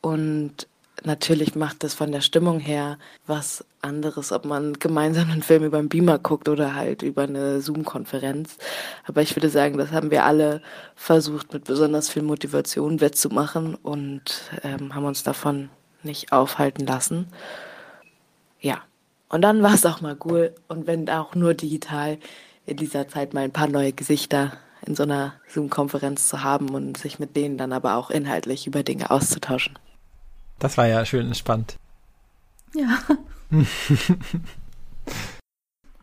Und 0.00 0.66
natürlich 1.04 1.54
macht 1.54 1.82
das 1.84 1.94
von 1.94 2.12
der 2.12 2.20
Stimmung 2.20 2.60
her 2.60 2.98
was 3.26 3.64
anderes, 3.82 4.32
ob 4.32 4.44
man 4.44 4.74
gemeinsam 4.74 5.30
einen 5.30 5.42
Film 5.42 5.64
über 5.64 5.78
einen 5.78 5.88
Beamer 5.88 6.18
guckt 6.18 6.48
oder 6.48 6.74
halt 6.74 7.02
über 7.02 7.22
eine 7.22 7.60
Zoom-Konferenz. 7.60 8.58
Aber 9.06 9.22
ich 9.22 9.34
würde 9.36 9.48
sagen, 9.48 9.78
das 9.78 9.92
haben 9.92 10.10
wir 10.10 10.24
alle 10.24 10.62
versucht, 10.94 11.52
mit 11.52 11.64
besonders 11.64 12.08
viel 12.10 12.22
Motivation 12.22 13.00
wettzumachen 13.00 13.74
und 13.74 14.50
ähm, 14.62 14.94
haben 14.94 15.04
uns 15.04 15.22
davon 15.22 15.70
nicht 16.02 16.32
aufhalten 16.32 16.86
lassen. 16.86 17.28
Ja, 18.60 18.82
und 19.28 19.42
dann 19.42 19.62
war 19.62 19.74
es 19.74 19.86
auch 19.86 20.00
mal 20.00 20.16
cool 20.24 20.54
und 20.68 20.86
wenn 20.86 21.08
auch 21.08 21.34
nur 21.34 21.54
digital 21.54 22.18
in 22.66 22.76
dieser 22.76 23.08
Zeit 23.08 23.32
mal 23.32 23.44
ein 23.44 23.52
paar 23.52 23.68
neue 23.68 23.92
Gesichter 23.92 24.52
in 24.86 24.94
so 24.94 25.02
einer 25.02 25.34
Zoom-Konferenz 25.48 26.28
zu 26.28 26.42
haben 26.42 26.70
und 26.70 26.96
sich 26.96 27.18
mit 27.18 27.36
denen 27.36 27.58
dann 27.58 27.72
aber 27.72 27.96
auch 27.96 28.10
inhaltlich 28.10 28.66
über 28.66 28.82
Dinge 28.82 29.10
auszutauschen. 29.10 29.78
Das 30.58 30.76
war 30.76 30.86
ja 30.86 31.04
schön 31.04 31.26
entspannt. 31.26 31.76
Ja. 32.74 32.98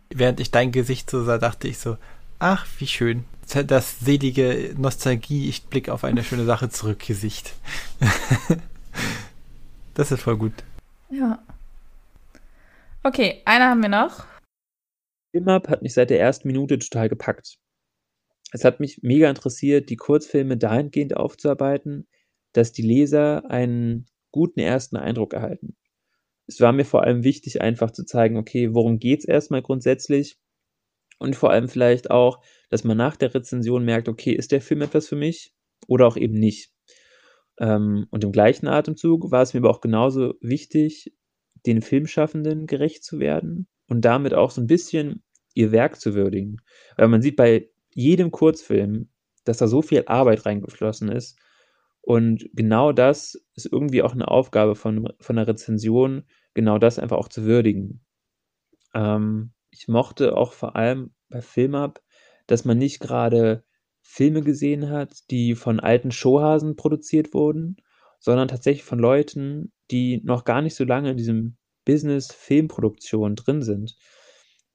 Während 0.10 0.40
ich 0.40 0.52
dein 0.52 0.72
Gesicht 0.72 1.10
so 1.10 1.24
sah, 1.24 1.38
dachte 1.38 1.68
ich 1.68 1.78
so, 1.78 1.98
ach, 2.40 2.66
wie 2.80 2.88
schön. 2.88 3.26
Das 3.66 4.00
selige 4.00 4.76
Nostalgie, 4.78 5.48
ich 5.48 5.68
blicke 5.68 5.94
auf 5.94 6.04
eine 6.04 6.24
schöne 6.24 6.46
Sache 6.46 6.70
zurück, 6.70 7.00
Gesicht. 7.06 7.54
das 9.94 10.12
ist 10.12 10.22
voll 10.22 10.38
gut. 10.38 10.54
Ja. 11.10 11.40
Okay, 13.04 13.42
einer 13.46 13.70
haben 13.70 13.82
wir 13.82 13.90
noch. 13.90 14.26
Filmab 15.32 15.70
hat 15.70 15.82
mich 15.82 15.94
seit 15.94 16.10
der 16.10 16.20
ersten 16.20 16.48
Minute 16.48 16.80
total 16.80 17.10
gepackt. 17.10 17.58
Es 18.52 18.64
hat 18.64 18.80
mich 18.80 19.00
mega 19.02 19.30
interessiert, 19.30 19.90
die 19.90 19.98
Kurzfilme 19.98 20.58
dahingehend 20.58 21.18
aufzuarbeiten, 21.18 22.08
dass 22.54 22.72
die 22.72 22.82
Leser 22.82 23.50
einen 23.50 24.08
guten 24.32 24.60
ersten 24.60 24.96
Eindruck 24.98 25.34
erhalten. 25.34 25.76
Es 26.48 26.62
war 26.62 26.72
mir 26.72 26.86
vor 26.86 27.04
allem 27.04 27.24
wichtig, 27.24 27.62
einfach 27.62 27.92
zu 27.92 28.06
zeigen, 28.06 28.38
okay, 28.38 28.74
worum 28.74 29.00
geht 29.00 29.20
es 29.20 29.26
erstmal 29.26 29.62
grundsätzlich? 29.62 30.38
Und 31.20 31.36
vor 31.36 31.52
allem 31.52 31.68
vielleicht 31.68 32.10
auch, 32.10 32.40
dass 32.70 32.84
man 32.84 32.96
nach 32.96 33.18
der 33.18 33.34
Rezension 33.34 33.84
merkt, 33.84 34.08
okay, 34.08 34.32
ist 34.32 34.52
der 34.52 34.62
Film 34.62 34.82
etwas 34.82 35.08
für 35.08 35.16
mich 35.16 35.54
oder 35.88 36.08
auch 36.08 36.16
eben 36.16 36.36
nicht. 36.36 36.72
Ähm, 37.60 38.08
und 38.12 38.24
im 38.24 38.32
gleichen 38.32 38.68
Atemzug 38.68 39.32
war 39.32 39.42
es 39.42 39.54
mir 39.54 39.62
aber 39.62 39.72
auch 39.72 39.82
genauso 39.82 40.36
wichtig, 40.42 41.14
den 41.66 41.82
Filmschaffenden 41.82 42.68
gerecht 42.68 43.04
zu 43.04 43.20
werden 43.20 43.68
und 43.88 44.06
damit 44.06 44.34
auch 44.34 44.52
so 44.52 44.62
ein 44.62 44.68
bisschen 44.68 45.24
ihr 45.54 45.72
Werk 45.72 46.00
zu 46.00 46.14
würdigen. 46.14 46.58
Weil 46.98 47.08
man 47.08 47.22
sieht 47.22 47.36
bei 47.36 47.70
jedem 47.98 48.30
Kurzfilm, 48.32 49.10
dass 49.44 49.58
da 49.58 49.68
so 49.68 49.82
viel 49.82 50.04
Arbeit 50.06 50.46
reingeflossen 50.46 51.10
ist. 51.10 51.40
Und 52.02 52.48
genau 52.54 52.92
das 52.92 53.44
ist 53.56 53.66
irgendwie 53.66 54.04
auch 54.04 54.14
eine 54.14 54.28
Aufgabe 54.28 54.76
von, 54.76 55.12
von 55.20 55.36
der 55.36 55.48
Rezension, 55.48 56.24
genau 56.54 56.78
das 56.78 57.00
einfach 57.00 57.18
auch 57.18 57.28
zu 57.28 57.44
würdigen. 57.44 58.06
Ähm, 58.94 59.52
ich 59.72 59.88
mochte 59.88 60.38
auch 60.38 60.54
vor 60.54 60.76
allem 60.76 61.12
bei 61.30 61.42
Filmab, 61.42 62.02
dass 62.46 62.66
man 62.66 62.78
nicht 62.78 63.00
gerade 63.00 63.64
Filme 64.02 64.42
gesehen 64.42 64.90
hat, 64.90 65.30
die 65.32 65.56
von 65.56 65.80
alten 65.80 66.12
Showhasen 66.12 66.76
produziert 66.76 67.34
wurden, 67.34 67.78
sondern 68.20 68.48
tatsächlich 68.48 68.86
von 68.86 69.00
Leuten, 69.00 69.74
die 69.90 70.22
noch 70.24 70.46
gar 70.46 70.62
nicht 70.62 70.76
so 70.76 70.84
lange 70.84 71.12
in 71.12 71.18
diesem 71.18 71.58
Business 71.84 72.32
Filmproduktion 72.32 73.36
drin 73.36 73.64
sind. 73.64 73.98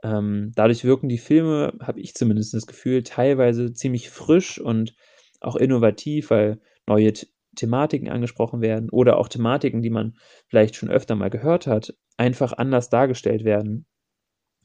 Ähm, 0.02 0.52
dadurch 0.54 0.84
wirken 0.84 1.08
die 1.08 1.18
Filme, 1.18 1.74
habe 1.80 2.00
ich 2.00 2.14
zumindest 2.14 2.54
das 2.54 2.66
Gefühl, 2.66 3.02
teilweise 3.02 3.72
ziemlich 3.72 4.10
frisch 4.10 4.60
und 4.60 4.94
auch 5.40 5.56
innovativ, 5.56 6.30
weil 6.30 6.60
neue 6.86 7.12
Thematiken 7.54 8.08
angesprochen 8.08 8.60
werden 8.60 8.90
oder 8.90 9.18
auch 9.18 9.28
Thematiken, 9.28 9.82
die 9.82 9.90
man 9.90 10.14
vielleicht 10.48 10.74
schon 10.74 10.90
öfter 10.90 11.14
mal 11.14 11.30
gehört 11.30 11.66
hat, 11.66 11.94
einfach 12.16 12.52
anders 12.52 12.88
dargestellt 12.88 13.44
werden 13.44 13.86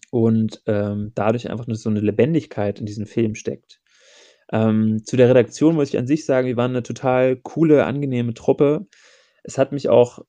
und 0.09 0.61
ähm, 0.65 1.11
dadurch 1.15 1.49
einfach 1.49 1.67
nur 1.67 1.75
so 1.75 1.89
eine 1.89 1.99
Lebendigkeit 1.99 2.79
in 2.79 2.85
diesen 2.85 3.05
Film 3.05 3.35
steckt. 3.35 3.81
Ähm, 4.51 5.03
zu 5.03 5.17
der 5.17 5.29
Redaktion 5.29 5.75
muss 5.75 5.89
ich 5.89 5.97
an 5.97 6.07
sich 6.07 6.25
sagen, 6.25 6.47
wir 6.47 6.57
waren 6.57 6.71
eine 6.71 6.83
total 6.83 7.35
coole, 7.35 7.85
angenehme 7.85 8.33
Truppe. 8.33 8.87
Es 9.43 9.57
hat 9.57 9.73
mich 9.73 9.89
auch 9.89 10.19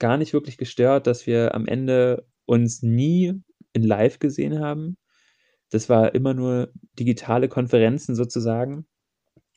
gar 0.00 0.16
nicht 0.16 0.32
wirklich 0.32 0.58
gestört, 0.58 1.06
dass 1.06 1.26
wir 1.26 1.54
am 1.54 1.66
Ende 1.66 2.26
uns 2.44 2.82
nie 2.82 3.34
in 3.78 3.86
Live 3.86 4.18
gesehen 4.18 4.60
haben. 4.60 4.96
Das 5.70 5.88
war 5.88 6.14
immer 6.14 6.34
nur 6.34 6.70
digitale 6.98 7.48
Konferenzen 7.48 8.14
sozusagen. 8.14 8.86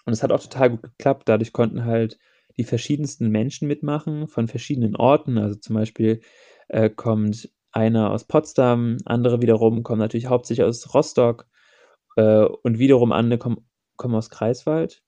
Und 0.06 0.14
es 0.14 0.24
hat 0.24 0.32
auch 0.32 0.42
total 0.42 0.72
gut 0.72 0.84
geklappt. 0.84 1.30
Dadurch 1.30 1.54
konnten 1.54 1.86
halt 1.86 2.18
die 2.58 2.64
verschiedensten 2.64 3.30
Menschen 3.30 3.68
mitmachen 3.68 4.28
von 4.28 4.48
verschiedenen 4.48 4.96
Orten. 4.96 5.38
Also 5.38 5.56
zum 5.56 5.76
Beispiel 5.76 6.22
äh, 6.70 6.90
kommt 6.90 7.50
einer 7.72 8.12
aus 8.12 8.26
Potsdam, 8.26 8.98
andere 9.06 9.42
wiederum 9.42 9.84
kommen 9.84 10.00
natürlich 10.00 10.28
hauptsächlich 10.28 10.66
aus 10.66 10.94
Rostock 10.94 11.48
äh, 12.18 12.44
und 12.44 12.80
wiederum 12.80 13.12
andere 13.12 13.40
kommen 13.40 13.66
komme 13.98 14.18
aus 14.18 14.30
Greifswald. 14.32 15.04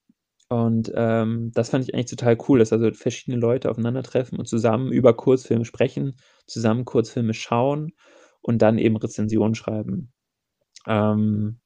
Und 0.49 0.91
ähm, 0.95 1.51
das 1.55 1.72
fand 1.72 1.84
ich 1.84 1.95
eigentlich 1.95 2.11
total 2.11 2.38
cool, 2.47 2.59
dass 2.59 2.72
also 2.72 2.91
verschiedene 2.91 3.38
Leute 3.41 3.72
aufeinandertreffen 3.72 4.38
und 4.38 4.47
zusammen 4.47 4.91
über 4.91 5.16
Kurzfilme 5.16 5.66
sprechen, 5.66 6.16
zusammen 6.45 6.86
Kurzfilme 6.86 7.34
schauen 7.34 7.93
und 8.43 8.61
dann 8.61 8.77
eben 8.77 8.97
Rezensionen 8.97 9.55
schreiben. 9.55 10.13
Ähm, 10.87 11.59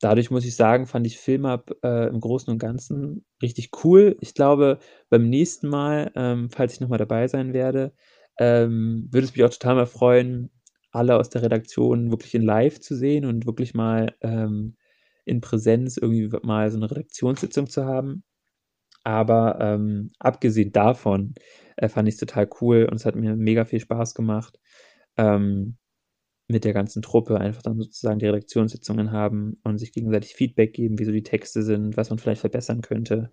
dadurch 0.00 0.30
muss 0.30 0.44
ich 0.44 0.56
sagen, 0.56 0.86
fand 0.86 1.06
ich 1.06 1.18
Filmab 1.18 1.72
äh, 1.82 2.08
im 2.08 2.20
Großen 2.20 2.50
und 2.52 2.58
Ganzen 2.58 3.24
richtig 3.42 3.70
cool. 3.84 4.16
Ich 4.20 4.34
glaube, 4.34 4.78
beim 5.10 5.28
nächsten 5.28 5.68
Mal, 5.68 6.10
ähm, 6.16 6.50
falls 6.50 6.74
ich 6.74 6.80
nochmal 6.80 6.98
dabei 6.98 7.28
sein 7.28 7.52
werde, 7.52 7.92
ähm, 8.38 9.08
würde 9.10 9.26
es 9.26 9.34
mich 9.36 9.44
auch 9.44 9.50
total 9.50 9.74
mal 9.76 9.86
freuen, 9.86 10.50
alle 10.92 11.16
aus 11.18 11.30
der 11.30 11.42
Redaktion 11.42 12.10
wirklich 12.10 12.34
in 12.34 12.42
Live 12.42 12.80
zu 12.80 12.96
sehen 12.96 13.26
und 13.26 13.46
wirklich 13.46 13.74
mal 13.74 14.14
ähm, 14.22 14.76
in 15.24 15.40
Präsenz 15.40 15.96
irgendwie 15.98 16.30
mal 16.42 16.70
so 16.70 16.78
eine 16.78 16.90
Redaktionssitzung 16.90 17.68
zu 17.68 17.84
haben. 17.84 18.24
Aber 19.04 19.58
ähm, 19.60 20.10
abgesehen 20.18 20.72
davon 20.72 21.34
äh, 21.76 21.88
fand 21.88 22.08
ich 22.08 22.14
es 22.14 22.20
total 22.20 22.48
cool 22.60 22.86
und 22.90 22.96
es 22.96 23.06
hat 23.06 23.16
mir 23.16 23.36
mega 23.36 23.64
viel 23.64 23.80
Spaß 23.80 24.14
gemacht, 24.14 24.58
ähm, 25.16 25.76
mit 26.50 26.64
der 26.64 26.72
ganzen 26.72 27.02
Truppe 27.02 27.38
einfach 27.38 27.62
dann 27.62 27.78
sozusagen 27.78 28.18
die 28.18 28.26
Redaktionssitzungen 28.26 29.12
haben 29.12 29.58
und 29.64 29.78
sich 29.78 29.92
gegenseitig 29.92 30.34
Feedback 30.34 30.72
geben, 30.72 30.98
wie 30.98 31.04
so 31.04 31.12
die 31.12 31.22
Texte 31.22 31.62
sind, 31.62 31.96
was 31.96 32.10
man 32.10 32.18
vielleicht 32.18 32.40
verbessern 32.40 32.80
könnte. 32.80 33.30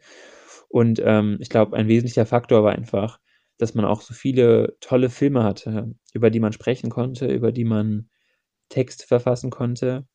Und 0.70 1.02
ähm, 1.04 1.38
ich 1.40 1.50
glaube, 1.50 1.76
ein 1.76 1.88
wesentlicher 1.88 2.26
Faktor 2.26 2.64
war 2.64 2.74
einfach, 2.74 3.20
dass 3.58 3.74
man 3.74 3.86
auch 3.86 4.02
so 4.02 4.14
viele 4.14 4.78
tolle 4.82 5.10
Filme 5.10 5.44
hatte, 5.44 5.96
über 6.14 6.30
die 6.30 6.40
man 6.40 6.54
sprechen 6.54 6.90
konnte, 6.90 7.28
über 7.28 7.52
die 7.52 7.66
man 7.66 8.10
Text 8.70 9.06
verfassen 9.06 9.50
konnte. 9.50 10.06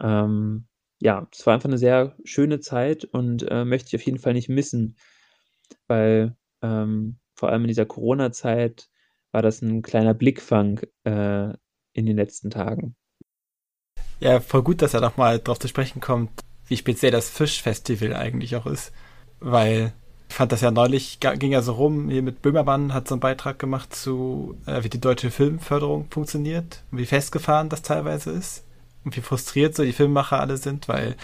Ähm, 0.00 0.66
ja, 1.00 1.28
es 1.32 1.46
war 1.46 1.54
einfach 1.54 1.68
eine 1.68 1.78
sehr 1.78 2.16
schöne 2.24 2.60
Zeit 2.60 3.04
und 3.04 3.42
äh, 3.50 3.64
möchte 3.64 3.88
ich 3.88 3.96
auf 3.96 4.06
jeden 4.06 4.18
Fall 4.18 4.34
nicht 4.34 4.48
missen, 4.48 4.96
weil 5.88 6.36
ähm, 6.62 7.18
vor 7.34 7.50
allem 7.50 7.62
in 7.62 7.68
dieser 7.68 7.86
Corona-Zeit 7.86 8.88
war 9.32 9.42
das 9.42 9.62
ein 9.62 9.82
kleiner 9.82 10.14
Blickfang 10.14 10.80
äh, 11.02 11.52
in 11.94 12.04
den 12.06 12.16
letzten 12.16 12.50
Tagen. 12.50 12.94
Ja, 14.20 14.40
voll 14.40 14.62
gut, 14.62 14.82
dass 14.82 14.94
er 14.94 15.00
nochmal 15.00 15.38
drauf 15.38 15.58
zu 15.58 15.68
sprechen 15.68 16.00
kommt, 16.00 16.30
wie 16.66 16.76
speziell 16.76 17.12
das 17.12 17.30
Fischfestival 17.30 18.14
eigentlich 18.14 18.56
auch 18.56 18.66
ist, 18.66 18.92
weil 19.40 19.92
ich 20.28 20.34
fand 20.34 20.52
das 20.52 20.62
ja 20.62 20.70
neulich, 20.70 21.20
ging 21.20 21.52
ja 21.52 21.62
so 21.62 21.72
rum, 21.72 22.08
hier 22.08 22.22
mit 22.22 22.42
Böhmermann 22.42 22.92
hat 22.92 23.06
so 23.06 23.14
einen 23.14 23.20
Beitrag 23.20 23.58
gemacht 23.58 23.94
zu, 23.94 24.56
äh, 24.66 24.82
wie 24.82 24.88
die 24.88 25.00
deutsche 25.00 25.30
Filmförderung 25.30 26.08
funktioniert 26.10 26.82
und 26.90 26.98
wie 26.98 27.06
festgefahren 27.06 27.68
das 27.68 27.82
teilweise 27.82 28.30
ist 28.30 28.64
und 29.04 29.16
wie 29.16 29.20
frustriert 29.20 29.76
so 29.76 29.84
die 29.84 29.92
Filmemacher 29.92 30.40
alle 30.40 30.56
sind, 30.56 30.88
weil 30.88 31.16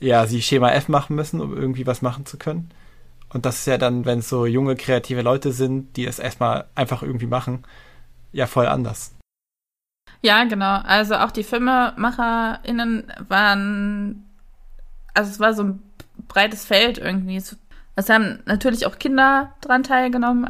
ja, 0.00 0.26
sie 0.26 0.42
Schema 0.42 0.72
F 0.72 0.88
machen 0.88 1.16
müssen, 1.16 1.40
um 1.40 1.56
irgendwie 1.56 1.86
was 1.86 2.02
machen 2.02 2.26
zu 2.26 2.36
können. 2.36 2.70
Und 3.30 3.46
das 3.46 3.58
ist 3.58 3.66
ja 3.66 3.78
dann, 3.78 4.04
wenn 4.04 4.20
es 4.20 4.28
so 4.28 4.46
junge, 4.46 4.76
kreative 4.76 5.22
Leute 5.22 5.52
sind, 5.52 5.96
die 5.96 6.06
es 6.06 6.18
erstmal 6.18 6.66
einfach 6.74 7.02
irgendwie 7.02 7.26
machen, 7.26 7.64
ja 8.32 8.46
voll 8.46 8.66
anders. 8.66 9.15
Ja, 10.22 10.44
genau. 10.44 10.80
Also 10.84 11.16
auch 11.16 11.30
die 11.30 11.44
FilmemacherInnen 11.44 13.12
waren, 13.28 14.24
also 15.14 15.30
es 15.30 15.40
war 15.40 15.54
so 15.54 15.62
ein 15.64 15.82
breites 16.28 16.64
Feld 16.64 16.98
irgendwie. 16.98 17.36
Es 17.36 18.10
haben 18.10 18.40
natürlich 18.46 18.86
auch 18.86 18.98
Kinder 18.98 19.54
dran 19.60 19.82
teilgenommen, 19.82 20.46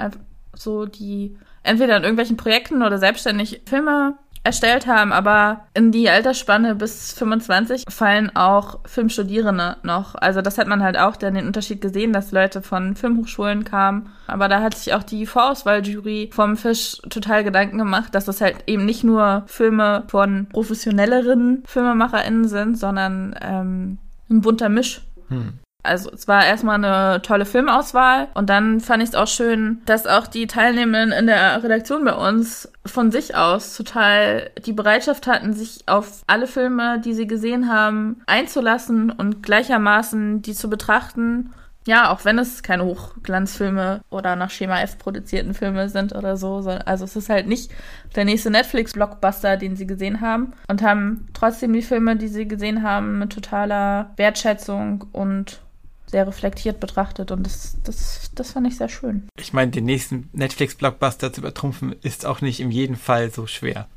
so 0.55 0.87
die 0.87 1.37
entweder 1.62 1.97
in 1.97 2.03
irgendwelchen 2.03 2.37
Projekten 2.37 2.83
oder 2.83 2.99
selbstständig 2.99 3.62
Filme 3.67 4.17
erstellt 4.47 4.86
haben, 4.86 5.12
aber 5.12 5.66
in 5.74 5.90
die 5.90 6.09
Altersspanne 6.09 6.76
bis 6.76 7.12
25 7.12 7.84
fallen 7.88 8.34
auch 8.34 8.78
Filmstudierende 8.86 9.76
noch. 9.82 10.14
Also 10.14 10.40
das 10.40 10.57
hat 10.57 10.68
man 10.68 10.82
halt 10.82 10.97
auch 10.97 11.16
dann 11.16 11.34
den 11.34 11.47
Unterschied 11.47 11.80
gesehen, 11.80 12.12
dass 12.12 12.32
Leute 12.32 12.62
von 12.62 12.94
Filmhochschulen 12.94 13.64
kamen. 13.64 14.09
Aber 14.28 14.49
da 14.49 14.62
hat 14.62 14.74
sich 14.74 14.94
auch 14.94 15.03
die 15.03 15.26
Vorauswahljury 15.26 16.30
vom 16.32 16.57
Fisch 16.57 16.99
total 17.11 17.42
Gedanken 17.42 17.78
gemacht, 17.78 18.14
dass 18.14 18.24
das 18.24 18.40
halt 18.40 18.57
eben 18.66 18.84
nicht 18.84 19.03
nur 19.03 19.42
Filme 19.47 20.05
von 20.07 20.47
professionelleren 20.53 21.64
FilmemacherInnen 21.66 22.47
sind, 22.47 22.78
sondern 22.78 23.34
ähm, 23.42 23.99
ein 24.30 24.40
bunter 24.40 24.68
Misch. 24.68 25.03
Hm 25.28 25.59
also 25.87 26.11
es 26.11 26.28
war 26.28 26.45
erstmal 26.45 26.82
eine 26.82 27.22
tolle 27.22 27.47
Filmauswahl 27.47 28.28
und 28.34 28.51
dann 28.51 28.80
fand 28.80 29.03
ich 29.03 29.11
es 29.11 29.14
auch 29.14 29.28
schön, 29.28 29.82
dass 29.87 30.07
auch 30.07 30.26
die 30.26 30.47
Teilnehmenden 30.47 31.18
in 31.18 31.26
der 31.26 31.62
Redaktion 31.62 32.05
bei 32.05 32.14
uns 32.14 32.70
von 32.84 33.11
sich 33.11 33.37
aus 33.37 33.76
total 33.76 34.51
die 34.64 34.72
Bereitschaft 34.72 35.26
hatten, 35.26 35.53
sich 35.53 35.84
auf 35.87 36.22
alle 36.26 36.47
Filme, 36.47 37.01
die 37.01 37.14
sie 37.14 37.26
gesehen 37.26 37.70
haben, 37.70 38.22
einzulassen 38.26 39.11
und 39.11 39.43
gleichermaßen 39.43 40.43
die 40.43 40.55
zu 40.55 40.68
betrachten. 40.68 41.53
Ja, 41.87 42.11
auch 42.11 42.24
wenn 42.24 42.37
es 42.39 42.64
keine 42.64 42.84
Hochglanzfilme 42.84 44.01
oder 44.11 44.34
nach 44.34 44.51
Schema 44.51 44.80
F 44.80 44.99
produzierten 44.99 45.55
Filme 45.55 45.89
sind 45.89 46.16
oder 46.16 46.37
so. 46.37 46.57
Also 46.84 47.05
es 47.05 47.14
ist 47.14 47.28
halt 47.28 47.47
nicht 47.47 47.70
der 48.16 48.24
nächste 48.24 48.51
Netflix-Blockbuster, 48.51 49.57
den 49.57 49.76
sie 49.76 49.87
gesehen 49.87 50.20
haben. 50.20 50.53
Und 50.66 50.82
haben 50.82 51.28
trotzdem 51.32 51.72
die 51.72 51.82
Filme, 51.82 52.16
die 52.16 52.26
sie 52.26 52.49
gesehen 52.49 52.82
haben, 52.82 53.20
mit 53.20 53.32
totaler 53.32 54.11
Wertschätzung 54.16 55.07
und 55.12 55.61
sehr 56.07 56.27
reflektiert 56.27 56.81
betrachtet 56.81 57.31
und 57.31 57.45
das, 57.45 57.77
das, 57.85 58.31
das 58.35 58.53
fand 58.53 58.67
ich 58.67 58.77
sehr 58.77 58.89
schön. 58.89 59.29
Ich 59.39 59.53
meine, 59.53 59.71
den 59.71 59.85
nächsten 59.85 60.29
Netflix-Blockbuster 60.33 61.33
zu 61.33 61.41
übertrumpfen, 61.41 61.95
ist 62.03 62.27
auch 62.27 62.41
nicht 62.41 62.61
in 62.61 62.71
jedem 62.71 62.97
Fall 62.97 63.31
so 63.31 63.47
schwer. 63.47 63.89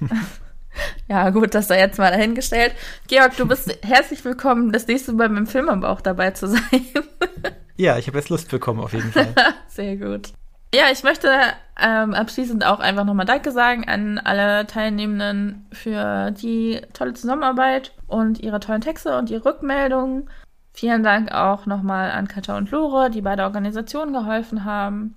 ja, 1.08 1.30
gut, 1.30 1.54
das 1.54 1.68
sei 1.68 1.78
jetzt 1.78 1.98
mal 1.98 2.10
dahingestellt. 2.10 2.74
Georg, 3.06 3.36
du 3.36 3.46
bist 3.46 3.76
herzlich 3.82 4.24
willkommen, 4.24 4.72
das 4.72 4.86
nächste 4.86 5.12
Mal 5.12 5.28
beim 5.28 5.46
Film 5.46 5.68
am 5.68 5.80
Bauch 5.80 6.00
dabei 6.00 6.32
zu 6.32 6.48
sein. 6.48 6.86
ja, 7.76 7.98
ich 7.98 8.06
habe 8.06 8.18
jetzt 8.18 8.28
Lust 8.28 8.50
bekommen, 8.50 8.80
auf 8.80 8.92
jeden 8.92 9.12
Fall. 9.12 9.34
sehr 9.68 9.96
gut. 9.96 10.32
Ja, 10.74 10.90
ich 10.92 11.02
möchte 11.02 11.30
ähm, 11.80 12.12
abschließend 12.12 12.66
auch 12.66 12.78
einfach 12.78 13.04
nochmal 13.04 13.24
Danke 13.24 13.52
sagen 13.52 13.88
an 13.88 14.18
alle 14.18 14.66
Teilnehmenden 14.66 15.66
für 15.72 16.30
die 16.30 16.82
tolle 16.92 17.14
Zusammenarbeit 17.14 17.94
und 18.06 18.40
ihre 18.40 18.60
tollen 18.60 18.82
Texte 18.82 19.16
und 19.16 19.30
ihre 19.30 19.46
Rückmeldungen. 19.46 20.28
Vielen 20.78 21.02
Dank 21.02 21.32
auch 21.32 21.66
nochmal 21.66 22.12
an 22.12 22.28
Katja 22.28 22.56
und 22.56 22.70
Lore, 22.70 23.10
die 23.10 23.20
bei 23.20 23.34
der 23.34 23.46
Organisation 23.46 24.12
geholfen 24.12 24.64
haben. 24.64 25.16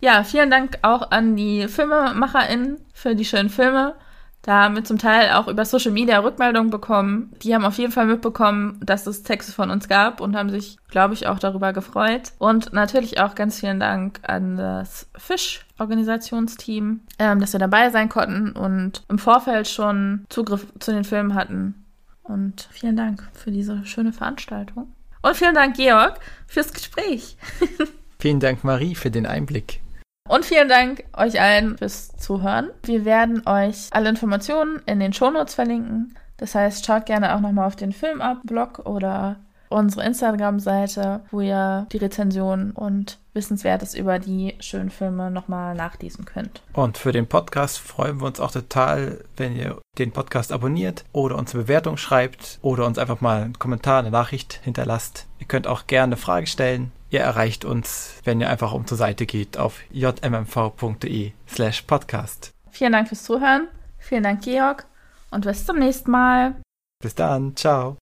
Ja, 0.00 0.24
vielen 0.24 0.50
Dank 0.50 0.78
auch 0.80 1.10
an 1.10 1.36
die 1.36 1.68
FilmemacherInnen 1.68 2.78
für 2.94 3.14
die 3.14 3.26
schönen 3.26 3.50
Filme. 3.50 3.94
Da 4.40 4.62
haben 4.62 4.74
wir 4.74 4.84
zum 4.84 4.96
Teil 4.96 5.32
auch 5.32 5.48
über 5.48 5.66
Social 5.66 5.92
Media 5.92 6.18
Rückmeldungen 6.20 6.70
bekommen. 6.70 7.30
Die 7.42 7.54
haben 7.54 7.66
auf 7.66 7.76
jeden 7.76 7.92
Fall 7.92 8.06
mitbekommen, 8.06 8.80
dass 8.82 9.06
es 9.06 9.22
Texte 9.22 9.52
von 9.52 9.68
uns 9.70 9.86
gab 9.86 10.22
und 10.22 10.34
haben 10.34 10.48
sich, 10.48 10.78
glaube 10.88 11.12
ich, 11.12 11.26
auch 11.26 11.38
darüber 11.38 11.74
gefreut. 11.74 12.32
Und 12.38 12.72
natürlich 12.72 13.20
auch 13.20 13.34
ganz 13.34 13.60
vielen 13.60 13.80
Dank 13.80 14.20
an 14.22 14.56
das 14.56 15.10
Fisch-Organisationsteam, 15.18 17.00
ähm, 17.18 17.38
dass 17.38 17.52
wir 17.52 17.60
dabei 17.60 17.90
sein 17.90 18.08
konnten 18.08 18.52
und 18.52 19.02
im 19.10 19.18
Vorfeld 19.18 19.68
schon 19.68 20.24
Zugriff 20.30 20.72
zu 20.78 20.90
den 20.90 21.04
Filmen 21.04 21.34
hatten. 21.34 21.84
Und 22.22 22.66
vielen 22.70 22.96
Dank 22.96 23.28
für 23.34 23.50
diese 23.50 23.84
schöne 23.84 24.14
Veranstaltung. 24.14 24.94
Und 25.22 25.36
vielen 25.36 25.54
Dank, 25.54 25.76
Georg, 25.76 26.18
fürs 26.46 26.72
Gespräch. 26.72 27.36
vielen 28.18 28.40
Dank, 28.40 28.64
Marie, 28.64 28.94
für 28.94 29.10
den 29.10 29.24
Einblick. 29.24 29.80
Und 30.28 30.44
vielen 30.44 30.68
Dank 30.68 31.04
euch 31.16 31.40
allen 31.40 31.78
fürs 31.78 32.16
Zuhören. 32.16 32.70
Wir 32.84 33.04
werden 33.04 33.46
euch 33.46 33.88
alle 33.90 34.08
Informationen 34.08 34.80
in 34.86 35.00
den 35.00 35.12
Shownotes 35.12 35.54
verlinken. 35.54 36.16
Das 36.36 36.54
heißt, 36.54 36.84
schaut 36.84 37.06
gerne 37.06 37.34
auch 37.34 37.40
nochmal 37.40 37.66
auf 37.66 37.76
den 37.76 37.92
Film 37.92 38.20
ab, 38.20 38.38
Blog 38.44 38.80
oder 38.80 39.36
unsere 39.72 40.04
Instagram-Seite, 40.04 41.22
wo 41.30 41.40
ihr 41.40 41.86
die 41.92 41.98
Rezensionen 41.98 42.72
und 42.72 43.18
Wissenswertes 43.34 43.94
über 43.94 44.18
die 44.18 44.54
schönen 44.60 44.90
Filme 44.90 45.30
nochmal 45.30 45.74
nachlesen 45.74 46.24
könnt. 46.24 46.62
Und 46.72 46.98
für 46.98 47.12
den 47.12 47.26
Podcast 47.26 47.78
freuen 47.78 48.20
wir 48.20 48.26
uns 48.26 48.40
auch 48.40 48.50
total, 48.50 49.24
wenn 49.36 49.56
ihr 49.56 49.80
den 49.98 50.12
Podcast 50.12 50.52
abonniert 50.52 51.04
oder 51.12 51.36
uns 51.36 51.54
eine 51.54 51.64
Bewertung 51.64 51.96
schreibt 51.96 52.58
oder 52.62 52.86
uns 52.86 52.98
einfach 52.98 53.20
mal 53.20 53.42
einen 53.42 53.58
Kommentar, 53.58 54.00
eine 54.00 54.10
Nachricht 54.10 54.60
hinterlasst. 54.62 55.26
Ihr 55.38 55.46
könnt 55.46 55.66
auch 55.66 55.86
gerne 55.86 56.14
eine 56.14 56.16
Frage 56.16 56.46
stellen. 56.46 56.92
Ihr 57.10 57.20
erreicht 57.20 57.64
uns, 57.64 58.14
wenn 58.24 58.40
ihr 58.40 58.48
einfach 58.48 58.72
um 58.72 58.86
zur 58.86 58.96
Seite 58.96 59.26
geht 59.26 59.58
auf 59.58 59.80
jmmv.de 59.90 61.32
slash 61.48 61.82
podcast. 61.82 62.52
Vielen 62.70 62.92
Dank 62.92 63.08
fürs 63.08 63.24
Zuhören. 63.24 63.68
Vielen 63.98 64.22
Dank, 64.22 64.42
Georg. 64.42 64.86
Und 65.30 65.44
bis 65.44 65.64
zum 65.64 65.78
nächsten 65.78 66.10
Mal. 66.10 66.56
Bis 67.02 67.14
dann. 67.14 67.54
Ciao. 67.56 67.98